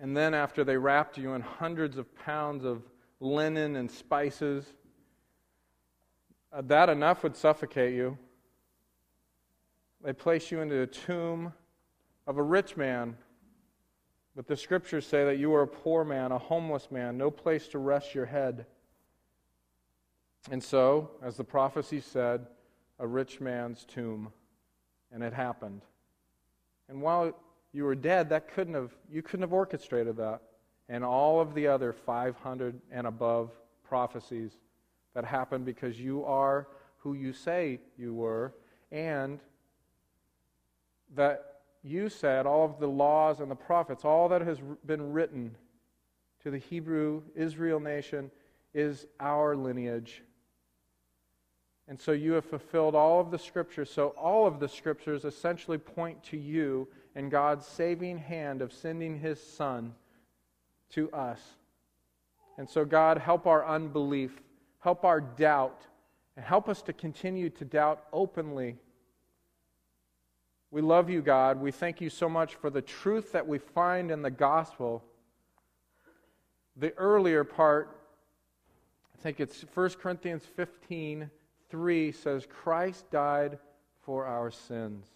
And 0.04 0.14
then, 0.14 0.34
after 0.34 0.64
they 0.64 0.76
wrapped 0.76 1.16
you 1.16 1.32
in 1.32 1.40
hundreds 1.40 1.96
of 1.96 2.14
pounds 2.14 2.62
of 2.62 2.82
linen 3.20 3.76
and 3.76 3.90
spices, 3.90 4.74
uh, 6.52 6.60
that 6.66 6.90
enough 6.90 7.22
would 7.22 7.34
suffocate 7.34 7.94
you. 7.94 8.18
They 10.02 10.12
place 10.12 10.50
you 10.50 10.60
into 10.60 10.74
the 10.74 10.86
tomb 10.86 11.54
of 12.26 12.36
a 12.36 12.42
rich 12.42 12.76
man. 12.76 13.16
But 14.36 14.46
the 14.46 14.58
scriptures 14.58 15.06
say 15.06 15.24
that 15.24 15.38
you 15.38 15.48
were 15.48 15.62
a 15.62 15.66
poor 15.66 16.04
man, 16.04 16.32
a 16.32 16.38
homeless 16.38 16.90
man, 16.90 17.16
no 17.16 17.30
place 17.30 17.66
to 17.68 17.78
rest 17.78 18.14
your 18.14 18.26
head. 18.26 18.66
And 20.50 20.62
so, 20.62 21.12
as 21.22 21.38
the 21.38 21.44
prophecy 21.44 22.02
said, 22.02 22.46
a 22.98 23.06
rich 23.06 23.40
man's 23.40 23.86
tomb. 23.86 24.34
And 25.10 25.22
it 25.22 25.32
happened. 25.32 25.80
And 26.90 27.00
while 27.00 27.34
you 27.74 27.84
were 27.84 27.96
dead, 27.96 28.28
that 28.30 28.54
couldn't 28.54 28.74
have, 28.74 28.92
you 29.10 29.20
couldn't 29.20 29.42
have 29.42 29.52
orchestrated 29.52 30.16
that. 30.16 30.40
And 30.88 31.04
all 31.04 31.40
of 31.40 31.54
the 31.54 31.66
other 31.66 31.92
500 31.92 32.80
and 32.92 33.06
above 33.06 33.50
prophecies 33.82 34.52
that 35.14 35.24
happened 35.24 35.64
because 35.64 35.98
you 35.98 36.24
are 36.24 36.68
who 36.98 37.14
you 37.14 37.32
say 37.32 37.80
you 37.98 38.14
were, 38.14 38.54
and 38.90 39.40
that 41.14 41.56
you 41.82 42.08
said, 42.08 42.46
all 42.46 42.64
of 42.64 42.78
the 42.78 42.86
laws 42.86 43.40
and 43.40 43.50
the 43.50 43.56
prophets, 43.56 44.04
all 44.04 44.28
that 44.28 44.40
has 44.40 44.58
been 44.86 45.12
written 45.12 45.54
to 46.42 46.50
the 46.50 46.58
Hebrew 46.58 47.22
Israel 47.34 47.80
nation 47.80 48.30
is 48.72 49.06
our 49.20 49.54
lineage. 49.56 50.22
And 51.88 52.00
so 52.00 52.12
you 52.12 52.32
have 52.32 52.44
fulfilled 52.44 52.94
all 52.94 53.20
of 53.20 53.30
the 53.30 53.38
scriptures. 53.38 53.90
So 53.90 54.08
all 54.10 54.46
of 54.46 54.60
the 54.60 54.68
scriptures 54.68 55.24
essentially 55.24 55.76
point 55.76 56.22
to 56.24 56.38
you 56.38 56.88
and 57.14 57.30
God's 57.30 57.66
saving 57.66 58.18
hand 58.18 58.62
of 58.62 58.72
sending 58.72 59.18
his 59.18 59.40
son 59.40 59.94
to 60.90 61.10
us. 61.12 61.40
And 62.58 62.68
so, 62.68 62.84
God, 62.84 63.18
help 63.18 63.46
our 63.46 63.66
unbelief, 63.66 64.40
help 64.80 65.04
our 65.04 65.20
doubt, 65.20 65.82
and 66.36 66.44
help 66.44 66.68
us 66.68 66.82
to 66.82 66.92
continue 66.92 67.50
to 67.50 67.64
doubt 67.64 68.04
openly 68.12 68.76
we 70.74 70.82
love 70.82 71.08
you, 71.08 71.22
God. 71.22 71.60
We 71.60 71.70
thank 71.70 72.00
you 72.00 72.10
so 72.10 72.28
much 72.28 72.56
for 72.56 72.68
the 72.68 72.82
truth 72.82 73.30
that 73.30 73.46
we 73.46 73.58
find 73.58 74.10
in 74.10 74.22
the 74.22 74.30
gospel. 74.30 75.04
The 76.74 76.92
earlier 76.94 77.44
part, 77.44 77.96
I 79.16 79.22
think 79.22 79.38
it's 79.38 79.64
1 79.72 79.90
Corinthians 80.02 80.42
15 80.56 81.30
3 81.70 82.10
says, 82.10 82.48
Christ 82.50 83.08
died 83.12 83.60
for 84.02 84.26
our 84.26 84.50
sins. 84.50 85.06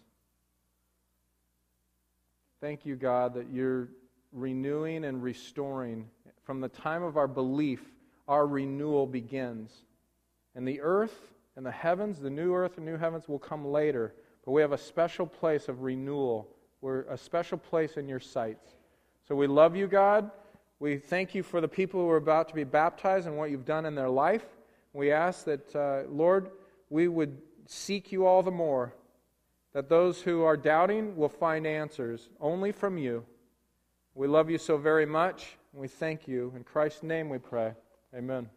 Thank 2.61 2.85
you, 2.85 2.97
God, 2.97 3.35
that 3.35 3.51
you're 3.53 3.89
renewing 4.33 5.05
and 5.05 5.23
restoring. 5.23 6.09
From 6.43 6.61
the 6.61 6.69
time 6.69 7.05
of 7.05 7.17
our 7.17 7.29
belief, 7.29 7.81
our 8.27 8.47
renewal 8.47 9.07
begins. 9.07 9.71
And 10.57 10.67
the 10.67 10.81
earth 10.81 11.17
and 11.57 11.65
the 11.65 11.71
heavens, 11.71 12.19
the 12.19 12.31
new 12.31 12.53
earth 12.55 12.77
and 12.77 12.85
new 12.85 12.97
heavens, 12.97 13.29
will 13.29 13.39
come 13.39 13.65
later. 13.65 14.13
But 14.45 14.53
we 14.53 14.61
have 14.61 14.73
a 14.73 14.79
special 14.79 15.25
place 15.25 15.69
of 15.69 15.83
renewal. 15.83 16.49
We're 16.81 17.03
a 17.03 17.17
special 17.17 17.59
place 17.59 17.97
in 17.97 18.09
your 18.09 18.19
sights. 18.19 18.69
So 19.29 19.37
we 19.37 19.47
love 19.47 19.77
you, 19.77 19.87
God. 19.87 20.29
We 20.81 20.97
thank 20.99 21.37
you 21.37 21.45
for 21.45 21.61
the 21.61 21.69
people 21.69 22.01
who 22.01 22.11
are 22.11 22.17
about 22.17 22.49
to 22.49 22.55
be 22.55 22.65
baptized 22.65 23.27
and 23.29 23.37
what 23.37 23.51
you've 23.51 23.67
done 23.67 23.87
in 23.87 23.95
their 23.95 24.09
life. 24.09 24.45
We 24.93 25.13
ask 25.13 25.45
that, 25.45 25.77
uh, 25.77 26.09
Lord, 26.09 26.51
we 26.91 27.07
would 27.07 27.37
seek 27.67 28.11
you 28.11 28.27
all 28.27 28.43
the 28.43 28.51
more, 28.51 28.95
that 29.73 29.89
those 29.89 30.23
who 30.23 30.43
are 30.43 30.57
doubting 30.57 31.17
will 31.17 31.29
find 31.29 31.67
answers 31.67 32.31
only 32.41 32.73
from 32.73 32.99
you. 32.99 33.25
We 34.15 34.27
love 34.27 34.51
you 34.51 34.59
so 34.59 34.77
very 34.77 35.07
much, 35.07 35.57
we 35.73 35.89
thank 35.89 36.27
you. 36.27 36.53
In 36.57 36.65
Christ's 36.65 37.03
name 37.03 37.29
we 37.29 37.39
pray. 37.39 37.73
Amen. 38.15 38.49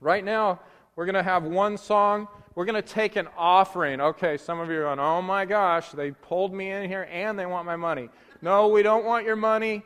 Right 0.00 0.24
now, 0.24 0.60
we're 0.94 1.06
going 1.06 1.14
to 1.14 1.22
have 1.22 1.44
one 1.44 1.78
song. 1.78 2.28
We're 2.54 2.66
going 2.66 2.80
to 2.80 2.82
take 2.82 3.16
an 3.16 3.28
offering. 3.36 4.00
Okay, 4.00 4.36
some 4.36 4.60
of 4.60 4.68
you 4.68 4.78
are 4.80 4.82
going, 4.82 5.00
oh 5.00 5.22
my 5.22 5.44
gosh, 5.44 5.90
they 5.90 6.10
pulled 6.10 6.52
me 6.52 6.70
in 6.70 6.88
here 6.88 7.08
and 7.10 7.38
they 7.38 7.46
want 7.46 7.64
my 7.64 7.76
money. 7.76 8.10
No, 8.42 8.68
we 8.68 8.82
don't 8.82 9.04
want 9.04 9.24
your 9.24 9.36
money. 9.36 9.82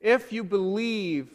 If 0.00 0.32
you 0.32 0.44
believe 0.44 1.30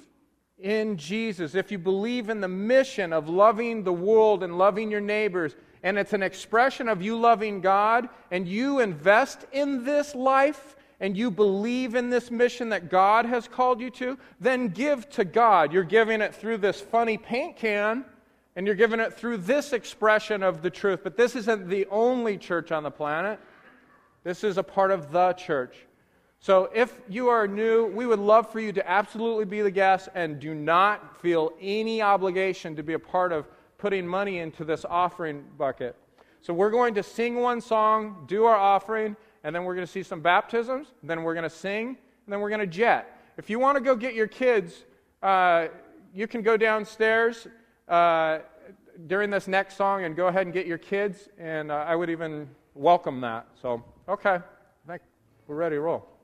in 0.60 0.98
Jesus, 0.98 1.54
if 1.54 1.72
you 1.72 1.78
believe 1.78 2.30
in 2.30 2.40
the 2.42 2.48
mission 2.48 3.12
of 3.12 3.28
loving 3.28 3.84
the 3.84 3.94
world 3.94 4.44
and 4.44 4.58
loving 4.58 4.90
your 4.90 5.02
neighbors, 5.02 5.56
and 5.84 5.98
it's 5.98 6.14
an 6.14 6.24
expression 6.24 6.88
of 6.88 7.02
you 7.02 7.18
loving 7.18 7.62
God, 7.62 8.10
and 8.32 8.48
you 8.48 8.80
invest 8.80 9.46
in 9.52 9.84
this 9.84 10.16
life, 10.16 10.76
and 11.00 11.18
you 11.18 11.30
believe 11.30 11.94
in 11.96 12.10
this 12.10 12.32
mission 12.32 12.70
that 12.70 12.90
God 12.90 13.26
has 13.26 13.48
called 13.48 13.82
you 13.82 13.90
to, 13.92 14.18
then 14.40 14.70
give 14.70 15.10
to 15.12 15.26
God. 15.26 15.74
You're 15.74 15.84
giving 15.84 16.22
it 16.22 16.34
through 16.34 16.58
this 16.58 16.80
funny 16.80 17.18
paint 17.18 17.58
can, 17.58 18.06
and 18.56 18.66
you're 18.66 18.76
giving 18.76 19.02
it 19.02 19.14
through 19.14 19.38
this 19.38 19.74
expression 19.74 20.42
of 20.42 20.62
the 20.62 20.70
truth. 20.70 21.02
But 21.04 21.18
this 21.18 21.36
isn't 21.36 21.68
the 21.68 21.86
only 21.88 22.38
church 22.38 22.72
on 22.72 22.84
the 22.84 22.92
planet, 22.92 23.40
this 24.24 24.44
is 24.44 24.58
a 24.58 24.64
part 24.64 24.90
of 24.92 25.12
the 25.12 25.34
church. 25.34 25.76
So 26.46 26.70
if 26.76 27.02
you 27.10 27.30
are 27.30 27.48
new, 27.48 27.88
we 27.88 28.06
would 28.06 28.20
love 28.20 28.52
for 28.52 28.60
you 28.60 28.72
to 28.74 28.88
absolutely 28.88 29.46
be 29.46 29.64
the 29.64 29.72
guest 29.72 30.10
and 30.14 30.40
do 30.40 30.54
not 30.54 31.20
feel 31.20 31.52
any 31.60 32.04
obligation 32.04 32.76
to 32.76 32.84
be 32.84 32.94
a 32.94 33.00
part 33.00 33.32
of 33.32 33.48
putting 33.80 34.06
money 34.06 34.38
into 34.38 34.64
this 34.64 34.86
offering 34.88 35.44
bucket. 35.58 35.96
So 36.42 36.54
we're 36.54 36.70
going 36.70 36.94
to 36.94 37.02
sing 37.02 37.38
one 37.38 37.62
song, 37.62 38.26
do 38.28 38.46
our 38.46 38.56
offering, 38.56 39.18
and 39.44 39.56
then 39.56 39.64
we're 39.64 39.74
going 39.74 39.88
to 39.88 39.92
see 39.92 40.04
some 40.04 40.22
baptisms, 40.22 40.90
then 41.02 41.24
we're 41.24 41.34
going 41.34 41.50
to 41.50 41.50
sing, 41.50 41.88
and 41.88 41.98
then 42.28 42.40
we're 42.42 42.50
going 42.50 42.62
to 42.62 42.68
jet. 42.68 43.20
If 43.38 43.50
you 43.50 43.58
want 43.58 43.76
to 43.78 43.84
go 43.84 43.96
get 43.96 44.14
your 44.14 44.28
kids, 44.28 44.86
uh, 45.24 45.70
you 46.14 46.28
can 46.28 46.44
go 46.44 46.58
downstairs 46.58 47.48
uh, 47.88 48.38
during 49.08 49.32
this 49.32 49.48
next 49.48 49.78
song 49.78 50.04
and 50.04 50.16
go 50.16 50.28
ahead 50.28 50.46
and 50.46 50.54
get 50.54 50.68
your 50.68 50.78
kids, 50.78 51.28
and 51.40 51.72
uh, 51.72 51.86
I 51.88 51.96
would 51.96 52.12
even 52.12 52.48
welcome 52.76 53.20
that. 53.22 53.48
So, 53.60 53.84
okay, 54.08 54.36
I 54.36 54.42
think 54.88 55.02
we're 55.48 55.56
ready 55.56 55.78
to 55.78 55.82
roll. 55.82 56.15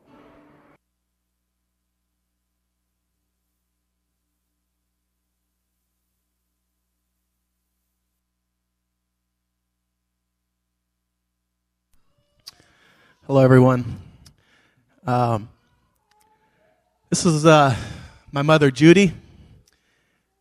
Hello, 13.32 13.41
everyone. 13.41 13.86
Um, 15.07 15.47
this 17.09 17.25
is 17.25 17.45
uh, 17.45 17.73
my 18.29 18.41
mother, 18.41 18.69
Judy, 18.71 19.13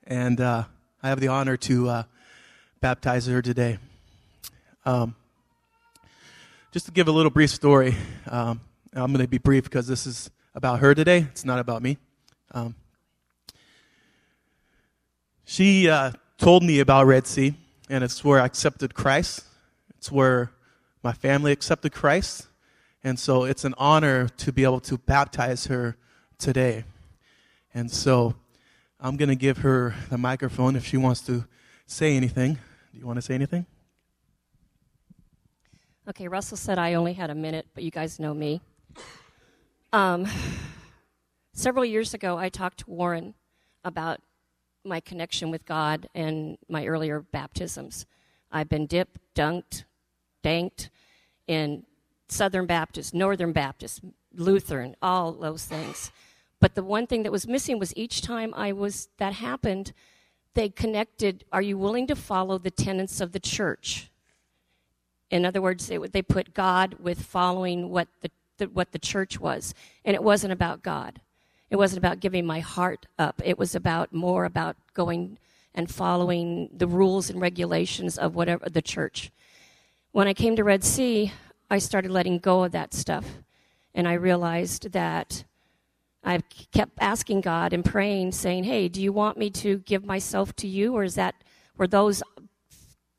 and 0.09 0.41
uh, 0.41 0.65
I 1.01 1.09
have 1.09 1.21
the 1.21 1.29
honor 1.29 1.57
to 1.59 1.89
uh, 1.89 2.03
baptize 2.81 3.29
her 3.29 3.43
today. 3.43 3.79
Um, 4.85 5.15
just 6.73 6.87
to 6.87 6.91
give 6.91 7.07
a 7.07 7.13
little 7.13 7.31
brief 7.31 7.51
story, 7.51 7.95
um, 8.27 8.61
I'm 8.93 9.13
going 9.13 9.25
to 9.25 9.29
be 9.29 9.39
brief 9.39 9.63
because 9.63 9.87
this 9.87 10.05
is 10.05 10.29
about 10.57 10.81
her 10.81 10.93
today. 10.93 11.19
It's 11.31 11.45
not 11.45 11.61
about 11.61 11.83
me. 11.83 11.97
Um, 12.51 12.75
she 15.45 15.89
uh, 15.89 16.11
told 16.39 16.65
me 16.65 16.81
about 16.81 17.07
Red 17.07 17.29
Sea, 17.29 17.55
and 17.89 18.03
it's 18.03 18.25
where 18.25 18.41
I 18.41 18.47
accepted 18.47 18.95
Christ. 18.95 19.45
It's 19.97 20.11
where 20.11 20.51
my 21.05 21.13
family 21.13 21.53
accepted 21.53 21.93
Christ 21.93 22.49
and 23.03 23.19
so 23.19 23.45
it's 23.45 23.65
an 23.65 23.75
honor 23.79 24.29
to 24.29 24.53
be 24.53 24.65
able 24.65 24.81
to 24.81 24.99
baptize 24.99 25.67
her 25.67 25.97
today. 26.39 26.85
And 27.73 27.91
so 27.91 28.35
I'm 28.99 29.17
going 29.17 29.29
to 29.29 29.37
give 29.37 29.59
her 29.59 29.95
the 30.11 30.19
microphone 30.19 30.77
if 30.77 30.85
she 30.85 30.97
wants 30.97 31.23
to 31.23 31.47
say 31.87 32.17
anything. 32.17 32.55
Do 32.55 32.99
you 32.99 33.07
want 33.07 33.17
to 33.17 33.23
say 33.23 33.35
anything? 33.35 33.67
Okay, 36.09 36.29
Russell 36.29 36.57
said 36.57 36.79
I 36.79 36.95
only 36.95 37.13
had 37.13 37.31
a 37.31 37.35
minute, 37.35 37.67
but 37.75 37.85
you 37.85 37.91
guys 37.91 38.19
know 38.19 38.35
me. 38.35 38.61
Um, 39.93 40.27
several 41.53 41.85
years 41.85 42.15
ago, 42.15 42.37
I 42.37 42.49
talked 42.49 42.79
to 42.81 42.91
Warren 42.91 43.35
about 43.85 44.21
my 44.85 45.01
connection 45.01 45.51
with 45.51 45.65
God 45.65 46.09
and 46.15 46.59
my 46.69 46.87
earlier 46.87 47.21
baptisms. 47.21 48.07
I've 48.51 48.69
been 48.69 48.87
dipped, 48.87 49.19
dunked, 49.35 49.85
danked 50.43 50.91
in 51.47 51.85
Southern 52.31 52.67
Baptist, 52.67 53.15
Northern 53.15 53.53
Baptist, 53.53 54.01
Lutheran, 54.35 54.97
all 55.03 55.33
those 55.33 55.65
things. 55.65 56.11
But 56.61 56.75
the 56.75 56.83
one 56.83 57.07
thing 57.07 57.23
that 57.23 57.33
was 57.33 57.47
missing 57.47 57.79
was 57.79 57.97
each 57.97 58.23
time 58.23 58.53
I 58.55 58.73
was 58.73 59.09
that 59.19 59.35
happened, 59.35 59.93
they 60.55 60.69
connected. 60.69 61.45
Are 61.53 61.63
you 61.63 61.79
willing 61.79 62.07
to 62.09 62.17
follow 62.17 62.59
the 62.59 62.71
tenets 62.71 63.21
of 63.21 63.33
the 63.33 63.41
church? 63.41 64.11
In 65.31 65.47
other 65.47 65.63
words, 65.63 65.87
they, 65.87 65.97
they 65.97 66.23
put 66.23 66.55
God 66.55 66.97
with 67.01 67.23
following 67.23 67.89
what 67.89 68.09
the, 68.21 68.31
the 68.59 68.67
what 68.67 68.93
the 68.93 68.99
church 68.99 69.41
was, 69.41 69.75
and 70.05 70.15
it 70.15 70.23
wasn't 70.23 70.53
about 70.53 70.83
God. 70.83 71.21
It 71.71 71.77
wasn't 71.77 71.99
about 71.99 72.21
giving 72.21 72.45
my 72.45 72.61
heart 72.61 73.07
up. 73.19 73.41
It 73.45 73.57
was 73.57 73.75
about 73.75 74.13
more 74.13 74.45
about 74.45 74.77
going 74.93 75.39
and 75.73 75.89
following 75.89 76.69
the 76.77 76.89
rules 76.89 77.31
and 77.31 77.41
regulations 77.41 78.19
of 78.19 78.35
whatever 78.35 78.69
the 78.69 78.83
church. 78.83 79.31
When 80.11 80.27
I 80.27 80.35
came 80.35 80.57
to 80.57 80.65
Red 80.65 80.83
Sea, 80.83 81.33
I 81.71 81.79
started 81.79 82.11
letting 82.11 82.39
go 82.39 82.65
of 82.65 82.73
that 82.73 82.93
stuff. 82.93 83.27
And 83.95 84.09
I 84.09 84.15
realized 84.15 84.93
that 84.93 85.45
I 86.23 86.41
kept 86.73 86.93
asking 87.01 87.41
God 87.43 87.73
and 87.73 87.85
praying, 87.85 88.33
saying, 88.33 88.65
Hey, 88.65 88.89
do 88.89 89.01
you 89.01 89.13
want 89.13 89.39
me 89.39 89.51
to 89.51 89.79
give 89.79 90.05
myself 90.05 90.55
to 90.57 90.69
you? 90.69 90.95
Or 90.95 91.05
is 91.05 91.15
that, 91.15 91.35
were 91.77 91.87
those 91.87 92.23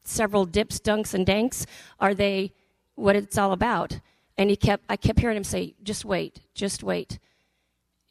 several 0.04 0.46
dips, 0.46 0.80
dunks, 0.80 1.14
and 1.14 1.26
danks, 1.26 1.66
are 2.00 2.14
they 2.14 2.52
what 2.96 3.16
it's 3.16 3.38
all 3.38 3.54
about? 3.54 4.00
And 4.38 4.50
he 4.50 4.56
kept, 4.56 4.84
I 4.90 4.98
kept 4.98 5.20
hearing 5.20 5.38
him 5.38 5.44
say, 5.44 5.76
Just 5.84 6.06
wait, 6.06 6.42
just 6.54 6.84
wait. 6.84 7.20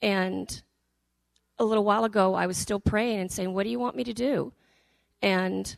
And 0.03 0.63
a 1.59 1.65
little 1.65 1.85
while 1.85 2.05
ago, 2.05 2.35
I 2.35 2.47
was 2.47 2.57
still 2.57 2.81
praying 2.81 3.21
and 3.21 3.33
saying, 3.33 3.53
What 3.53 3.65
do 3.65 3.71
you 3.71 3.79
want 3.79 3.97
me 3.97 4.05
to 4.05 4.15
do? 4.15 4.53
And 5.23 5.77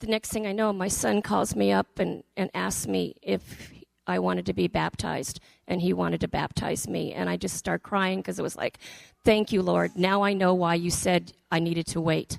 the 0.00 0.06
next 0.06 0.30
thing 0.30 0.46
I 0.46 0.52
know, 0.52 0.72
my 0.72 0.88
son 0.88 1.22
calls 1.22 1.54
me 1.54 1.72
up 1.72 1.98
and, 1.98 2.24
and 2.36 2.50
asks 2.54 2.86
me 2.86 3.14
if 3.22 3.72
I 4.06 4.18
wanted 4.18 4.46
to 4.46 4.52
be 4.52 4.66
baptized, 4.66 5.40
and 5.68 5.80
he 5.80 5.92
wanted 5.92 6.20
to 6.22 6.28
baptize 6.28 6.88
me. 6.88 7.12
And 7.12 7.30
I 7.30 7.36
just 7.36 7.56
start 7.56 7.82
crying 7.82 8.18
because 8.18 8.38
it 8.38 8.42
was 8.42 8.56
like, 8.56 8.78
Thank 9.22 9.52
you, 9.52 9.62
Lord. 9.62 9.96
Now 9.96 10.22
I 10.22 10.32
know 10.32 10.54
why 10.54 10.74
you 10.74 10.90
said 10.90 11.32
I 11.52 11.60
needed 11.60 11.86
to 11.88 12.00
wait. 12.00 12.38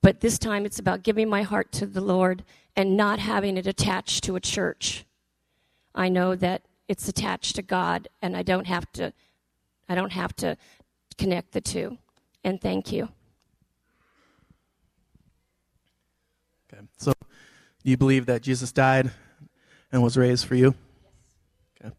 But 0.00 0.20
this 0.20 0.38
time 0.38 0.64
it's 0.64 0.78
about 0.78 1.02
giving 1.02 1.28
my 1.28 1.42
heart 1.42 1.70
to 1.72 1.86
the 1.86 2.00
Lord 2.00 2.42
and 2.74 2.96
not 2.96 3.18
having 3.18 3.58
it 3.58 3.66
attached 3.66 4.24
to 4.24 4.34
a 4.34 4.40
church. 4.40 5.04
I 5.94 6.08
know 6.08 6.34
that 6.34 6.62
it's 6.88 7.06
attached 7.06 7.56
to 7.56 7.62
God, 7.62 8.08
and 8.22 8.36
I 8.36 8.42
don't 8.42 8.66
have 8.66 8.90
to. 8.92 9.12
I 9.88 9.94
don't 9.94 10.12
have 10.12 10.34
to 10.36 10.56
connect 11.18 11.52
the 11.52 11.60
two. 11.60 11.98
And 12.42 12.60
thank 12.60 12.90
you. 12.90 13.10
Okay. 16.82 16.90
So, 16.96 17.12
do 17.12 17.90
you 17.90 17.96
believe 17.96 18.26
that 18.26 18.42
Jesus 18.42 18.72
died 18.72 19.10
and 19.92 20.02
was 20.02 20.16
raised 20.16 20.46
for 20.46 20.54
you? 20.56 20.74
Okay. 21.80 21.94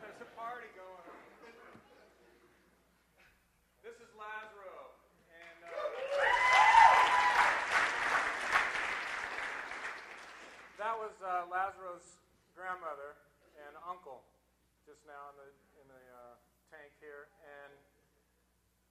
There's 0.00 0.20
a 0.26 0.30
party 0.38 0.66
going 0.74 0.88
on. 0.90 1.18
This 3.80 3.96
is 4.00 4.10
Lazaro, 4.14 4.92
and 5.32 5.58
uh, 5.64 5.72
that 10.78 10.94
was 10.96 11.16
uh, 11.24 11.48
Lazaro's 11.48 12.20
grandmother 12.52 13.16
and 13.66 13.72
uncle, 13.88 14.22
just 14.84 15.00
now 15.08 15.32
in 15.32 15.36
the 15.40 15.48
in 15.80 15.86
the 15.88 16.04
uh, 16.12 16.36
tank 16.68 16.92
here. 17.00 17.32
And 17.40 17.72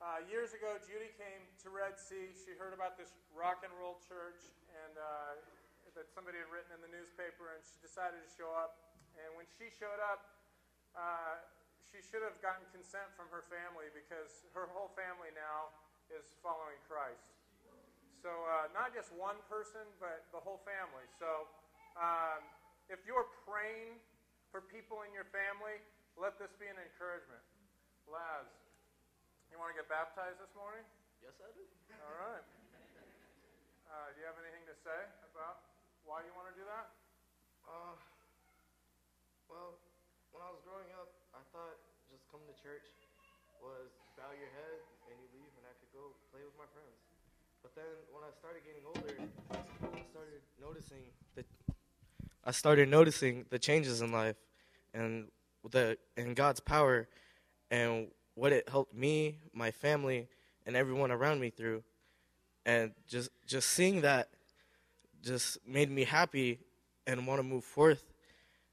uh, 0.01 0.19
years 0.27 0.57
ago, 0.57 0.75
Judy 0.83 1.13
came 1.15 1.45
to 1.63 1.69
Red 1.69 1.95
Sea. 2.01 2.33
She 2.33 2.57
heard 2.57 2.73
about 2.73 2.97
this 2.97 3.13
rock 3.31 3.61
and 3.61 3.71
roll 3.77 4.01
church, 4.09 4.41
and 4.83 4.97
uh, 4.97 5.37
that 5.93 6.09
somebody 6.11 6.41
had 6.41 6.49
written 6.49 6.73
in 6.75 6.81
the 6.81 6.91
newspaper, 6.91 7.53
and 7.53 7.61
she 7.61 7.77
decided 7.79 8.19
to 8.19 8.29
show 8.33 8.49
up. 8.57 8.81
And 9.21 9.37
when 9.37 9.45
she 9.57 9.68
showed 9.79 10.03
up, 10.03 10.27
uh, 10.91 11.39
she 11.87 12.03
should 12.03 12.21
have 12.21 12.35
gotten 12.43 12.67
consent 12.75 13.07
from 13.15 13.31
her 13.31 13.47
family 13.47 13.87
because 13.95 14.43
her 14.51 14.67
whole 14.75 14.91
family 14.93 15.31
now 15.31 15.71
is 16.11 16.35
following 16.43 16.77
Christ. 16.83 17.23
So, 18.19 18.27
uh, 18.27 18.67
not 18.75 18.91
just 18.91 19.15
one 19.15 19.39
person, 19.47 19.87
but 20.03 20.27
the 20.35 20.43
whole 20.43 20.59
family. 20.67 21.07
So, 21.15 21.47
um, 21.95 22.43
if 22.91 22.99
you're 23.07 23.31
praying 23.47 23.95
for 24.51 24.59
people 24.59 25.07
in 25.07 25.15
your 25.15 25.25
family, 25.31 25.79
let 26.19 26.35
this 26.35 26.51
be 26.59 26.67
an 26.67 26.75
encouragement. 26.75 27.39
Laz, 28.11 28.51
you 29.47 29.55
want 29.55 29.71
to 29.71 29.77
get 29.79 29.87
baptized 29.87 30.35
this 30.43 30.51
morning? 30.51 30.83
Yes, 31.23 31.39
I 31.39 31.47
do. 31.55 31.63
All 32.03 32.17
right. 32.27 32.45
Uh, 33.87 34.07
do 34.11 34.19
you 34.19 34.27
have 34.27 34.37
anything 34.43 34.67
to 34.67 34.75
say 34.83 34.99
about 35.31 35.63
why 36.03 36.21
you 36.27 36.35
want 36.35 36.51
to 36.51 36.55
do 36.59 36.67
that? 36.67 36.91
Uh, 37.63 37.95
well, 39.49 39.79
when 40.29 40.45
I 40.45 40.49
was 40.53 40.61
growing 40.61 40.89
up, 40.93 41.09
I 41.33 41.41
thought 41.49 41.77
coming 42.31 42.45
to 42.45 42.57
church 42.61 42.85
was 43.61 43.89
bow 44.17 44.29
your 44.37 44.49
head 44.53 44.77
and 45.09 45.17
you 45.17 45.27
leave 45.33 45.49
and 45.57 45.65
I 45.65 45.73
could 45.81 45.89
go 45.93 46.13
play 46.29 46.41
with 46.45 46.53
my 46.57 46.69
friends. 46.69 46.97
But 47.61 47.73
then 47.73 47.89
when 48.13 48.21
I 48.23 48.31
started 48.37 48.61
getting 48.61 48.85
older, 48.85 49.17
I 49.49 50.05
started 50.13 50.41
noticing 50.61 51.09
the 51.35 51.43
I 52.45 52.51
started 52.51 52.89
noticing 52.89 53.45
the 53.49 53.59
changes 53.59 54.01
in 54.01 54.11
life 54.11 54.37
and 54.93 55.27
the 55.69 55.97
and 56.17 56.35
God's 56.35 56.59
power 56.59 57.07
and 57.71 58.07
what 58.35 58.53
it 58.53 58.69
helped 58.69 58.93
me, 58.93 59.39
my 59.53 59.71
family, 59.71 60.27
and 60.65 60.75
everyone 60.75 61.11
around 61.11 61.41
me 61.41 61.49
through. 61.49 61.83
And 62.65 62.91
just 63.07 63.29
just 63.47 63.69
seeing 63.69 64.01
that 64.01 64.29
just 65.23 65.57
made 65.67 65.89
me 65.89 66.03
happy 66.03 66.59
and 67.07 67.25
want 67.25 67.39
to 67.39 67.43
move 67.43 67.63
forth. 67.63 68.03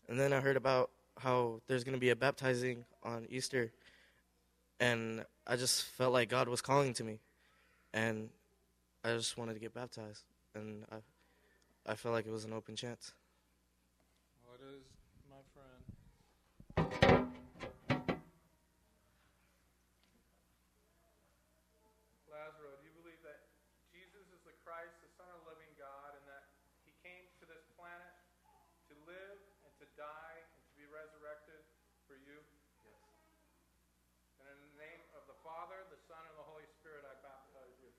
And 0.09 0.21
then 0.21 0.33
I 0.33 0.41
heard 0.41 0.57
about 0.57 0.91
how 1.19 1.61
there's 1.67 1.85
going 1.85 1.95
to 1.95 2.01
be 2.01 2.11
a 2.11 2.17
baptizing 2.17 2.85
on 3.03 3.27
Easter, 3.31 3.73
and 4.81 5.25
I 5.47 5.57
just 5.57 5.85
felt 5.85 6.13
like 6.13 6.29
God 6.29 6.49
was 6.49 6.61
calling 6.61 6.93
to 6.95 7.05
me, 7.05 7.21
and 7.95 8.29
I 9.05 9.15
just 9.15 9.39
wanted 9.39 9.55
to 9.55 9.61
get 9.61 9.73
baptized, 9.73 10.25
and 10.55 10.85
I, 10.91 10.97
I 11.91 11.95
felt 11.95 12.13
like 12.13 12.27
it 12.27 12.33
was 12.33 12.45
an 12.45 12.53
open 12.53 12.77
chance. 12.77 13.13
What 14.45 14.61
is 14.61 14.83
my 15.31 15.41
friend? 15.55 15.83
Lazaro, 22.27 22.77
do 22.83 22.85
you 22.85 22.95
believe 23.01 23.23
that 23.23 23.47
Jesus 23.95 24.27
is 24.35 24.43
the 24.45 24.53
Christ, 24.67 24.99
the 25.01 25.09
Son 25.17 25.31
of 25.33 25.41
the 25.47 25.55
living 25.55 25.73
God, 25.79 26.19
and 26.19 26.27
that 26.29 26.51
he 26.85 26.93
came 27.01 27.25
to 27.41 27.47
this 27.49 27.65
planet 27.79 28.13
to 28.91 28.95
live 29.07 29.39
and 29.65 29.73
to 29.81 29.87
die 29.97 30.37
and 30.43 30.61
to 30.67 30.73
be 30.75 30.85
resurrected 30.91 31.63
for 32.11 32.19
you? 32.27 32.43
Yes. 32.83 32.99
And 34.43 34.51
in 34.51 34.59
the 34.59 34.75
name 34.83 35.03
of 35.15 35.23
the 35.31 35.39
Father, 35.47 35.87
the 35.95 36.01
Son, 36.11 36.21
and 36.27 36.37
the 36.37 36.47
Holy 36.51 36.67
Spirit, 36.83 37.07
I 37.07 37.15
baptize 37.23 37.79
you. 37.79 37.95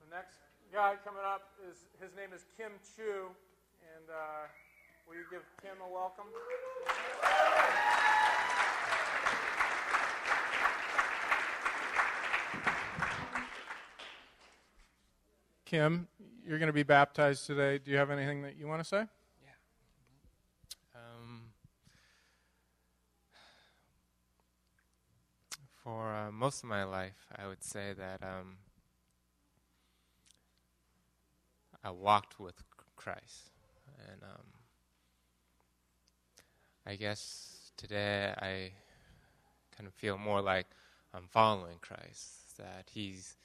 The 0.00 0.14
next 0.14 0.38
guy 0.72 0.96
coming 1.04 1.20
up 1.22 1.52
is 1.68 1.76
his 2.00 2.14
name 2.16 2.32
is 2.32 2.45
Kim 2.56 2.72
Chu, 2.96 3.02
and 3.04 4.08
uh, 4.08 4.46
will 5.06 5.14
you 5.14 5.24
give 5.30 5.42
Kim 5.60 5.76
a 5.86 5.92
welcome? 5.92 6.24
Kim, 15.66 16.08
you're 16.48 16.58
going 16.58 16.68
to 16.68 16.72
be 16.72 16.82
baptized 16.82 17.44
today. 17.46 17.76
Do 17.76 17.90
you 17.90 17.98
have 17.98 18.10
anything 18.10 18.40
that 18.40 18.56
you 18.56 18.66
want 18.66 18.80
to 18.80 18.88
say? 18.88 19.04
Yeah. 19.44 19.50
Um, 20.94 21.42
for 25.84 26.14
uh, 26.14 26.32
most 26.32 26.62
of 26.62 26.70
my 26.70 26.84
life, 26.84 27.26
I 27.36 27.46
would 27.46 27.62
say 27.62 27.92
that 27.98 28.22
um, 28.22 28.56
I 31.86 31.90
walked 31.90 32.40
with 32.40 32.64
Christ, 32.96 33.52
and 34.10 34.20
um, 34.24 34.46
I 36.84 36.96
guess 36.96 37.70
today 37.76 38.34
I 38.38 38.72
kind 39.76 39.86
of 39.86 39.94
feel 39.94 40.18
more 40.18 40.40
like 40.42 40.66
I'm 41.14 41.28
following 41.30 41.76
Christ, 41.80 42.58
that 42.58 42.90
He's 42.92 43.36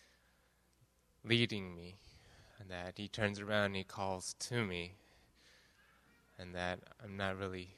leading 1.24 1.76
me, 1.76 1.98
and 2.60 2.68
that 2.72 2.98
He 2.98 3.08
turns 3.08 3.40
around 3.40 3.66
and 3.66 3.76
He 3.76 3.84
calls 3.84 4.34
to 4.40 4.66
me, 4.66 4.94
and 6.40 6.56
that 6.56 6.80
I'm 7.04 7.16
not 7.16 7.38
really 7.38 7.76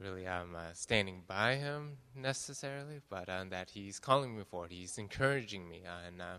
really 0.00 0.26
um, 0.26 0.56
uh, 0.56 0.72
standing 0.72 1.22
by 1.28 1.54
him 1.56 1.98
necessarily, 2.16 3.00
but 3.08 3.28
uh, 3.28 3.44
that 3.50 3.70
he's 3.70 4.00
calling 4.00 4.36
me 4.36 4.42
forward. 4.42 4.72
He's 4.72 4.98
encouraging 4.98 5.68
me, 5.68 5.82
uh, 5.86 6.08
and 6.08 6.20
uh, 6.20 6.38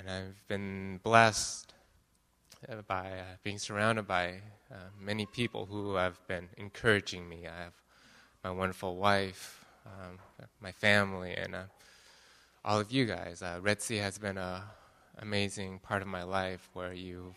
and 0.00 0.08
I've 0.08 0.48
been 0.48 0.98
blessed 1.02 1.74
uh, 2.66 2.76
by 2.88 3.10
uh, 3.10 3.36
being 3.44 3.58
surrounded 3.58 4.06
by 4.06 4.40
many 4.98 5.26
people 5.26 5.66
who 5.66 5.94
have 5.96 6.18
been 6.26 6.48
encouraging 6.56 7.28
me. 7.28 7.46
I 7.46 7.64
have 7.64 7.74
my 8.42 8.50
wonderful 8.50 8.96
wife, 8.96 9.62
um, 9.84 10.18
my 10.60 10.72
family, 10.72 11.34
and 11.34 11.54
all 12.64 12.80
of 12.80 12.90
you 12.90 13.04
guys. 13.04 13.42
Red 13.60 13.82
Sea 13.82 13.96
has 13.96 14.16
been 14.16 14.38
an 14.38 14.62
amazing 15.18 15.80
part 15.80 16.00
of 16.00 16.08
my 16.08 16.22
life 16.22 16.70
where 16.72 16.94
you've 16.94 17.34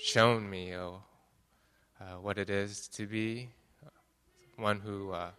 shown 0.00 0.48
me 0.48 0.76
oh, 0.76 1.02
uh, 2.00 2.20
what 2.22 2.38
it 2.38 2.50
is 2.50 2.86
to 2.88 3.06
be 3.06 3.48
one 4.56 4.78
who 4.78 5.10
uh, 5.10 5.30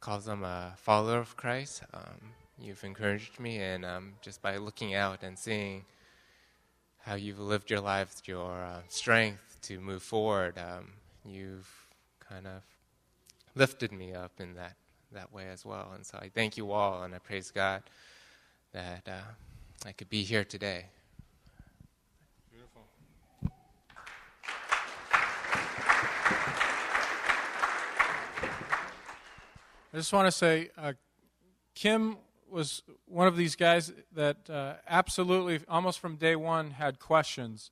calls 0.00 0.24
them 0.24 0.44
a 0.44 0.72
follower 0.76 1.18
of 1.18 1.36
Christ. 1.36 1.82
Um, 1.92 2.32
you've 2.62 2.84
encouraged 2.84 3.40
me, 3.40 3.58
and 3.58 3.84
um, 3.84 4.12
just 4.20 4.40
by 4.40 4.56
looking 4.56 4.94
out 4.94 5.22
and 5.22 5.38
seeing 5.38 5.84
how 6.98 7.14
you've 7.14 7.40
lived 7.40 7.70
your 7.70 7.80
life, 7.80 8.22
your 8.26 8.62
uh, 8.62 8.80
strength 8.88 9.58
to 9.62 9.80
move 9.80 10.02
forward, 10.02 10.56
um, 10.58 10.92
you've 11.24 11.68
kind 12.20 12.46
of 12.46 12.62
lifted 13.54 13.92
me 13.92 14.14
up 14.14 14.32
in 14.38 14.54
that, 14.54 14.76
that 15.12 15.32
way 15.32 15.48
as 15.48 15.64
well. 15.64 15.90
And 15.94 16.06
so 16.06 16.18
I 16.18 16.30
thank 16.32 16.56
you 16.56 16.70
all, 16.72 17.02
and 17.02 17.14
I 17.14 17.18
praise 17.18 17.50
God 17.50 17.82
that 18.72 19.08
uh, 19.08 19.20
I 19.84 19.92
could 19.92 20.08
be 20.08 20.22
here 20.22 20.44
today. 20.44 20.86
Beautiful. 22.50 22.82
I 29.92 29.96
just 29.96 30.12
want 30.12 30.26
to 30.26 30.32
say, 30.32 30.70
uh, 30.78 30.92
Kim 31.74 32.16
was 32.52 32.82
one 33.06 33.26
of 33.26 33.36
these 33.36 33.56
guys 33.56 33.92
that 34.12 34.48
uh, 34.48 34.74
absolutely, 34.86 35.60
almost 35.68 35.98
from 35.98 36.16
day 36.16 36.36
one, 36.36 36.72
had 36.72 36.98
questions, 36.98 37.70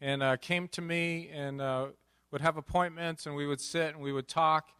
and 0.00 0.22
uh, 0.22 0.36
came 0.36 0.66
to 0.68 0.80
me 0.80 1.30
and 1.32 1.60
uh, 1.60 1.86
would 2.30 2.40
have 2.40 2.56
appointments, 2.56 3.26
and 3.26 3.36
we 3.36 3.46
would 3.46 3.60
sit 3.60 3.94
and 3.94 4.00
we 4.00 4.12
would 4.12 4.26
talk, 4.26 4.70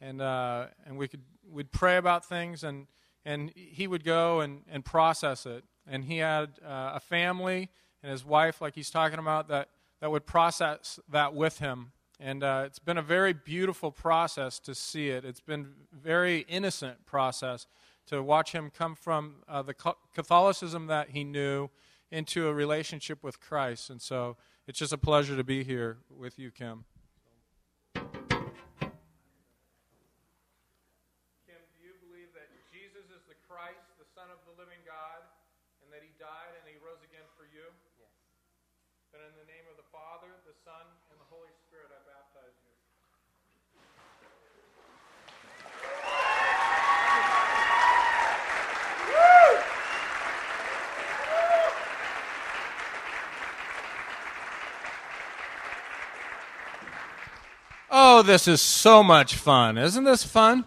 and 0.00 0.22
uh, 0.22 0.66
and 0.86 0.96
we 0.96 1.08
could 1.08 1.22
we'd 1.50 1.72
pray 1.72 1.96
about 1.96 2.24
things, 2.24 2.64
and 2.64 2.86
and 3.24 3.52
he 3.54 3.86
would 3.86 4.04
go 4.04 4.40
and, 4.40 4.62
and 4.70 4.84
process 4.84 5.44
it, 5.44 5.64
and 5.86 6.04
he 6.04 6.18
had 6.18 6.58
uh, 6.64 6.92
a 6.94 7.00
family 7.00 7.68
and 8.02 8.10
his 8.10 8.24
wife, 8.24 8.62
like 8.62 8.74
he's 8.74 8.90
talking 8.90 9.18
about, 9.18 9.48
that 9.48 9.68
that 10.00 10.10
would 10.10 10.24
process 10.24 10.98
that 11.10 11.34
with 11.34 11.58
him 11.58 11.92
and 12.22 12.44
uh, 12.44 12.64
it's 12.66 12.78
been 12.78 12.98
a 12.98 13.02
very 13.02 13.32
beautiful 13.32 13.90
process 13.90 14.58
to 14.58 14.74
see 14.74 15.08
it. 15.08 15.24
It's 15.24 15.40
been 15.40 15.72
very 15.90 16.40
innocent 16.48 17.06
process 17.06 17.66
to 18.06 18.22
watch 18.22 18.52
him 18.52 18.70
come 18.70 18.94
from 18.94 19.36
uh, 19.48 19.62
the 19.62 19.74
Catholicism 20.14 20.86
that 20.88 21.10
he 21.10 21.24
knew 21.24 21.70
into 22.10 22.48
a 22.48 22.54
relationship 22.54 23.22
with 23.22 23.40
Christ. 23.40 23.90
And 23.90 24.02
so 24.02 24.36
it's 24.66 24.78
just 24.78 24.92
a 24.92 24.98
pleasure 24.98 25.36
to 25.36 25.44
be 25.44 25.62
here 25.62 25.98
with 26.10 26.38
you, 26.38 26.50
Kim. 26.50 26.84
Kim, 27.94 28.04
do 31.74 31.78
you 31.82 31.94
believe 32.02 32.34
that 32.34 32.50
Jesus 32.74 33.06
is 33.14 33.22
the 33.30 33.38
Christ, 33.46 33.78
the 33.98 34.10
Son 34.14 34.26
of 34.30 34.42
the 34.46 34.54
living 34.58 34.82
God, 34.82 35.22
and 35.82 35.92
that 35.94 36.02
he 36.02 36.10
died 36.18 36.54
and 36.58 36.66
he 36.66 36.74
rose 36.82 37.02
again 37.06 37.26
for 37.38 37.46
you? 37.46 37.66
Yes. 37.98 38.10
Then 39.14 39.22
in 39.22 39.34
the 39.38 39.46
name 39.46 39.70
of 39.70 39.78
the 39.78 39.86
Father, 39.94 40.34
the 40.46 40.54
Son, 40.66 40.86
and 41.14 41.18
the 41.18 41.28
Holy 41.30 41.54
Spirit, 41.66 41.94
I 41.94 42.02
baptize 42.02 42.58
you. 42.66 42.70
Oh, 58.02 58.22
this 58.22 58.48
is 58.48 58.62
so 58.62 59.02
much 59.02 59.34
fun. 59.34 59.76
Isn't 59.76 60.04
this 60.04 60.24
fun? 60.24 60.64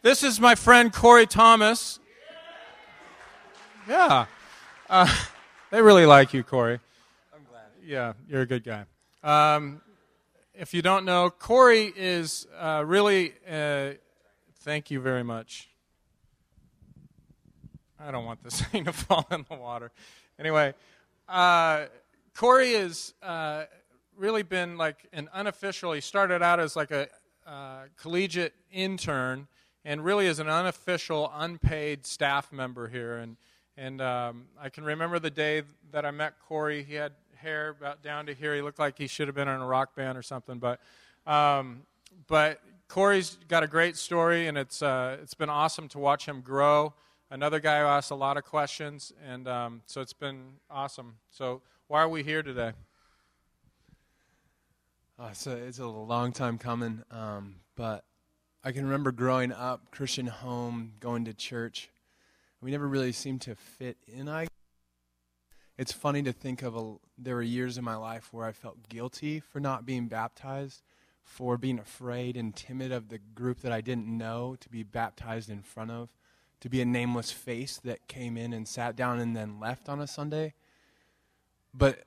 This 0.00 0.22
is 0.22 0.40
my 0.40 0.54
friend 0.54 0.90
Corey 0.90 1.26
Thomas. 1.26 2.00
Yeah. 3.86 4.24
Uh, 4.88 5.14
they 5.70 5.82
really 5.82 6.06
like 6.06 6.32
you, 6.32 6.42
Corey. 6.42 6.80
I'm 7.34 7.44
glad. 7.50 7.66
Yeah, 7.84 8.14
you're 8.26 8.40
a 8.40 8.46
good 8.46 8.64
guy. 8.64 8.86
Um, 9.22 9.82
if 10.54 10.72
you 10.72 10.80
don't 10.80 11.04
know, 11.04 11.28
Corey 11.28 11.92
is 11.94 12.46
uh, 12.58 12.82
really, 12.86 13.34
uh, 13.46 13.90
thank 14.60 14.90
you 14.90 15.00
very 15.00 15.22
much. 15.22 15.68
I 18.02 18.10
don't 18.10 18.24
want 18.24 18.42
this 18.42 18.58
thing 18.68 18.86
to 18.86 18.92
fall 18.94 19.26
in 19.30 19.44
the 19.50 19.56
water. 19.56 19.92
Anyway, 20.38 20.72
uh, 21.28 21.84
Corey 22.34 22.70
is 22.70 23.12
uh, 23.22 23.64
really 24.20 24.42
been 24.42 24.76
like 24.76 25.08
an 25.12 25.28
unofficial, 25.32 25.92
he 25.92 26.00
started 26.00 26.42
out 26.42 26.60
as 26.60 26.76
like 26.76 26.90
a 26.90 27.08
uh, 27.46 27.84
collegiate 27.96 28.54
intern 28.70 29.48
and 29.84 30.04
really 30.04 30.26
is 30.26 30.38
an 30.38 30.48
unofficial, 30.48 31.32
unpaid 31.34 32.06
staff 32.06 32.52
member 32.52 32.86
here. 32.86 33.16
And, 33.16 33.36
and 33.78 34.02
um, 34.02 34.44
I 34.60 34.68
can 34.68 34.84
remember 34.84 35.18
the 35.18 35.30
day 35.30 35.62
that 35.90 36.04
I 36.04 36.10
met 36.10 36.34
Corey. 36.46 36.84
He 36.84 36.94
had 36.94 37.12
hair 37.34 37.70
about 37.70 38.02
down 38.02 38.26
to 38.26 38.34
here. 38.34 38.54
He 38.54 38.60
looked 38.60 38.78
like 38.78 38.98
he 38.98 39.06
should 39.06 39.26
have 39.26 39.34
been 39.34 39.48
in 39.48 39.60
a 39.60 39.66
rock 39.66 39.96
band 39.96 40.18
or 40.18 40.22
something. 40.22 40.58
But, 40.58 40.80
um, 41.26 41.82
but 42.26 42.60
Corey's 42.88 43.38
got 43.48 43.62
a 43.62 43.66
great 43.66 43.96
story, 43.96 44.48
and 44.48 44.58
it's, 44.58 44.82
uh, 44.82 45.16
it's 45.22 45.34
been 45.34 45.48
awesome 45.48 45.88
to 45.88 45.98
watch 45.98 46.26
him 46.26 46.42
grow. 46.42 46.92
Another 47.30 47.58
guy 47.58 47.80
who 47.80 47.86
asked 47.86 48.10
a 48.10 48.16
lot 48.16 48.36
of 48.36 48.44
questions, 48.44 49.12
and 49.26 49.48
um, 49.48 49.82
so 49.86 50.00
it's 50.00 50.12
been 50.12 50.54
awesome. 50.68 51.14
So, 51.30 51.62
why 51.86 52.02
are 52.02 52.08
we 52.08 52.24
here 52.24 52.42
today? 52.42 52.72
Uh, 55.20 55.32
so 55.34 55.50
it's 55.54 55.78
a 55.78 55.86
long 55.86 56.32
time 56.32 56.56
coming, 56.56 57.02
um, 57.10 57.56
but 57.76 58.04
I 58.64 58.72
can 58.72 58.84
remember 58.84 59.12
growing 59.12 59.52
up, 59.52 59.90
Christian 59.90 60.26
home, 60.26 60.92
going 60.98 61.26
to 61.26 61.34
church. 61.34 61.90
We 62.62 62.70
never 62.70 62.88
really 62.88 63.12
seemed 63.12 63.42
to 63.42 63.54
fit 63.54 63.98
in. 64.06 64.30
I 64.30 64.46
it's 65.76 65.92
funny 65.92 66.22
to 66.22 66.32
think 66.32 66.62
of 66.62 66.74
a, 66.74 66.94
there 67.18 67.34
were 67.34 67.42
years 67.42 67.76
in 67.76 67.84
my 67.84 67.96
life 67.96 68.32
where 68.32 68.46
I 68.46 68.52
felt 68.52 68.88
guilty 68.88 69.40
for 69.40 69.60
not 69.60 69.84
being 69.84 70.08
baptized, 70.08 70.80
for 71.22 71.58
being 71.58 71.78
afraid 71.78 72.34
and 72.34 72.56
timid 72.56 72.90
of 72.90 73.10
the 73.10 73.18
group 73.18 73.60
that 73.60 73.72
I 73.72 73.82
didn't 73.82 74.06
know 74.06 74.56
to 74.58 74.68
be 74.70 74.82
baptized 74.82 75.50
in 75.50 75.60
front 75.60 75.90
of, 75.90 76.08
to 76.60 76.70
be 76.70 76.80
a 76.80 76.86
nameless 76.86 77.30
face 77.30 77.78
that 77.84 78.08
came 78.08 78.38
in 78.38 78.54
and 78.54 78.66
sat 78.66 78.96
down 78.96 79.18
and 79.20 79.36
then 79.36 79.60
left 79.60 79.86
on 79.90 80.00
a 80.00 80.06
Sunday. 80.06 80.54
But 81.74 82.04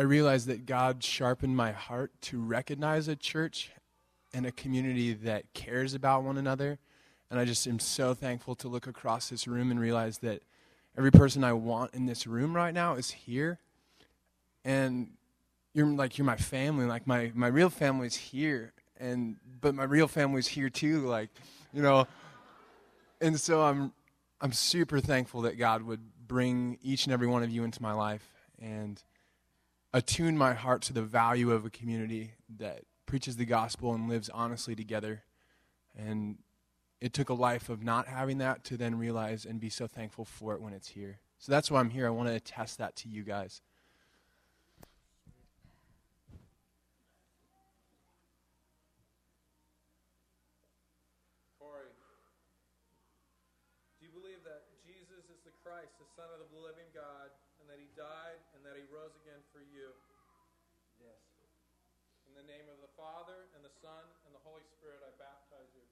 I 0.00 0.04
realized 0.04 0.46
that 0.46 0.64
God 0.64 1.04
sharpened 1.04 1.54
my 1.58 1.72
heart 1.72 2.10
to 2.22 2.40
recognize 2.40 3.06
a 3.06 3.14
church 3.14 3.70
and 4.32 4.46
a 4.46 4.50
community 4.50 5.12
that 5.12 5.52
cares 5.52 5.92
about 5.92 6.22
one 6.22 6.38
another. 6.38 6.78
And 7.30 7.38
I 7.38 7.44
just 7.44 7.66
am 7.66 7.78
so 7.78 8.14
thankful 8.14 8.54
to 8.54 8.68
look 8.68 8.86
across 8.86 9.28
this 9.28 9.46
room 9.46 9.70
and 9.70 9.78
realize 9.78 10.16
that 10.20 10.40
every 10.96 11.10
person 11.10 11.44
I 11.44 11.52
want 11.52 11.92
in 11.92 12.06
this 12.06 12.26
room 12.26 12.56
right 12.56 12.72
now 12.72 12.94
is 12.94 13.10
here. 13.10 13.58
And 14.64 15.10
you're 15.74 15.88
like 15.88 16.16
you're 16.16 16.24
my 16.24 16.36
family. 16.36 16.86
Like 16.86 17.06
my, 17.06 17.30
my 17.34 17.48
real 17.48 17.68
family's 17.68 18.16
here. 18.16 18.72
And 18.98 19.36
but 19.60 19.74
my 19.74 19.84
real 19.84 20.08
family's 20.08 20.46
here 20.48 20.70
too, 20.70 21.06
like, 21.08 21.28
you 21.74 21.82
know. 21.82 22.06
And 23.20 23.38
so 23.38 23.60
I'm 23.60 23.92
I'm 24.40 24.54
super 24.54 24.98
thankful 24.98 25.42
that 25.42 25.58
God 25.58 25.82
would 25.82 26.00
bring 26.26 26.78
each 26.82 27.04
and 27.04 27.12
every 27.12 27.26
one 27.26 27.42
of 27.42 27.50
you 27.50 27.64
into 27.64 27.82
my 27.82 27.92
life 27.92 28.26
and 28.58 29.02
attune 29.92 30.36
my 30.36 30.54
heart 30.54 30.82
to 30.82 30.92
the 30.92 31.02
value 31.02 31.50
of 31.52 31.64
a 31.64 31.70
community 31.70 32.32
that 32.58 32.82
preaches 33.06 33.36
the 33.36 33.44
gospel 33.44 33.92
and 33.94 34.08
lives 34.08 34.28
honestly 34.28 34.74
together. 34.74 35.24
And 35.96 36.38
it 37.00 37.12
took 37.12 37.28
a 37.28 37.34
life 37.34 37.68
of 37.68 37.82
not 37.82 38.06
having 38.06 38.38
that 38.38 38.62
to 38.64 38.76
then 38.76 38.98
realize 38.98 39.44
and 39.44 39.58
be 39.58 39.70
so 39.70 39.86
thankful 39.86 40.24
for 40.24 40.54
it 40.54 40.60
when 40.60 40.72
it's 40.72 40.88
here. 40.88 41.18
So 41.38 41.50
that's 41.50 41.70
why 41.70 41.80
I'm 41.80 41.88
here. 41.88 42.06
I 42.06 42.10
want 42.10 42.28
to 42.28 42.34
attest 42.34 42.76
that 42.78 42.94
to 42.96 43.08
you 43.08 43.24
guys. 43.24 43.62
Corey, 51.56 51.88
do 53.96 54.04
you 54.04 54.12
believe 54.12 54.44
that 54.44 54.68
Jesus 54.84 55.24
is 55.32 55.40
the 55.48 55.56
Christ, 55.64 55.96
the 55.96 56.04
Son 56.12 56.28
of 56.36 56.44
the 56.52 56.60
living 56.60 56.92
God, 56.92 57.32
and 57.64 57.66
that 57.72 57.80
he 57.80 57.88
died 57.96 58.44
and 58.52 58.60
that 58.68 58.76
he 58.76 58.84
rose 58.92 59.16
again 59.24 59.40
for 59.56 59.64
you? 59.64 59.96
Yes. 61.00 61.24
In 62.28 62.36
the 62.36 62.44
name 62.44 62.68
of 62.68 62.84
the 62.84 62.92
Father, 63.00 63.48
and 63.56 63.64
the 63.64 63.72
Son, 63.80 64.04
and 64.28 64.36
the 64.36 64.44
Holy 64.44 64.68
Spirit, 64.76 65.00
I 65.00 65.08
baptize 65.16 65.72
you. 65.72 65.88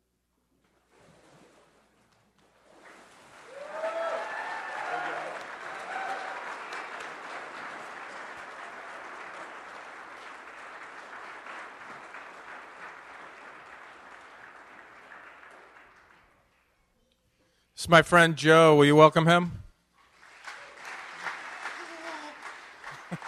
My 17.91 18.03
friend 18.03 18.36
Joe. 18.36 18.76
Will 18.76 18.84
you 18.84 18.95
welcome 18.97 19.24
him? 19.24 19.62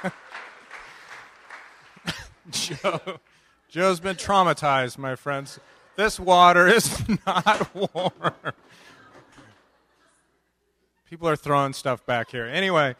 Joe. 2.51 3.01
Joe's 3.71 4.01
been 4.01 4.17
traumatized, 4.17 4.99
my 4.99 5.17
friends. 5.17 5.59
This 5.97 6.21
water 6.21 6.67
is 6.67 7.03
not 7.27 7.75
warm. 7.75 8.13
People 11.09 11.27
are 11.27 11.37
throwing 11.37 11.73
stuff 11.73 12.05
back 12.05 12.31
here. 12.31 12.45
Anyway, 12.45 12.97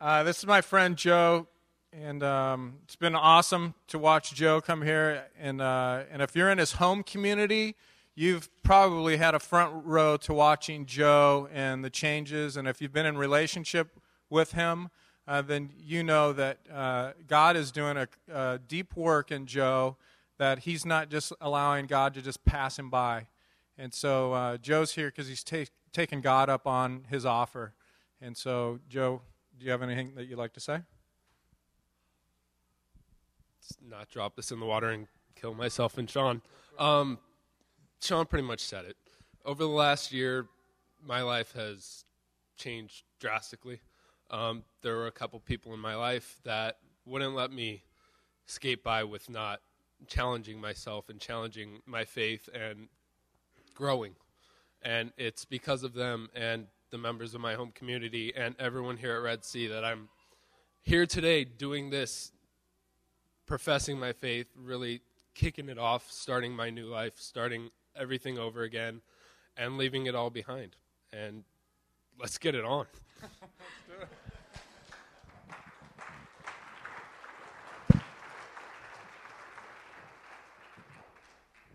uh, 0.00 0.22
this 0.22 0.38
is 0.38 0.46
my 0.46 0.62
friend 0.62 0.96
Joe, 0.96 1.48
and 1.92 2.22
um, 2.22 2.76
it's 2.84 2.96
been 2.96 3.14
awesome 3.14 3.74
to 3.88 3.98
watch 3.98 4.32
Joe 4.32 4.62
come 4.62 4.80
here. 4.80 5.26
And 5.38 5.60
uh, 5.60 6.04
and 6.10 6.22
if 6.22 6.34
you're 6.34 6.48
in 6.50 6.56
his 6.56 6.72
home 6.72 7.02
community, 7.02 7.76
you've 8.18 8.50
probably 8.64 9.16
had 9.16 9.36
a 9.36 9.38
front 9.38 9.72
row 9.84 10.16
to 10.16 10.34
watching 10.34 10.86
Joe 10.86 11.48
and 11.52 11.84
the 11.84 11.90
changes. 11.90 12.56
And 12.56 12.66
if 12.66 12.82
you've 12.82 12.92
been 12.92 13.06
in 13.06 13.16
relationship 13.16 14.00
with 14.28 14.52
him, 14.52 14.88
uh, 15.28 15.40
then 15.42 15.70
you 15.78 16.02
know 16.02 16.32
that 16.32 16.58
uh, 16.72 17.12
God 17.28 17.56
is 17.56 17.70
doing 17.70 17.96
a, 17.96 18.08
a, 18.32 18.58
deep 18.58 18.96
work 18.96 19.30
in 19.30 19.46
Joe, 19.46 19.96
that 20.36 20.60
he's 20.60 20.84
not 20.84 21.10
just 21.10 21.32
allowing 21.40 21.86
God 21.86 22.12
to 22.14 22.22
just 22.22 22.44
pass 22.44 22.76
him 22.76 22.90
by. 22.90 23.28
And 23.78 23.94
so 23.94 24.32
uh, 24.32 24.56
Joe's 24.56 24.94
here 24.94 25.08
because 25.08 25.28
he's 25.28 25.44
ta- 25.44 25.70
taken 25.92 26.20
God 26.20 26.50
up 26.50 26.66
on 26.66 27.04
his 27.08 27.24
offer. 27.24 27.74
And 28.20 28.36
so, 28.36 28.80
Joe, 28.88 29.20
do 29.56 29.64
you 29.64 29.70
have 29.70 29.82
anything 29.82 30.14
that 30.16 30.26
you'd 30.26 30.38
like 30.38 30.54
to 30.54 30.60
say? 30.60 30.80
Not 33.88 34.10
drop 34.10 34.34
this 34.34 34.50
in 34.50 34.58
the 34.58 34.66
water 34.66 34.88
and 34.88 35.06
kill 35.36 35.54
myself 35.54 35.98
and 35.98 36.10
Sean. 36.10 36.42
Um, 36.80 37.18
Sean 38.00 38.26
pretty 38.26 38.46
much 38.46 38.60
said 38.60 38.84
it. 38.84 38.96
Over 39.44 39.64
the 39.64 39.70
last 39.70 40.12
year, 40.12 40.46
my 41.04 41.22
life 41.22 41.52
has 41.52 42.04
changed 42.56 43.04
drastically. 43.18 43.80
Um, 44.30 44.64
there 44.82 44.96
were 44.96 45.06
a 45.06 45.12
couple 45.12 45.40
people 45.40 45.72
in 45.74 45.80
my 45.80 45.94
life 45.94 46.38
that 46.44 46.78
wouldn't 47.06 47.34
let 47.34 47.50
me 47.50 47.82
skate 48.46 48.82
by 48.82 49.04
with 49.04 49.28
not 49.30 49.60
challenging 50.06 50.60
myself 50.60 51.08
and 51.08 51.20
challenging 51.20 51.80
my 51.86 52.04
faith 52.04 52.48
and 52.54 52.88
growing. 53.74 54.14
And 54.82 55.12
it's 55.16 55.44
because 55.44 55.82
of 55.82 55.94
them 55.94 56.28
and 56.34 56.66
the 56.90 56.98
members 56.98 57.34
of 57.34 57.40
my 57.40 57.54
home 57.54 57.72
community 57.74 58.32
and 58.34 58.54
everyone 58.58 58.96
here 58.96 59.14
at 59.14 59.22
Red 59.22 59.44
Sea 59.44 59.66
that 59.68 59.84
I'm 59.84 60.08
here 60.82 61.06
today 61.06 61.44
doing 61.44 61.90
this, 61.90 62.32
professing 63.46 63.98
my 63.98 64.12
faith, 64.12 64.46
really 64.56 65.02
kicking 65.34 65.68
it 65.68 65.78
off, 65.78 66.10
starting 66.10 66.54
my 66.54 66.70
new 66.70 66.86
life, 66.86 67.14
starting 67.16 67.70
everything 67.98 68.38
over 68.38 68.62
again, 68.62 69.02
and 69.56 69.76
leaving 69.76 70.06
it 70.06 70.14
all 70.14 70.30
behind. 70.30 70.76
And 71.12 71.42
let's 72.18 72.38
get 72.38 72.54
it 72.54 72.64
on. 72.64 72.86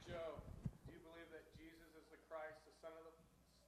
Joe, 0.07 0.39
do 0.87 0.95
you 0.95 1.03
believe 1.03 1.27
that 1.35 1.43
Jesus 1.59 1.91
is 1.99 2.07
the 2.07 2.17
Christ, 2.31 2.63
the 2.63 2.71
Son 2.79 2.95
of 2.95 3.03
the, 3.03 3.11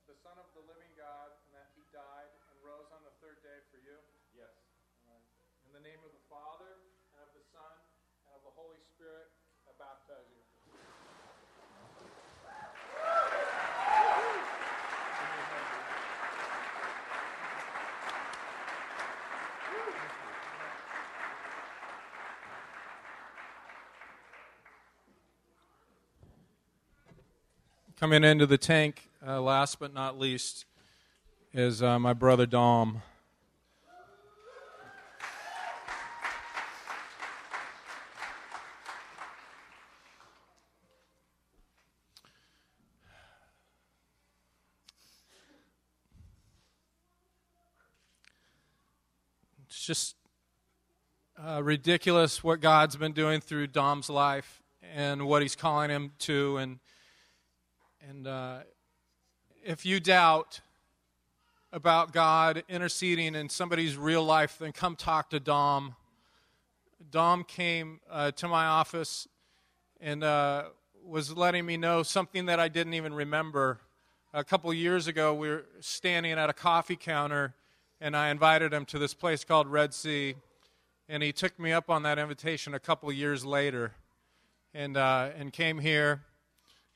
the 0.08 0.18
Son 0.24 0.40
of 0.40 0.48
the 0.56 0.64
living 0.64 0.96
God, 0.96 1.36
and 1.46 1.52
that 1.60 1.68
He 1.76 1.84
died 1.92 2.32
and 2.48 2.56
rose 2.64 2.88
on 2.96 3.04
the 3.04 3.12
third 3.20 3.44
day 3.44 3.60
for 3.68 3.84
you? 3.84 4.00
Yes. 4.32 4.56
In 5.68 5.76
the 5.76 5.84
name 5.84 6.00
of 6.08 6.16
the 6.16 6.24
Father 6.32 6.80
and 7.12 7.20
of 7.20 7.36
the 7.36 7.44
Son 7.52 7.76
and 8.24 8.32
of 8.32 8.48
the 8.48 8.54
Holy 8.56 8.80
Spirit, 8.96 9.28
I 9.68 9.76
baptize 9.76 10.32
you. 10.32 10.46
Coming 28.06 28.24
into 28.24 28.46
the 28.46 28.60
tank, 28.60 29.10
uh, 29.26 29.42
last 29.42 29.80
but 29.80 29.92
not 29.92 30.20
least, 30.20 30.66
is 31.56 31.82
uh, 31.82 31.98
my 31.98 32.14
brother 32.14 32.46
Dom. 32.46 33.02
It's 49.66 49.84
just 49.84 50.16
uh, 51.44 51.64
ridiculous 51.64 52.44
what 52.44 52.60
God's 52.60 52.96
been 52.98 53.14
doing 53.14 53.42
through 53.42 53.66
Dom's 53.66 54.12
life 54.12 54.62
and 54.94 55.26
what 55.26 55.42
He's 55.42 55.56
calling 55.56 55.90
him 55.90 56.12
to, 56.20 56.58
and 56.58 56.78
and 58.08 58.28
uh, 58.28 58.60
if 59.64 59.86
you 59.86 60.00
doubt 60.00 60.62
about 61.72 62.14
God 62.14 62.64
interceding 62.70 63.34
in 63.34 63.50
somebody's 63.50 63.98
real 63.98 64.24
life, 64.24 64.58
then 64.60 64.72
come 64.72 64.96
talk 64.96 65.32
to 65.32 65.40
Dom. 65.40 65.96
Dom 67.10 67.44
came 67.44 68.00
uh, 68.10 68.32
to 68.32 68.48
my 68.48 68.66
office 68.66 69.28
and 70.00 70.24
uh, 70.24 70.66
was 71.04 71.36
letting 71.36 71.66
me 71.66 71.78
know 71.78 72.04
something 72.04 72.46
that 72.46 72.60
I 72.60 72.68
didn't 72.68 72.94
even 72.94 73.14
remember. 73.14 73.80
A 74.34 74.44
couple 74.44 74.72
years 74.74 75.08
ago, 75.08 75.34
we 75.34 75.50
were 75.50 75.66
standing 75.80 76.34
at 76.34 76.50
a 76.50 76.54
coffee 76.54 76.98
counter, 76.98 77.56
and 78.00 78.16
I 78.16 78.30
invited 78.30 78.74
him 78.74 78.86
to 78.86 79.00
this 79.00 79.14
place 79.14 79.44
called 79.44 79.68
Red 79.68 79.94
Sea, 79.94 80.36
and 81.08 81.24
he 81.24 81.32
took 81.32 81.58
me 81.58 81.72
up 81.72 81.90
on 81.90 82.04
that 82.04 82.20
invitation 82.20 82.74
a 82.74 82.80
couple 82.80 83.12
years 83.12 83.46
later, 83.46 83.94
and 84.74 84.98
uh, 84.98 85.30
and 85.38 85.54
came 85.54 85.80
here, 85.80 86.22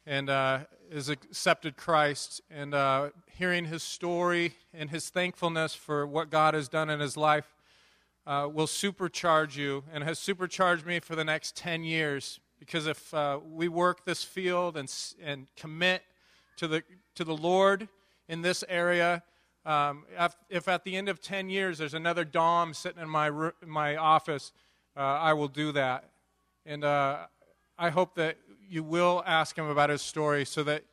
and 0.05 0.29
uh, 0.29 0.59
has 0.91 1.09
accepted 1.09 1.77
Christ, 1.77 2.41
and 2.49 2.73
uh, 2.73 3.09
hearing 3.31 3.65
his 3.65 3.83
story 3.83 4.55
and 4.73 4.89
his 4.89 5.09
thankfulness 5.09 5.75
for 5.75 6.05
what 6.05 6.29
God 6.29 6.53
has 6.53 6.67
done 6.67 6.89
in 6.89 6.99
his 6.99 7.15
life 7.15 7.55
uh, 8.25 8.47
will 8.51 8.67
supercharge 8.67 9.55
you 9.55 9.83
and 9.93 10.03
has 10.03 10.19
supercharged 10.19 10.85
me 10.85 10.99
for 10.99 11.15
the 11.15 11.23
next 11.23 11.55
10 11.55 11.83
years. 11.83 12.39
Because 12.59 12.87
if 12.87 13.13
uh, 13.13 13.39
we 13.49 13.67
work 13.67 14.05
this 14.05 14.23
field 14.23 14.77
and, 14.77 14.93
and 15.23 15.47
commit 15.55 16.03
to 16.57 16.67
the, 16.67 16.83
to 17.15 17.23
the 17.23 17.35
Lord 17.35 17.87
in 18.27 18.41
this 18.41 18.63
area, 18.67 19.23
um, 19.65 20.05
if, 20.49 20.67
at 20.67 20.83
the 20.83 20.95
end 20.95 21.09
of 21.09 21.21
10 21.21 21.49
years 21.49 21.77
there's 21.77 21.93
another 21.93 22.25
Dom 22.25 22.73
sitting 22.73 23.01
in 23.01 23.09
my, 23.09 23.51
my 23.65 23.95
office, 23.95 24.51
uh, 24.97 24.99
I 24.99 25.33
will 25.33 25.47
do 25.47 25.71
that. 25.73 26.09
And 26.65 26.83
uh, 26.83 27.27
I 27.77 27.89
hope 27.89 28.15
that 28.15 28.37
you 28.69 28.83
will 28.83 29.23
ask 29.25 29.57
him 29.57 29.67
about 29.67 29.89
his 29.89 30.01
story 30.01 30.45
so 30.45 30.63
that 30.63 30.83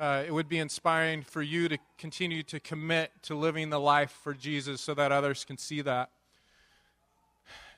uh, 0.00 0.24
it 0.26 0.32
would 0.32 0.48
be 0.48 0.58
inspiring 0.58 1.22
for 1.22 1.42
you 1.42 1.68
to 1.68 1.78
continue 1.98 2.42
to 2.42 2.58
commit 2.58 3.12
to 3.22 3.34
living 3.34 3.70
the 3.70 3.78
life 3.78 4.10
for 4.22 4.32
Jesus 4.32 4.80
so 4.80 4.94
that 4.94 5.12
others 5.12 5.44
can 5.44 5.58
see 5.58 5.82
that. 5.82 6.10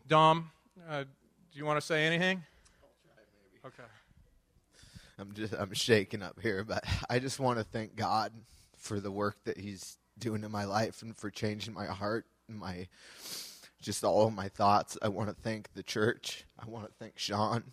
Dom, 0.07 0.51
uh, 0.89 1.03
do 1.03 1.59
you 1.59 1.65
want 1.65 1.81
to 1.81 1.87
say 1.87 2.05
anything? 2.07 2.43
Okay. 3.65 3.83
I'm 5.19 5.33
just 5.35 5.55
I'm 5.55 5.73
shaking 5.75 6.23
up 6.23 6.41
here, 6.41 6.65
but 6.65 6.85
I 7.11 7.19
just 7.19 7.39
want 7.39 7.59
to 7.59 7.65
thank 7.65 7.95
God 7.95 8.33
for 8.77 9.01
the 9.01 9.11
work 9.11 9.37
that 9.45 9.59
He's 9.59 9.99
doing 10.19 10.45
in 10.45 10.51
my 10.51 10.65
life 10.65 11.03
and 11.03 11.17
for 11.17 11.31
changing 11.31 11.75
my 11.75 11.87
heart 11.87 12.27
and 12.49 12.59
my 12.59 12.89
just 13.81 14.05
all 14.05 14.27
of 14.27 14.35
my 14.35 14.49
thoughts. 14.49 14.97
I 15.03 15.09
want 15.09 15.29
to 15.29 15.35
thank 15.35 15.73
the 15.75 15.83
church. 15.83 16.45
I 16.59 16.69
want 16.69 16.87
to 16.87 16.93
thank 16.99 17.19
Sean. 17.19 17.65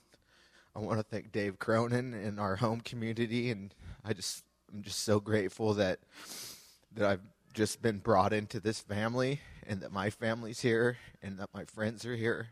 I 0.76 0.80
want 0.80 1.00
to 1.00 1.04
thank 1.04 1.32
Dave 1.32 1.60
Cronin 1.60 2.14
and 2.14 2.40
our 2.40 2.58
home 2.58 2.82
community, 2.82 3.52
and 3.52 3.74
I 4.04 4.14
just 4.14 4.44
I'm 4.74 4.84
just 4.84 5.04
so 5.04 5.20
grateful 5.20 5.74
that 5.76 6.00
that 6.94 7.08
I've 7.08 7.22
just 7.54 7.82
been 7.82 7.98
brought 7.98 8.34
into 8.34 8.60
this 8.60 8.80
family 8.80 9.42
and 9.68 9.82
that 9.82 9.92
my 9.92 10.10
family's 10.10 10.62
here 10.62 10.98
and 11.22 11.38
that 11.40 11.50
my 11.54 11.66
friends 11.66 12.06
are 12.06 12.16
here. 12.16 12.50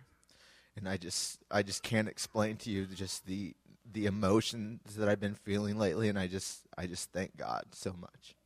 And 0.76 0.88
I 0.88 0.97
just 0.97 1.39
I 1.49 1.63
just 1.63 1.84
can't 1.84 2.07
explain 2.07 2.57
to 2.57 2.70
you 2.70 2.86
just 2.86 3.26
the 3.26 3.55
the 3.91 4.05
emotions 4.05 4.95
that 4.95 5.07
I've 5.09 5.20
been 5.20 5.36
feeling 5.36 5.78
lately 5.78 6.09
and 6.09 6.20
I 6.20 6.28
just 6.28 6.61
I 6.78 6.88
just 6.88 7.11
thank 7.11 7.38
God 7.38 7.65
so 7.72 7.93
much. 7.99 8.36